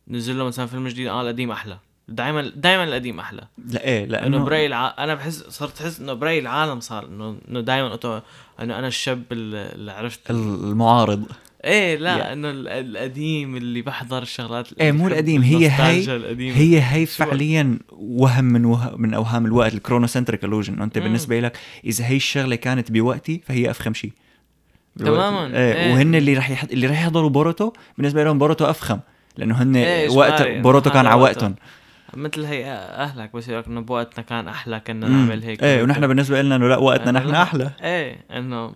نزل 0.08 0.38
له 0.38 0.44
مثلا 0.44 0.66
فيلم 0.66 0.88
جديد 0.88 1.08
آه 1.08 1.22
القديم 1.22 1.52
أحلى. 1.52 1.80
دائما 2.10 2.52
دائما 2.56 2.84
القديم 2.84 3.20
أحلى 3.20 3.42
لا 3.68 3.84
إيه 3.84 4.04
إنه 4.04 4.12
لأنه 4.12 4.44
براي 4.44 4.66
الع... 4.66 4.96
أنا 5.00 5.16
بحس 5.16 5.44
صرت 5.50 5.82
أحس 5.82 6.00
إنه 6.00 6.14
براي 6.14 6.40
العالم 6.40 6.80
صار 6.80 7.06
انه 7.06 7.36
إنه 7.50 7.62
دائما 7.62 7.94
أتو... 7.94 8.20
إنه 8.62 8.80
أنا 8.80 8.88
الشاب 8.88 9.24
اللي 9.32 9.92
عرفت 9.92 10.32
المعارض 10.32 11.24
إيه 11.64 11.96
لا. 11.96 12.34
إنه 12.34 12.50
ال- 12.50 12.68
القديم 12.68 13.56
اللي 13.56 13.82
بحضر 13.82 14.22
الشغلات 14.22 14.68
إيه 14.82 14.92
مو 14.92 15.08
القديم 15.08 15.42
هي 15.42 15.70
هي 15.70 16.16
القديمة. 16.16 16.58
هي 16.58 16.82
هي 16.82 17.06
فعليا 17.06 17.80
وهم 17.92 18.46
من 18.46 18.66
وهم 18.66 19.02
من 19.02 19.14
أوهام 19.14 19.46
الوقت 19.46 19.74
ال 19.74 19.79
chronocentric 19.79 20.46
illusion 20.46 20.70
انه 20.70 20.84
أنت 20.84 20.98
مم. 20.98 21.04
بالنسبة 21.04 21.40
لك 21.40 21.58
إذا 21.86 22.06
هي 22.06 22.16
الشغلة 22.16 22.56
كانت 22.56 22.92
بوقتي 22.92 23.42
فهي 23.48 23.70
أفخم 23.70 23.94
شيء 23.94 24.12
تماماً. 25.00 25.46
إيه, 25.58 25.74
إيه. 25.74 25.94
وهن 25.94 26.16
اللي 26.16 26.34
رح 26.34 26.50
يح... 26.50 26.64
اللي 26.64 26.88
رح 26.88 27.02
يحضروا 27.02 27.30
بوروتو 27.30 27.74
بالنسبة 27.98 28.24
لهم 28.24 28.38
بوروتو 28.40 28.66
أفخم 28.66 29.00
لأنه 29.38 29.64
هن 29.64 29.76
إيه، 29.76 30.10
وقت؟ 30.10 30.48
بوروتو 30.48 30.90
كان 30.90 31.06
على 31.08 31.22
وقته. 31.22 31.24
وقتهم 31.46 31.56
مثل 32.14 32.44
هي 32.46 32.72
أهلك 32.72 33.34
بس 33.36 33.48
يقولك 33.50 33.68
إنه 33.68 33.82
بوقتنا 33.82 34.24
كان 34.24 34.48
أحلى 34.48 34.80
كنا. 34.80 35.08
نعمل 35.08 35.44
هيك. 35.44 35.64
إيه 35.64 35.84
ونحن 35.84 36.08
بالنسبة 36.08 36.42
لنا 36.42 36.56
إنه 36.56 36.68
لا 36.68 36.78
وقتنا 36.78 37.12
نحن. 37.12 37.36
أحلى. 37.36 37.72
إيه 37.84 38.26
إنه 38.32 38.76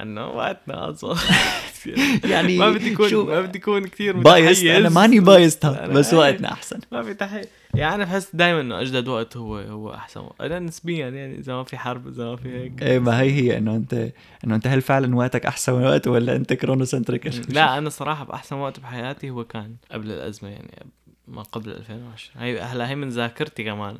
إنه 0.00 0.26
وقتنا 0.26 0.90
أصلا 0.90 1.16
يعني 2.24 2.58
ما 2.58 2.70
بدي 2.70 2.92
اكون 2.94 3.26
ما 3.26 3.40
بدي 3.40 3.58
اكون 3.58 3.86
كثير 3.86 4.16
biased 4.16 4.64
أنا 4.64 4.88
ماني 4.88 5.20
biased 5.20 5.66
بس 5.66 6.14
إيه. 6.14 6.20
وقتنا 6.20 6.52
أحسن. 6.52 6.80
ما 6.92 7.02
في 7.02 7.14
تحي 7.14 7.42
يعني 7.74 7.94
أنا 7.94 8.04
بحس 8.04 8.30
دائما 8.34 8.60
إنه 8.60 8.80
أجدد 8.80 9.08
وقت 9.08 9.36
هو 9.36 9.58
هو 9.58 9.94
أحسن. 9.94 10.20
وقت 10.20 10.40
أنا 10.40 10.58
نسبيا 10.58 11.08
يعني 11.08 11.38
إذا 11.38 11.52
ما 11.54 11.64
في 11.64 11.78
حرب 11.78 12.08
إذا 12.08 12.24
ما 12.24 12.36
في 12.36 12.48
هيك. 12.48 12.82
إيه 12.82 12.98
ما 12.98 13.20
هي 13.20 13.30
هي 13.30 13.58
إنه 13.58 13.76
انت 13.76 14.08
إنه 14.44 14.54
أنت 14.54 14.66
هل 14.66 14.82
فعلا 14.82 15.16
وقتك 15.16 15.46
أحسن 15.46 15.72
وقت 15.72 16.08
ولا 16.08 16.36
أنت 16.36 16.52
chronocentric 16.52 17.30
لا 17.48 17.78
أنا 17.78 17.88
صراحة 17.90 18.24
بأحسن 18.24 18.56
وقت 18.56 18.80
بحياتي 18.80 19.30
هو 19.30 19.44
كان 19.44 19.76
قبل 19.92 20.10
الأزمة 20.10 20.48
يعني 20.48 20.86
ما 21.28 21.42
قبل 21.42 21.70
2010 21.70 22.40
هي 22.40 22.60
هلا 22.60 22.88
هي 22.88 22.94
من 22.94 23.08
ذاكرتي 23.08 23.64
كمان. 23.64 23.98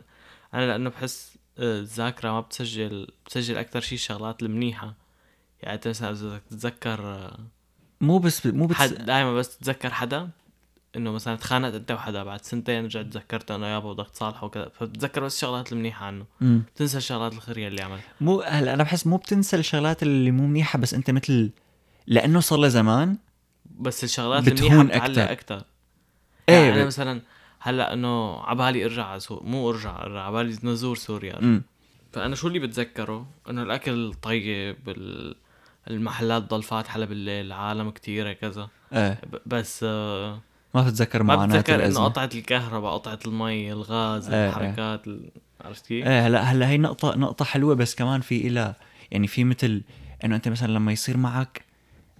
أنا 0.54 0.66
لأنه 0.66 0.90
بحس 0.90 1.36
آه، 1.58 1.80
الذاكرة 1.80 2.30
ما 2.30 2.40
بتسجل 2.40 3.08
بتسجل 3.26 3.58
أكثر 3.58 3.80
شيء 3.80 3.98
الشغلات 3.98 4.42
المنيحة. 4.42 4.94
يعني 5.62 5.74
أنت 5.74 5.88
مثلا 5.88 6.10
إذا 6.10 6.40
تتذكر 6.50 7.00
آه، 7.00 7.38
مو 8.00 8.18
بس 8.18 8.46
مو 8.46 8.66
بس 8.66 8.76
حد 8.76 8.94
دائما 8.94 9.34
بس 9.34 9.58
تتذكر 9.58 9.90
حدا 9.90 10.28
إنه 10.96 11.12
مثلا 11.12 11.36
تخانقت 11.36 11.74
أنت 11.74 11.92
وحدا 11.92 12.24
بعد 12.24 12.44
سنتين 12.44 12.84
رجعت 12.84 13.06
تذكرت 13.06 13.50
إنه 13.50 13.66
يابا 13.66 13.92
بدك 13.92 14.10
تصالحه 14.10 14.46
وكذا. 14.46 14.68
فبتتذكر 14.68 15.24
بس 15.24 15.34
الشغلات 15.34 15.72
المنيحة 15.72 16.06
عنه. 16.06 16.24
مم. 16.40 16.62
بتنسى 16.74 16.98
الشغلات 16.98 17.32
الخيرية 17.32 17.68
اللي 17.68 17.82
عملها. 17.82 18.04
مو 18.20 18.40
هلا 18.40 18.74
أنا 18.74 18.82
بحس 18.82 19.06
مو 19.06 19.16
بتنسى 19.16 19.56
الشغلات 19.56 20.02
اللي 20.02 20.30
مو 20.30 20.46
منيحة 20.46 20.78
بس 20.78 20.94
أنت 20.94 21.10
مثل 21.10 21.50
لأنه 22.06 22.40
صار 22.40 22.58
له 22.58 22.68
زمان 22.68 23.16
بس 23.78 24.04
الشغلات 24.04 24.48
المنيحة 24.48 24.82
بتعلق. 24.82 25.30
أكثر 25.30 25.64
إيه 26.48 26.54
يعني 26.54 26.74
أنا 26.76 26.84
مثلا 26.84 27.20
هلأ 27.60 27.92
إنه 27.92 28.40
عبالي 28.40 28.84
إرجع 28.84 29.04
على 29.04 29.20
سور... 29.20 29.42
مو 29.42 29.70
إرجع 29.70 30.02
إرجع 30.02 30.20
عبالي 30.26 30.56
نزور 30.62 30.96
سوريا 30.96 31.38
مم. 31.40 31.62
فأنا 32.12 32.36
شو 32.36 32.48
اللي 32.48 32.58
بتذكره 32.58 33.26
إنه 33.50 33.62
الأكل 33.62 34.14
طيب 34.22 34.76
ال- 34.88 35.36
المحلات 35.90 36.42
ضل 36.42 36.62
فاتحه 36.62 36.98
لبالليل 36.98 37.46
العالم 37.46 37.90
كتيرة 37.90 38.32
كذا 38.32 38.68
إيه 38.92 39.20
ب- 39.32 39.36
بس 39.48 39.80
آه، 39.88 40.40
ما 40.74 40.82
بتتذكر 40.82 41.22
ما 41.22 41.36
معاناة 41.36 41.60
بتذكر 41.60 41.86
إنه 41.86 42.04
قطعة 42.04 42.30
الكهرباء 42.34 42.92
قطعة 42.94 43.18
المي 43.26 43.72
الغاز 43.72 44.30
إيه، 44.30 44.36
إيه. 44.44 44.48
الحركات 44.48 45.06
ال- 45.06 45.30
عرفت 45.64 45.86
كيف؟ 45.86 46.06
إيه 46.06 46.26
هلأ 46.26 46.42
هلأ 46.42 46.68
هي 46.68 46.78
نقطة 46.78 47.16
نقطة 47.16 47.44
حلوة 47.44 47.74
بس 47.74 47.94
كمان 47.94 48.20
في 48.20 48.46
إلها 48.46 48.76
يعني 49.10 49.26
في 49.26 49.44
مثل 49.44 49.82
إنه 50.24 50.36
أنت 50.36 50.48
مثلا 50.48 50.72
لما 50.72 50.92
يصير 50.92 51.16
معك 51.16 51.64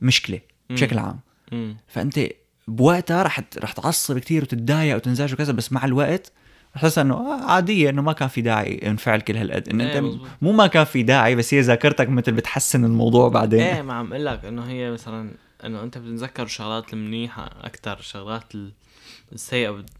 مشكلة. 0.03 0.41
بشكل 0.71 0.99
عام 0.99 1.21
مم. 1.53 1.77
فأنت 1.89 2.21
بوقتها 2.68 3.22
رح 3.22 3.40
رح 3.59 3.72
تعصب 3.72 4.18
كثير 4.18 4.42
وتتضايق 4.42 4.96
وتنزعج 4.96 5.33
وكذا 5.33 5.52
بس 5.52 5.72
مع 5.72 5.85
الوقت 5.85 6.33
رح 6.76 6.83
تحس 6.83 6.98
إنه 6.98 7.14
آه 7.14 7.44
عادية 7.50 7.90
إنه 7.90 8.02
ما 8.02 8.12
كان 8.12 8.29
في 8.29 8.40
داعي 8.40 8.74
انفعل 8.87 9.20
كل 9.20 9.37
هالقد. 9.37 9.68
انه 9.68 9.85
إيه، 9.85 9.90
أنت 9.98 10.05
مزبوط. 10.05 10.29
مو 10.42 10.52
ما 10.52 10.66
كان 10.66 10.85
في 10.85 11.02
داعي 11.02 11.35
بس 11.35 11.55
هي 11.55 11.61
ذاكرتك 11.61 12.09
مثل 12.09 12.33
بتحسن 12.33 12.85
الموضوع 12.85 13.29
بعدين. 13.29 13.61
إيه 13.61 13.83
ما 13.83 13.94
عم 13.94 14.12
أقول 14.12 14.26
لك 14.26 14.44
إنه 14.44 14.62
هي 14.68 14.90
مثلا 14.90 15.31
إنه 15.64 15.83
أنت 15.83 15.98
بتتذكر 15.98 16.42
الشغلات 16.42 16.92
المنيحة 16.92 17.50
أكثر 17.64 17.98
الشغلات 17.98 18.55
ال- 18.55 18.72
السيئة 19.33 19.70
بت- 19.70 19.90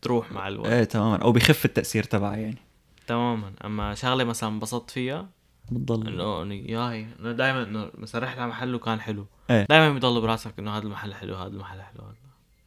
بتروح 0.00 0.32
مع 0.32 0.48
الوقت. 0.48 0.70
إيه 0.70 0.84
تماما. 0.84 1.16
أو 1.16 1.32
بخف 1.32 1.64
التأثير 1.64 2.02
تبعها 2.04 2.36
يعني. 2.36 2.58
تماما. 3.06 3.52
أما 3.64 3.94
شغلة 3.94 4.24
مثلا 4.24 4.48
انبسطت 4.50 4.90
فيها 4.90 5.28
بتضل. 5.70 6.20
إنه 6.42 6.54
ياي 6.54 7.06
دائما 7.20 7.62
إنه 7.62 7.90
مثلا 7.94 8.24
رحت 8.24 8.38
على 8.38 8.48
محل 8.48 8.74
وكان 8.74 9.00
حلو. 9.00 9.26
إيه. 9.50 9.66
دائما 9.70 9.92
بيضل 9.92 10.20
براسك 10.20 10.52
إنه 10.58 10.76
هذا 10.76 10.82
المحل 10.84 11.14
حلو 11.14 11.36
هذا 11.36 11.48
المحل 11.48 11.82
حلو 11.82 12.04
هذا. 12.04 12.14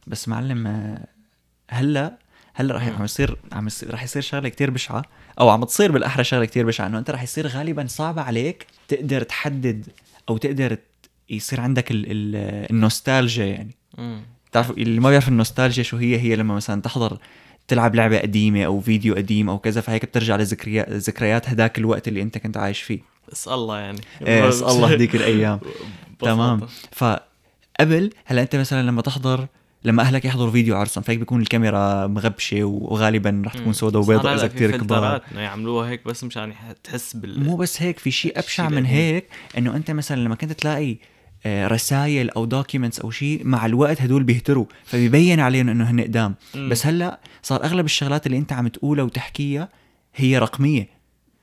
بس 0.06 0.28
معلم 0.28 0.66
آه، 0.66 1.06
هلأ 1.70 2.18
هلأ 2.54 2.74
رح 2.74 2.86
مم. 2.86 2.94
عم 2.94 3.04
يصير 3.04 3.36
عم 3.52 3.66
يصير 3.66 3.94
رح 3.94 4.02
يصير 4.02 4.22
شغلة 4.22 4.48
كتير 4.48 4.70
بشعة 4.70 5.02
أو 5.40 5.48
عم 5.48 5.64
تصير 5.64 5.92
بالأحرى 5.92 6.24
شغلة 6.24 6.44
كتير 6.44 6.66
بشعة 6.66 6.86
إنه 6.86 6.98
أنت 6.98 7.10
رح 7.10 7.22
يصير 7.22 7.46
غالبا 7.46 7.86
صعب 7.86 8.18
عليك 8.18 8.66
تقدر 8.88 9.22
تحدد 9.22 9.86
أو 10.28 10.36
تقدر 10.36 10.78
يصير 11.30 11.60
عندك 11.60 11.90
ال 11.90 12.04
ال 12.10 12.36
النوستالجيا 12.70 13.46
يعني. 13.46 13.74
بتعرف 14.50 14.70
اللي 14.70 15.00
ما 15.00 15.08
بيعرف 15.08 15.28
النوستالجيا 15.28 15.82
شو 15.82 15.96
هي 15.96 16.20
هي 16.20 16.36
لما 16.36 16.54
مثلا 16.54 16.82
تحضر 16.82 17.18
تلعب 17.68 17.94
لعبة 17.94 18.18
قديمة 18.18 18.64
أو 18.64 18.80
فيديو 18.80 19.14
قديم 19.14 19.50
أو 19.50 19.58
كذا 19.58 19.80
فهيك 19.80 20.04
بترجع 20.04 20.36
لذكريات 20.36 20.88
ذكريات 20.90 21.48
هداك 21.48 21.78
الوقت 21.78 22.08
اللي 22.08 22.22
أنت 22.22 22.38
كنت 22.38 22.56
عايش 22.56 22.82
فيه 22.82 23.00
بس 23.32 23.48
الله 23.48 23.78
يعني 23.78 24.00
إيه 24.26 24.46
بس 24.46 24.62
الله 24.72 24.92
هديك 24.92 25.14
الأيام. 25.14 25.60
تمام 26.20 26.60
فقبل 26.92 28.10
هلا 28.24 28.42
أنت 28.42 28.56
مثلا 28.56 28.82
لما 28.82 29.02
تحضر 29.02 29.46
لما 29.84 30.02
أهلك 30.02 30.24
يحضروا 30.24 30.50
فيديو 30.50 30.76
عرسهم 30.76 31.04
فهيك 31.04 31.18
بيكون 31.18 31.40
الكاميرا 31.40 32.06
مغبشة 32.06 32.64
وغالبا 32.64 33.42
رح 33.46 33.52
تكون 33.52 33.66
مم. 33.66 33.72
سودا 33.72 34.02
صار 34.02 34.14
وبيضاء 34.14 34.34
إذا 34.34 34.46
كثير 34.46 34.76
كبار 34.76 35.22
يعملوها 35.34 35.90
هيك 35.90 36.04
بس 36.06 36.24
مشان 36.24 36.52
تحس 36.84 37.16
بال 37.16 37.44
مو 37.44 37.56
بس 37.56 37.82
هيك 37.82 37.98
في 37.98 38.10
شيء 38.10 38.38
أبشع 38.38 38.68
من. 38.68 38.86
هيك 38.86 39.28
إنه 39.58 39.76
أنت 39.76 39.90
مثلا 39.90 40.20
لما 40.20 40.34
كنت 40.34 40.52
تلاقي 40.52 40.96
رسائل 41.46 42.30
أو 42.30 42.44
دوكيومنتس 42.44 43.00
أو 43.00 43.10
شيء 43.10 43.40
مع 43.44 43.66
الوقت 43.66 44.02
هدول 44.02 44.22
بيهتروا. 44.22 44.66
فبيبين 44.84 45.40
عليهم 45.40 45.68
إنه 45.68 45.90
هن 45.90 46.00
قدام. 46.00 46.34
بس 46.54 46.86
هلأ 46.86 47.20
صار 47.42 47.64
أغلب 47.64 47.84
الشغلات 47.84 48.26
اللي 48.26 48.38
أنت 48.38 48.52
عم 48.52 48.68
تقولها 48.68 49.04
وتحكيها 49.04 49.68
هي 50.14 50.38
رقمية. 50.38 50.88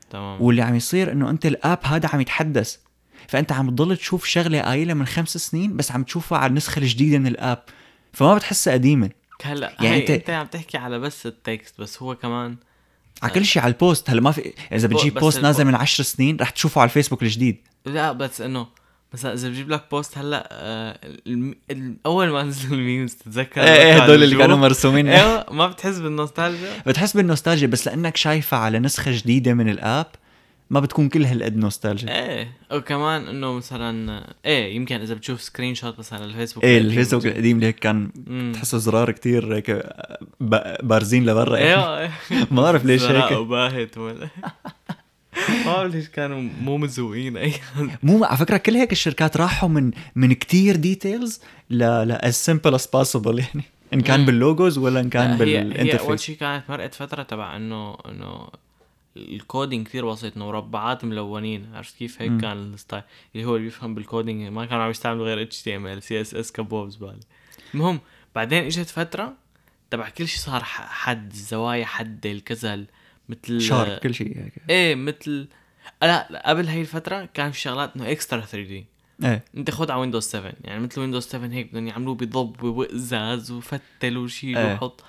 تمام. 0.09 0.41
واللي 0.41 0.62
عم 0.62 0.75
يصير 0.75 1.12
إنه 1.12 1.29
أنت 1.29 1.45
ال 1.45 1.54
app 1.54 1.79
هذا 1.83 2.09
عم 2.13 2.21
يتحدث. 2.21 2.77
فأنت 3.27 3.51
عم 3.51 3.69
تضل 3.69 3.97
تشوف 3.97 4.25
شغلة 4.25 4.62
قايلة 4.62 4.93
من 4.93 5.05
خمس 5.05 5.38
سنين 5.38 5.77
بس 5.77 5.91
عم 5.91 6.03
تشوفها 6.03 6.38
على 6.38 6.49
النسخة 6.49 6.79
الجديدة 6.79 7.17
من 7.17 7.27
ال 7.27 7.35
app. 7.35 7.63
فما 8.13 8.35
بتحسها 8.35 8.73
قديمه 8.73 9.09
هلأ 9.43 9.75
يعني 9.81 9.97
أنت 10.01 10.09
أنت 10.09 10.29
عم 10.29 10.45
تحكي 10.45 10.77
على 10.77 10.99
بس 10.99 11.25
ال 11.25 11.37
text 11.37 11.81
بس 11.81 12.01
هو 12.01 12.15
كمان 12.15 12.57
على 13.23 13.31
كل 13.31 13.45
شيء 13.45 13.62
على 13.62 13.73
ال 13.73 13.81
post 13.81 14.09
هلأ 14.09 14.21
ما 14.21 14.31
في 14.31 14.53
إذا 14.71 14.88
بتجيب 14.88 15.13
post 15.13 15.39
نازل 15.39 15.65
من 15.65 15.75
عشر 15.75 16.03
سنين 16.03 16.38
رح 16.41 16.49
تشوفه 16.49 16.81
على 16.81 16.88
الفيسبوك 16.88 17.23
الجديد. 17.23 17.57
لا 17.85 18.12
بس 18.12 18.41
إنه 18.41 18.67
مثلا 19.13 19.33
إذا 19.33 19.49
بجيب 19.49 19.69
لك 19.69 19.83
post 19.91 20.17
هلأ 20.17 20.49
آه 20.51 20.99
الم... 21.27 21.55
ال- 21.71 21.95
أول 22.05 22.29
ما 22.29 22.43
نزلوا 22.43 22.77
ال 22.77 22.83
memes 22.83 23.13
تتذكر 23.15 23.61
إيه 23.61 23.67
إيه 23.69 24.03
هدول 24.03 24.23
اللي؟ 24.23 24.35
كانوا 24.37 24.57
مرسومين 24.57 25.07
أيوه 25.09 25.45
ما 25.53 25.67
بتحس 25.67 25.97
بالنوستالجيا 25.99 26.69
بتحس 26.87 27.17
بالنوستالجيا 27.17 27.67
بس 27.67 27.87
لأنك 27.87 28.17
شايفها 28.17 28.59
على 28.59 28.79
نسخة 28.79 29.11
جديدة 29.11 29.53
من 29.53 29.69
ال 29.69 29.78
app 29.78 30.05
ما 30.69 30.79
بتكون 30.79 31.09
كل 31.09 31.25
هالقد 31.25 31.57
نوستالجيا 31.57 32.25
إيه 32.29 32.51
وكمان 32.71 33.27
إنه 33.27 33.53
مثلا 33.53 34.23
إيه 34.45 34.75
يمكن 34.75 35.01
إذا 35.01 35.13
بتشوف 35.13 35.41
screenshot 35.41 35.99
مثلا 35.99 36.25
الفيسبوك 36.25 36.63
إيه 36.63 36.77
الفيسبوك 36.77 37.25
القديم 37.25 37.55
اللي 37.55 37.67
هيك 37.67 37.79
كان. 37.79 38.11
تحسه 38.53 38.77
زرار 38.77 39.11
كتير 39.11 39.55
هيك 39.55 39.71
ب- 40.39 40.87
بارزين 40.87 41.25
لبرا. 41.25 41.57
أيوه 41.57 41.99
إيه 41.99 42.11
ما 42.51 42.61
بعرف 42.61 42.85
ليش 42.85 43.03
هيك 43.03 43.31
وباهت 43.31 43.97
ولا 43.97 44.27
ما 45.49 45.65
بعرف 45.65 45.95
ليش 45.95 46.07
كانوا 46.09 46.41
مو 46.61 46.77
مزوقين 46.77 47.37
أي 47.37 47.53
مو 48.03 48.23
على 48.25 48.37
فكرة 48.37 48.57
كل 48.57 48.75
هيك 48.75 48.91
الشركات 48.91 49.37
راحوا 49.37 49.69
من 49.69 49.91
من 50.15 50.33
كتير 50.33 50.75
details 50.75 51.41
ل 51.69 51.83
ل 51.83 52.17
as 52.17 52.35
simple 52.51 52.73
as 52.79 52.83
possible 52.85 53.39
يعني. 53.39 53.63
إن 53.93 54.01
كان. 54.01 54.25
بال 54.25 54.40
logos 54.40 54.77
ولا 54.77 54.99
إن 54.99 55.09
كان 55.09 55.37
لا، 55.37 55.45
هي 55.45 55.61
أول 55.61 55.69
بال 55.69 55.79
interface 55.79 56.21
شيء 56.21 56.35
كانت 56.37 56.63
مرقت 56.69 56.93
فترة 56.93 57.23
تبع 57.23 57.55
إنه 57.55 57.97
إنه 58.05 58.47
ال 59.17 59.27
coding 59.27 59.88
كثير 59.87 60.09
بسيط 60.11 60.35
إنه 60.35 60.45
مربعات 60.45 61.05
ملونين. 61.05 61.75
عرفت 61.75 61.97
كيف؟ 61.97 62.21
هيك. 62.21 62.41
كان 62.41 62.73
ال 62.73 62.78
style. 62.78 63.03
اللي 63.35 63.45
هو 63.47 63.55
اللي 63.55 63.65
بيفهم 63.67 63.95
بال 63.95 64.09
coding 64.09 64.51
ما 64.51 64.65
كانوا 64.65 64.83
عم 64.83 64.89
يستعملوا 64.89 65.25
غير 65.25 65.41
اتش 65.41 65.61
تي 65.61 65.75
إم 65.75 65.87
إل 65.87 66.03
سي 66.03 66.21
إس 66.21 66.33
إس 66.35 66.51
كبوب 66.51 66.89
زباله 66.89 67.19
المهم 67.73 67.99
بعدين 68.35 68.63
إجت 68.63 68.89
فترة 68.89 69.33
تبع 69.91 70.09
كل 70.09 70.27
شيء 70.27 70.39
صار 70.39 70.63
حد 70.63 71.31
الزوايا 71.31 71.85
حد 71.85 72.25
الكذا 72.25 72.73
ال- 72.73 72.87
مثل 73.29 73.61
sharp 73.62 73.97
كل 73.97 74.13
شيء 74.13 74.37
هيك. 74.37 74.53
إيه 74.69 74.95
مثل 74.95 75.47
لا 76.01 76.43
قبل 76.45 76.67
هاي 76.67 76.81
الفترة 76.81 77.29
كان 77.33 77.51
في 77.51 77.59
شغلات 77.59 77.95
إنه 77.95 78.11
extra 78.12 78.41
3D 78.41 78.85
إيه. 79.23 79.43
أنت 79.57 79.71
خد 79.71 79.91
على 79.91 80.01
ويندوز 80.01 80.23
7 80.23 80.53
يعني 80.63 80.79
مثل 80.83 80.99
ويندوز 80.99 81.23
7 81.23 81.49
هيك 81.49 81.71
بدهم 81.71 81.87
يعملوه 81.87 82.15
بضب 82.15 82.63
وقزاز 82.63 83.51
وفتل 83.51 84.17
وشيل 84.17 84.57
إيه. 84.57 84.73
وحط. 84.73 85.03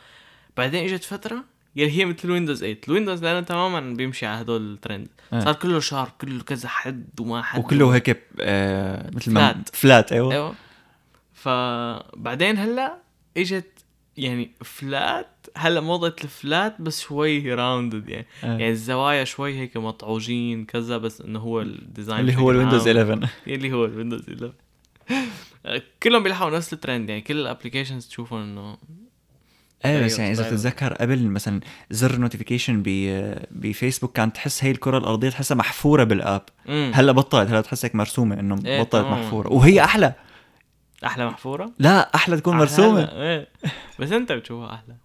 بعدين 0.57 0.85
إجت 0.85 1.05
فترة 1.05 1.45
يلي 1.77 1.99
هي 1.99 2.05
مثل 2.05 2.31
ويندوز 2.31 2.59
8 2.61 2.77
الويندوز 2.89 3.25
لأنه 3.25 3.41
تماما 3.41 3.95
بيمشي 3.95 4.27
على 4.27 4.41
هدول 4.43 4.73
الترند 4.73 5.09
إيه. 5.33 5.41
صار 5.41 5.55
كله 5.55 5.81
sharp 5.81 6.13
كله 6.21 6.43
كذا 6.43 6.69
حد 6.69 7.21
وما 7.21 7.43
حد. 7.43 7.59
وكله 7.59 7.95
هيك 7.95 8.23
آه 8.41 9.11
مثل 9.15 9.31
ما 9.33 9.53
flat. 9.53 9.77
flat 9.77 10.13
إيوه. 10.13 10.33
إيوه. 10.33 10.55
فبعدين 11.35 12.59
هلأ 12.59 12.97
إجت 13.37 13.80
يعني 14.17 14.51
flat 14.65 15.47
هلا 15.57 15.81
موضة 15.81 16.15
ال 16.25 16.36
flat 16.36 16.81
بس 16.81 17.01
شوي 17.01 17.55
rounded 17.55 18.09
يعني 18.09 18.27
إيه. 18.45 18.51
يعني 18.51 18.71
الزوايا 18.71 19.25
شوي 19.25 19.59
هيك 19.59 19.77
مطعوجين 19.77 20.65
كذا 20.65 20.97
بس 20.97 21.21
إنه 21.21 21.39
هو 21.39 21.61
ال 21.61 21.69
design 21.69 22.21
اللي 22.21 22.37
هو 22.37 22.51
الويندوز 22.51 22.89
عام. 22.89 22.97
11 22.97 23.29
اللي 23.47 23.73
هو 23.73 23.85
الويندوز 23.85 24.23
11 24.29 24.53
كلهم 26.03 26.23
بيلحقوا 26.23 26.51
نفس 26.51 26.73
الترند 26.73 27.09
يعني 27.09 27.21
كل 27.21 27.41
ال 27.41 27.46
applications 27.46 28.07
تشوفهم 28.09 28.43
إنه 28.43 28.79
إيه 29.85 30.05
بس 30.05 30.19
يعني 30.19 30.33
إذا. 30.33 30.43
بتتذكر 30.43 30.95
قبل 30.95 31.27
مثلا 31.27 31.61
زر 31.91 32.17
notification 32.19 32.83
بفيسبوك 33.51 34.13
كانت 34.17 34.35
تحس 34.35 34.65
هي 34.65 34.71
الكرة 34.71 34.99
الأرضية 34.99 35.29
تحسها 35.31 35.55
محفورة 35.55 36.05
بال 36.05 36.17
app. 36.17 36.43
هلا 36.69 37.13
بطلت 37.13 37.51
هلا 37.51 37.61
تحسك 37.61 37.95
مرسومة 37.95 38.41
إنه 38.41 38.59
إيه، 38.67 38.83
بطلت. 38.83 39.07
محفورة 39.07 39.53
وهي 39.53 39.85
أحلى 39.85 40.15
أحلى 41.05 41.27
محفورة؟ 41.27 41.73
لا 41.79 42.15
أحلى 42.15 42.37
تكون 42.37 42.53
أحلى؟ 42.53 42.65
مرسومة. 42.65 43.03
إيه. 43.13 43.49
بس 43.99 44.13
أنت 44.13 44.33
بتشوفها 44.33 44.75
أحلى. 44.75 44.97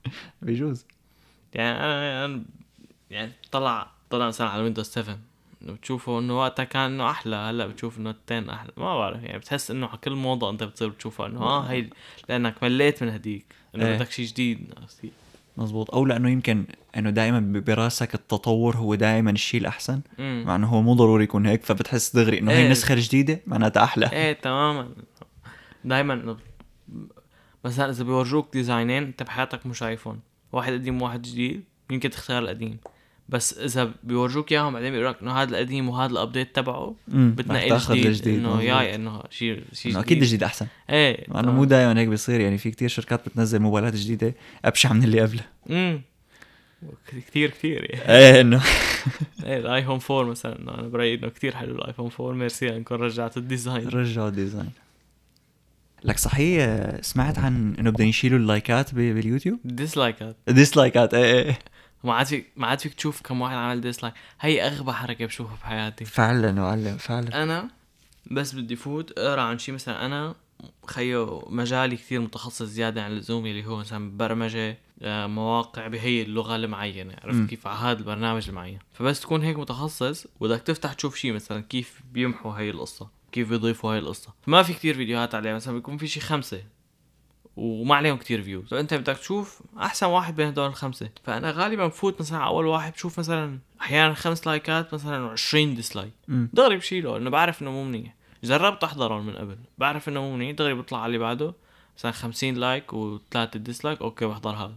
بيجوز. 0.42 0.86
يعني 1.54 1.78
أنا 1.78 2.26
أنا 2.26 2.44
يعني 3.12 3.32
طلع 3.52 3.88
طلع 4.10 4.28
مثلا 4.28 4.50
على 4.50 4.64
ويندوز 4.64 4.86
7 4.86 5.18
إنه 5.64 5.74
بتشوفه 5.74 6.20
إنه 6.20 6.40
وقتها 6.40 6.64
كان 6.64 6.92
إنه 6.92 7.10
أحلى 7.10 7.36
هلأ 7.36 7.68
بتشوف 7.68 7.98
إنه 7.98 8.16
10 8.32 8.54
أحلى. 8.54 8.72
ما 8.78 8.98
بعرف 8.98 9.24
يعني 9.24 9.38
بتحس 9.38 9.72
إنه 9.72 9.88
على 9.88 9.98
كل 9.98 10.12
موضة 10.12 10.50
أنت 10.50 10.64
بتصير 10.64 10.88
بتشوفها 10.88 11.28
إنه 11.28 11.42
آه 11.42 11.62
هي 11.62 11.90
لأنك 12.30 12.64
مليت 12.64 13.04
من 13.04 13.10
هديك 13.10 13.46
إنه 13.76 13.86
إيه. 13.86 13.96
بدك 13.96 14.12
شيء 14.12 14.26
جديد؟ 14.26 14.74
مزبوط. 15.58 15.92
أو 15.92 16.06
لأنه 16.06 16.30
يمكن 16.30 16.66
إنه 16.98 17.10
دائما 17.10 17.62
براسك 17.68 18.16
التطور 18.16 18.78
هو 18.78 18.96
دائما 18.96 19.32
الشيء 19.32 19.62
الأحسن. 19.62 20.02
مع 20.20 20.56
إنه 20.56 20.68
هو 20.68 20.82
مو 20.82 20.94
ضروري 20.94 21.24
يكون 21.24 21.46
هيك 21.46 21.64
فبتحس 21.64 22.16
دغري 22.16 22.40
إنه 22.40 22.52
هي 22.52 22.58
إيه. 22.58 22.66
النسخه 22.66 22.94
الجديده 22.94 23.42
معناتها 23.48 23.84
أحلى. 23.84 24.12
إيه 24.12 24.34
تماما. 24.34 24.90
دائما 25.86 26.38
مثلا 27.66 27.90
إذا 27.90 28.04
بيورجوك 28.04 28.54
design 28.54 28.91
ين 28.91 29.04
أنت 29.04 29.24
بحياتك 29.24 29.66
مش 29.66 29.78
شايفهم 29.78 30.20
واحد 30.52 30.74
قديم 30.74 31.02
وواحد 31.02 31.22
جديد 31.22 31.64
يمكن 31.92 32.10
تختار 32.10 32.44
القديم. 32.44 32.78
بس 33.30 33.58
إذا 33.58 33.92
بيورجوك 34.04 34.52
إياهم 34.52 34.74
بعدين 34.74 34.92
بيقول 34.92 35.08
لك 35.08 35.22
إنه 35.22 35.32
هذا 35.32 35.50
القديم 35.50 35.90
وهذا 35.90 36.12
ال 36.12 36.18
update 36.18 36.56
تبعه 36.56 36.96
بتنقي 37.08 37.76
الجديد 37.76 38.06
الجديد 38.06 38.40
إنه. 38.40 38.62
ياي 38.62 38.96
إنه 38.96 39.24
شيء 39.30 39.64
شيء 39.74 40.00
أكيد 40.00 40.22
الجديد 40.22 40.44
أحسن. 40.44 40.68
إيه. 40.90 41.26
مع 41.28 41.40
انه 41.40 41.52
مو 41.52 41.64
دائما 41.64 42.00
هيك 42.00 42.08
بيصير. 42.08 42.42
يعني 42.42 42.58
في 42.58 42.72
كتير 42.72 42.90
شركات 42.90 43.30
بتنزل 43.30 43.60
موبايلات 43.60 43.96
جديدة 43.96 44.36
أبشع 44.66 44.94
من 44.94 45.04
اللي 45.04 45.22
قبلها 45.22 45.50
امم 45.70 46.02
كثير 47.08 47.50
كثير 47.50 47.92
يعني 47.94 48.10
إيه 48.10 48.42
إنه. 48.42 48.64
إيه 49.46 49.58
الآيفون 49.58 50.00
4 50.12 50.24
مثلا. 50.32 50.80
أنا 50.80 50.88
برأيي 50.88 51.16
إنه 51.16 51.28
كثير 51.28 51.56
حلو 51.56 51.76
الآيفون 51.76 52.12
4 52.20 52.34
ميرسي 52.34 52.76
أنكم 52.76 52.96
رجعت 52.96 53.38
ال 53.38 53.44
design. 53.44 53.88
رجعوا 53.88 54.28
ال 54.28 54.33
design. 54.33 54.72
لك 56.06 56.18
صحيح 56.18 56.92
سمعت 57.02 57.40
عن 57.40 57.76
إنه 57.80 57.90
بدهم 57.90 58.08
يشيلوا 58.08 58.40
ال 58.40 58.49
like 58.49 58.86
ات 58.86 58.96
باليوتيوب؟ 58.96 59.60
dislike 59.64 60.28
ات 60.29 60.38
dislike 60.48 61.05
ات 61.06 61.14
إيه 61.14 61.44
إيه. 61.44 61.60
ما 62.04 62.14
عاد 62.14 62.26
فيك 62.26 62.52
ما 62.56 62.68
عاد 62.68 62.80
فيك 62.80 62.94
تشوف 62.94 63.22
كم 63.22 63.42
واحد 63.42 63.56
عمل 63.56 63.82
dislike 63.82 64.14
هي 64.42 64.68
أغبى 64.68 64.92
حركة 64.92 65.26
بشوفها 65.26 65.56
بحياتي. 65.56 66.06
فعلا 66.06 66.52
معلم 66.52 66.98
فعلا. 66.98 67.44
أنا 67.44 67.70
بس 68.32 68.56
بدي 68.56 68.76
فوت 68.76 69.20
أقرأ 69.20 69.42
عن 69.42 69.58
شيء 69.58 69.74
مثلا 69.74 70.06
أنا 70.06 70.36
خيو 70.86 71.48
مجالي 71.50 71.96
كثير 71.96 72.22
متخصص 72.22 72.64
زيادة 72.64 73.04
عن 73.04 73.12
اللزوم 73.12 73.46
اللي 73.46 73.66
هو 73.66 73.78
مثلا 73.78 74.18
برمجة 74.18 74.78
آه، 75.02 75.28
مواقع 75.28 75.88
بهي 75.88 76.22
اللغة 76.22 76.56
المعينة. 76.56 77.16
عرفت 77.24 77.50
كيف؟ 77.50 77.68
على 77.68 77.78
هذا 77.78 78.00
البرنامج 78.00 78.50
المعين. 78.50 78.80
فبس 78.94 79.20
تكون 79.20 79.42
هيك 79.42 79.60
متخصص 79.60 80.28
وبدك 80.40 80.62
تفتح 80.62 80.94
تشوف 80.94 81.16
شيء 81.16 81.34
مثلا 81.34 81.62
كيف 81.62 82.02
بيمحوا 82.12 82.52
هي 82.52 82.70
القصة. 82.70 83.10
كيف 83.36 83.50
بيضيفوا 83.50 83.94
هاي 83.94 84.00
القصة. 84.00 84.34
ما 84.48 84.64
في 84.64 84.74
كتير 84.74 84.96
فيديوهات 84.96 85.36
عليها 85.36 85.56
مثلا 85.56 85.74
بيكون 85.74 85.98
في 85.98 86.08
شيء 86.08 86.24
خمسة 86.24 86.64
وما 87.56 87.96
عليهم 87.96 88.18
كتير 88.18 88.42
views 88.42 88.70
فانت 88.70 88.94
بدك 88.94 89.18
تشوف 89.18 89.62
أحسن 89.78 90.06
واحد 90.06 90.36
بين 90.36 90.48
هدول 90.48 90.68
الخمسة. 90.68 91.10
فأنا 91.24 91.52
غالبا 91.52 91.88
بفوت 91.88 92.22
مثلا 92.22 92.38
على 92.38 92.48
أول 92.48 92.66
واحد 92.66 92.94
بشوف 92.94 93.20
مثلا 93.20 93.60
أحيانا 93.82 94.14
خمس 94.14 94.48
like 94.48 94.85
ات 94.85 94.94
مثلا 94.94 95.36
و20 95.36 95.56
dislike. 95.56 96.14
دغري 96.28 96.78
بشيله 96.78 97.18
لأنه 97.18 97.30
بعرف 97.30 97.62
إنه 97.62 97.72
مو 97.72 97.84
منيح. 97.84 98.16
جربت 98.44 98.84
احضرهم 98.84 99.26
من 99.26 99.34
قبل 99.36 99.58
بعرف 99.78 100.10
إنه 100.10 100.22
مو 100.22 100.36
منيح. 100.36 100.52
دغري 100.52 100.74
بطلع 100.74 100.98
على 100.98 101.06
اللي 101.06 101.18
بعده 101.18 101.54
مثلا 101.98 102.12
50 102.12 102.54
like 102.54 102.94
وثلاثة 102.94 103.60
dislike 103.60 104.02
okay 104.02 104.26
بحضر 104.26 104.56
هذا. 104.56 104.76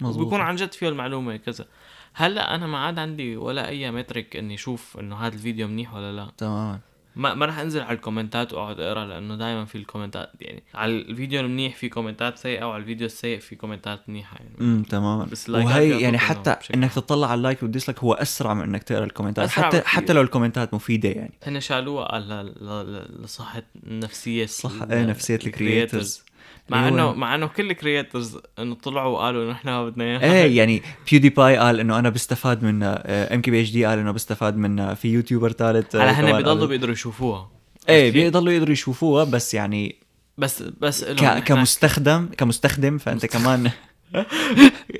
مزبوط 0.00 0.24
بيكون 0.24 0.40
عن 0.40 0.56
جد 0.56 0.72
فيه 0.72 0.88
المعلومة 0.88 1.36
كذا. 1.36 1.66
هلأ 2.14 2.54
أنا 2.54 2.66
ما 2.66 2.78
عاد 2.78 2.98
عندي 2.98 3.36
ولا 3.36 3.68
أي 3.68 3.90
مترك 3.90 4.36
إني 4.36 4.54
أشوف 4.54 4.98
إنه 4.98 5.16
هذا 5.16 5.34
الفيديو 5.34 5.68
منيح 5.68 5.94
ولا 5.94 6.12
لا. 6.12 6.30
تماما. 6.36 6.80
ما 7.18 7.34
ما 7.34 7.46
راح 7.46 7.58
أنزل 7.58 7.80
على 7.80 7.96
ال 7.96 8.02
comment 8.02 8.46
ات 8.46 8.52
وأقعد 8.52 8.80
أقرأ 8.80 9.06
لأنه 9.06 9.36
دائما 9.36 9.64
في 9.64 9.78
ال 9.78 9.84
comment 9.84 10.24
ات 10.24 10.30
يعني 10.40 10.62
على 10.74 10.92
الفيديو 10.92 11.40
المنيح 11.40 11.76
في 11.76 11.88
comment 11.88 12.32
ات 12.32 12.38
سيئة 12.38 12.64
وعلى 12.64 12.80
الفيديو 12.80 13.06
السيء 13.06 13.38
في 13.38 13.56
comment 13.56 14.01
ات 14.01 14.08
منيحة 14.08 14.36
يعني. 14.36 14.50
امم 14.60 14.82
تماما. 14.82 15.24
بس 15.24 15.50
وهي 15.50 16.00
يعني 16.00 16.18
حتى 16.18 16.56
إنك 16.74 16.92
تطلع 16.92 17.26
على 17.30 17.38
ال 17.38 17.43
like 17.43 17.62
وال 17.62 17.70
dislike 17.70 17.98
هو 17.98 18.12
أسرع 18.12 18.54
من 18.54 18.62
إنك 18.62 18.82
تقرأ 18.82 19.04
ال 19.04 19.09
comment 19.09 19.43
ات 19.43 19.48
حتى. 19.48 19.80
حتى 19.84 20.12
لو 20.12 20.20
ال 20.22 20.28
comment 20.28 20.68
ات 20.68 20.74
مفيدة 20.74 21.08
يعني. 21.08 21.32
هن 21.42 21.60
شالوها 21.60 22.18
ل- 22.18 22.28
ل- 22.46 22.92
ل- 22.92 23.22
لصحة 23.24 23.62
النفسية 23.86 24.46
صح 24.46 24.82
إيه 24.90 25.04
نفسية 25.04 25.34
ال 25.46 25.54
creators 25.54 26.22
مع 26.68 26.88
انه 26.88 27.12
مع 27.12 27.34
إنه 27.34 27.46
كل 27.46 27.70
ال 27.70 27.78
creators 27.78 28.38
إنه 28.58 28.74
طلعوا 28.74 29.14
وقالوا 29.18 29.44
إنه 29.44 29.52
إحنا 29.52 29.84
بدنا 29.84 30.04
إياها. 30.04 30.22
إيه 30.44 30.56
يعني 30.58 30.82
PewDiePie 31.10 31.56
قال 31.56 31.80
إنه 31.80 31.98
أنا 31.98 32.08
بستفاد 32.08 32.62
منها 32.64 33.34
ام 33.34 33.40
كي 33.42 33.50
بي 33.50 33.60
اتش 33.60 33.70
دي 33.70 33.84
قال 33.84 33.98
إنه 33.98 34.10
بستفاد 34.12 34.56
منها 34.56 34.94
في 34.94 35.08
YouTuber 35.08 35.52
ثالث 35.52 35.96
آه، 35.96 36.00
على 36.02 36.10
هن 36.10 36.36
بيضلوا 36.36 36.66
بيقدروا 36.66 36.92
يشوفوها. 36.92 37.50
إيه؟ 37.88 38.12
بيضلوا 38.12 38.52
يقدروا 38.52 38.72
يشوفوها 38.72 39.24
بس 39.24 39.54
يعني 39.54 39.96
بس 40.38 40.62
بس 40.62 41.04
ك... 41.04 41.44
كمستخدم 41.44 42.28
كمستخدم 42.36 42.98
فأنت 42.98 43.26
كمان 43.26 43.70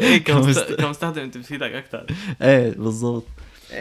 إيه 0.01 0.19
كمست... 0.25 0.59
كمست- 0.59 0.81
كمستخدم 0.81 1.23
أنت 1.23 1.39
بتفيدك 1.39 1.73
أكثر 1.73 2.07
إيه 2.43 2.71
بالضبط. 2.77 3.25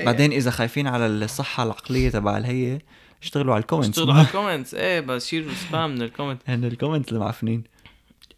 بعدين 0.06 0.32
إذا 0.32 0.52
خايفين 0.52 0.88
على 0.88 1.06
الصحة 1.08 1.64
العقلية 1.64 2.10
تبع 2.10 2.38
الهي 2.38 2.80
اشتغلوا 3.24 3.54
على 3.54 3.62
ال 3.62 3.65
comments 3.65 3.90
اشتغلوا 3.90 4.14
على 4.14 4.24
ال 4.28 4.33
comments 4.33 4.74
إيه 4.74 5.00
بس 5.00 5.28
شيلوا 5.28 5.52
spam 5.70 5.90
من 5.96 6.02
ال 6.02 6.07
comment 6.07 6.42
هن 6.48 6.64
ال 6.66 6.71
comments 6.71 7.12
المعفنين 7.14 7.64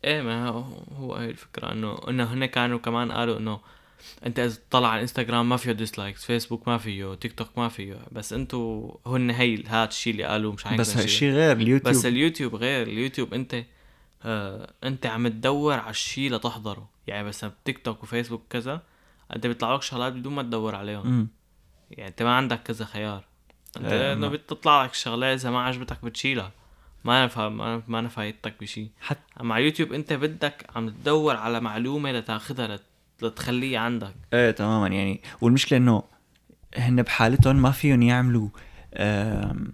إيه 0.03 0.21
ما 0.21 0.47
هو 0.47 0.63
هو 0.97 1.15
هي 1.15 1.29
الفكرة 1.29 1.71
انه 1.71 1.99
إنه 2.09 2.23
هن 2.23 2.45
كانوا 2.45 2.79
كمان 2.79 3.11
قالوا 3.11 3.37
إنه 3.37 3.59
أنت 4.25 4.39
إذا 4.39 4.55
تطلع 4.69 4.87
على 4.87 5.01
انستغرام 5.01 5.49
ما 5.49 5.57
فيه 5.57 5.71
dislikes 5.71 6.25
فيسبوك 6.25 6.67
ما 6.67 6.77
فيه 6.77 7.13
تيك 7.13 7.33
توك 7.33 7.57
ما 7.57 7.69
فيه 7.69 7.97
بس 8.11 8.33
أنتوا 8.33 8.91
هن 9.07 9.29
هي 9.29 9.63
هذا 9.63 9.87
الشيء 9.87 10.13
اللي 10.13 10.23
قالوه 10.23 10.53
مش 10.53 10.63
بس 10.63 10.89
هيك 10.89 10.97
هالشيء 10.97 11.31
غير 11.31 11.51
اليوتيوب 11.51 11.95
بس 11.95 12.05
اليوتيوب. 12.05 12.55
غير 12.55 12.87
اليوتيوب 12.87 13.33
أنت 13.33 13.63
آه 14.23 14.73
أنت 14.83 15.05
عم 15.05 15.27
تدور 15.27 15.73
على 15.73 15.89
الشيء 15.89 16.33
لتحضره. 16.33 16.89
يعني 17.07 17.27
بس 17.27 17.45
بتيك 17.45 17.85
توك 17.85 18.03
وفيسبوك 18.03 18.43
كذا 18.49 18.81
أنت 19.35 19.47
بيطلع 19.47 19.75
لك 19.75 19.81
شغلات 19.81 20.13
بدون 20.13 20.33
ما 20.33 20.43
تدور 20.43 20.75
عليهم. 20.75 21.07
مم. 21.07 21.27
يعني 21.91 22.09
أنت 22.09 22.23
ما 22.23 22.35
عندك 22.35 22.63
كذا 22.63 22.85
خيار. 22.85 23.25
أنت 23.77 23.85
إيه، 23.85 24.13
إنه 24.13 24.27
بتطلع 24.27 24.85
لك 24.85 24.93
شغلات 24.93 25.39
إذا 25.39 25.51
ما 25.51 25.61
عجبتك 25.61 26.05
بتشيلها. 26.05 26.51
ما 27.03 27.25
نفع 27.25 27.49
ما 27.49 27.81
ما 27.87 27.99
أنا 27.99 28.09
فايدتك 28.09 28.53
بشيء 28.61 28.89
حتى 29.01 29.43
مع 29.43 29.59
يوتيوب 29.59 29.93
أنت 29.93 30.13
بدك 30.13 30.65
عم 30.75 30.89
تدور 30.89 31.35
على 31.35 31.59
معلومة 31.59 32.11
لتاخذها 32.11 32.67
لت... 32.75 32.83
لتخليها 33.21 33.79
عندك. 33.79 34.13
إيه 34.33 34.51
تماما. 34.51 34.87
يعني 34.87 35.21
والمشكلة 35.41 35.77
إنه 35.77 36.03
هن 36.77 37.01
بحالتهم 37.01 37.55
ما 37.55 37.71
فيهم 37.71 38.01
يعملوا 38.01 38.49
آم، 38.95 39.73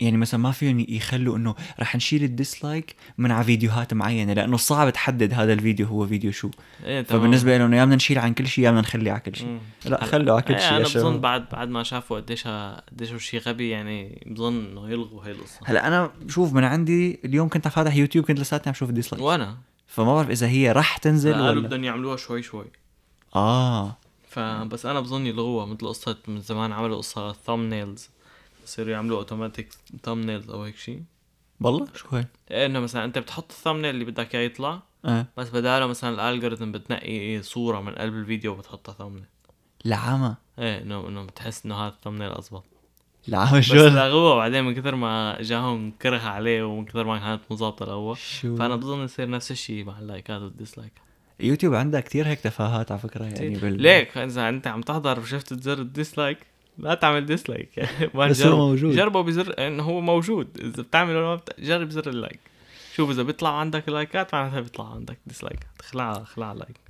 يعني 0.00 0.16
مثلا 0.16 0.40
ما 0.40 0.52
فيهم 0.52 0.86
يخلوا 0.88 1.36
إنه 1.36 1.54
رح 1.80 1.96
نشيل 1.96 2.24
ال 2.24 2.33
dislike 2.33 2.96
من 3.18 3.30
على 3.30 3.44
فيديوهات 3.44 3.94
معينة 3.94 4.32
لأنه 4.32 4.56
صعب 4.56 4.90
تحدد 4.90 5.34
هذا 5.34 5.52
الفيديو 5.52 5.86
هو 5.86 6.06
فيديو 6.06 6.32
شو. 6.32 6.50
إيه 6.84 7.02
تمام. 7.02 7.20
فبالنسبة 7.20 7.58
لهم 7.58 7.74
يا 7.74 7.84
بدنا 7.84 7.96
نشيل 7.96 8.18
عن 8.18 8.34
كل 8.34 8.46
شيء 8.46 8.64
يا 8.64 8.70
بدنا 8.70 8.80
نخلي 8.80 9.10
على 9.10 9.20
كل 9.20 9.36
شيء. 9.36 9.58
لا 9.84 10.04
خلوا 10.04 10.34
على 10.34 10.42
كل 10.42 10.54
إيه 10.54 10.60
شيء 10.60 10.76
أنا 10.76 10.84
بظن 10.84 10.88
شباب. 10.88 11.20
بعد 11.20 11.48
بعد 11.52 11.68
ما 11.68 11.82
شافوا 11.82 12.20
قديش 12.20 12.46
قديش 12.46 13.24
شيء 13.24 13.40
غبي 13.40 13.70
يعني 13.70 14.26
بظن 14.26 14.66
إنه 14.66 14.90
يلغوا 14.90 15.24
هي 15.24 15.30
القصة 15.30 15.60
هلأ 15.64 15.86
أنا 15.86 16.10
شوف 16.28 16.52
من 16.52 16.64
عندي 16.64 17.20
اليوم 17.24 17.48
كنت 17.48 17.68
فاتح 17.68 17.96
يوتيوب 17.96 18.24
كنت 18.24 18.40
لساتني 18.40 18.68
عم 18.68 18.74
شوف 18.74 18.88
ال 18.88 18.92
dislike 18.92 19.24
وأنا؟ 19.24 19.56
فما 19.86 20.14
بعرف 20.14 20.30
إذا 20.30 20.48
هي 20.48 20.72
رح 20.72 20.96
تنزل 20.96 21.34
قالوا 21.34 21.48
ولا 21.48 21.60
بدهم 21.60 21.84
يعملوها 21.84 22.16
شوي 22.16 22.42
شوي. 22.42 22.66
آه. 23.36 23.96
فبس 24.28 24.86
أنا 24.86 25.00
بظن 25.00 25.26
يلغوها 25.26 25.66
مثل 25.66 25.86
قصة 25.86 26.16
من 26.28 26.40
زمان 26.40 26.72
عملوا 26.72 26.96
قصة 26.96 27.32
thumb 27.32 27.94
يصيروا 28.68 28.92
يعملوا 28.92 29.18
automatic 29.18 29.72
thumb 30.02 30.50
أو 30.50 30.62
هيك 30.62 30.76
شيء 30.76 31.02
والله؟ 31.60 31.86
شو 31.94 32.16
هي 32.16 32.26
إيه 32.50 32.66
إنه 32.66 32.80
مثلا 32.80 33.04
أنت 33.04 33.18
بتحط 33.18 33.50
ال 33.50 33.56
thumb 33.56 33.84
اللي 33.84 34.04
بدك 34.04 34.34
إياه 34.34 34.44
يطلع 34.44 34.82
آه. 35.04 35.26
بس 35.36 35.50
بداله 35.50 35.86
مثلا 35.86 36.10
ال 36.10 36.16
algorithm 36.16 36.72
بتنقي 36.72 37.42
صورة 37.42 37.80
من 37.80 37.92
قلب 37.92 38.14
الفيديو 38.14 38.52
وبتحطها 38.52 38.92
thumb 38.92 39.24
لعمى 39.84 40.34
إيه 40.58 40.82
إنه 40.82 41.08
إنه 41.08 41.24
بتحس 41.24 41.66
إنه 41.66 41.74
هذا 41.74 41.88
ال 41.88 41.94
thumb 41.94 42.22
اضبط 42.22 42.64
لعمى 43.28 43.58
بس 43.58 43.64
شو؟ 43.64 43.74
لغوها 43.74 44.36
بعدين 44.36 44.64
من 44.64 44.74
كثر 44.74 44.94
ما 44.94 45.38
جاهم 45.40 45.90
كره 45.90 46.18
عليه 46.18 46.62
ومن 46.62 46.84
كثر 46.84 47.04
ما 47.04 47.18
كانت 47.18 47.40
مظابطة 47.50 47.84
الأول 47.84 48.16
شو؟ 48.16 48.56
فأنا 48.56 48.76
بظن 48.76 49.04
يصير 49.04 49.30
نفس 49.30 49.50
الشيء 49.50 49.84
مع 49.84 49.98
اللايكات 49.98 50.42
وال 50.42 50.53
dislike 50.53 50.92
يوتيوب 51.40 51.74
عندها 51.74 52.00
كتير 52.00 52.26
هيك 52.26 52.40
تفاهات 52.40 52.92
على 52.92 53.00
فكرة 53.00 53.24
يعني 53.24 53.56
بال... 53.56 53.82
ليك 53.82 54.18
إذا 54.18 54.48
أنت 54.48 54.66
عم 54.66 54.80
تحضر 54.80 55.20
وشفت 55.20 55.62
زر 55.62 55.78
ال 55.78 55.86
dislike 55.86 56.38
لا 56.78 56.94
تعمل 56.94 57.26
dislike 57.26 57.88
بس 58.16 58.42
هو. 58.42 58.56
موجود. 58.56 58.94
جربه 58.96 59.20
بزر 59.22 59.66
انه 59.66 59.82
هو 59.82 60.00
موجود. 60.00 60.48
إذا 60.60 60.82
بتعمل 60.82 61.16
ولا 61.16 61.26
ما 61.26 61.34
بت... 61.34 61.60
جرب 61.60 61.90
زر 61.90 62.08
ال 62.08 62.13
like. 62.13 62.40
شوف 62.94 63.10
إذا 63.10 63.22
بيطلع 63.22 63.58
عندك 63.60 63.88
لايكات 63.88 64.34
معناتها 64.34 64.60
بيطلع 64.60 64.94
عندك 64.94 65.18
ديسلايك 65.26 65.60
خلع 65.82 66.24
خلع 66.24 66.52
لايك 66.52 66.80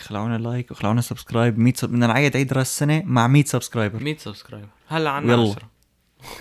خلعونا 0.00 0.38
لايك 0.38 0.70
وخلعونا 0.70 1.00
سبسكرايب 1.00 1.58
100 1.58 1.72
سب... 1.76 1.88
بدنا 1.88 2.06
نعيد 2.06 2.36
عيد 2.36 2.52
راس 2.52 2.66
السنة 2.70 3.02
مع 3.06 3.26
100 3.26 3.44
سبسكرايبر 3.44 4.02
100 4.02 4.16
سبسكرايبر 4.16 4.68
هلأ 4.88 5.10
عنا 5.10 5.32
يلا. 5.32 5.42
10 5.50 5.62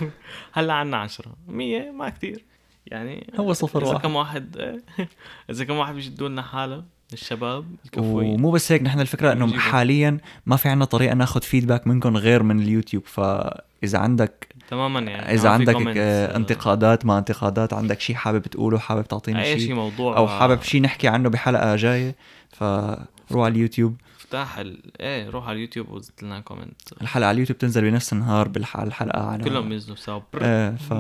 هلأ 0.54 0.74
عنا 0.74 0.98
10 0.98 1.36
100 1.48 1.92
ما 1.92 2.10
كتير. 2.10 2.46
يعني 2.88 3.34
هو 3.40 3.54
صفر 3.54 3.82
إذا 3.82 3.90
واحد. 3.92 4.02
كم 4.04 4.16
واحد 4.16 4.56
إذا 5.50 5.66
كم 5.66 5.76
واحد 5.76 5.94
بيجدوا 5.96 6.30
لنا 6.30 6.42
حاله. 6.42 6.84
الشباب 7.14 7.66
الكفوين 7.86 8.30
ومو 8.34 8.52
بس 8.52 8.72
هيك 8.72 8.82
نحن 8.84 9.00
الفكرة 9.00 9.32
إنه. 9.32 9.58
حاليا 9.58 10.18
ما 10.46 10.56
في 10.56 10.70
عنا 10.70 10.86
طريقة 10.86 11.14
ناخذ 11.16 11.42
فيدباك 11.42 11.88
منكم 11.88 12.18
غير 12.18 12.44
من 12.44 12.60
اليوتيوب. 12.60 13.04
فإذا 13.06 13.98
عندك 14.00 14.48
تماما 14.70 15.00
يعني 15.00 15.34
إذا 15.34 15.50
عندك 15.50 15.76
آه، 15.98 16.36
انتقادات 16.36 17.06
ما 17.06 17.18
انتقادات 17.18 17.74
عندك 17.74 18.00
شيء 18.00 18.16
حابب 18.16 18.42
تقوله 18.48 18.80
حابب 18.80 19.08
تعطينا 19.08 19.44
شيء 19.44 19.60
شيء 19.60 19.74
موضوع. 19.74 20.18
أو 20.18 20.28
حابب 20.28 20.62
شيء 20.62 20.82
نحكي 20.82 21.08
عنه 21.08 21.30
بحلقة 21.30 21.76
جاية 21.76 22.16
فروح 22.50 23.46
على 23.46 23.48
اليوتيوب. 23.48 23.96
افتح 24.20 24.58
ال... 24.58 24.82
إيه 25.02 25.30
روح 25.30 25.48
على 25.48 25.56
اليوتيوب 25.56 25.90
وزت 25.92 26.24
لنا 26.24 26.40
comment 26.40 26.82
الحلقة 27.02 27.28
على 27.28 27.36
اليوتيوب 27.36 27.58
تنزل 27.60 27.82
بنفس 27.82 28.14
النهار 28.14 28.48
بالح- 28.48 28.80
الحلقة 28.80 29.24
على 29.24 29.44
كلهم 29.44 29.72
ينزلوا 29.72 29.96
سوا 29.96 30.22
إيه 30.36 30.76
ف. 30.76 30.94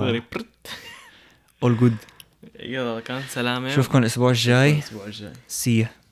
all 1.64 1.78
good 1.78 1.95
يلا 2.60 2.99
كان 2.99 3.22
سلامة. 3.30 3.68
نشوفكم 3.68 3.97
الأسبوع 3.97 4.30
الجاي. 4.30 4.72
الأسبوع 4.72 5.05
الجاي. 5.05 5.34
see 5.47 5.88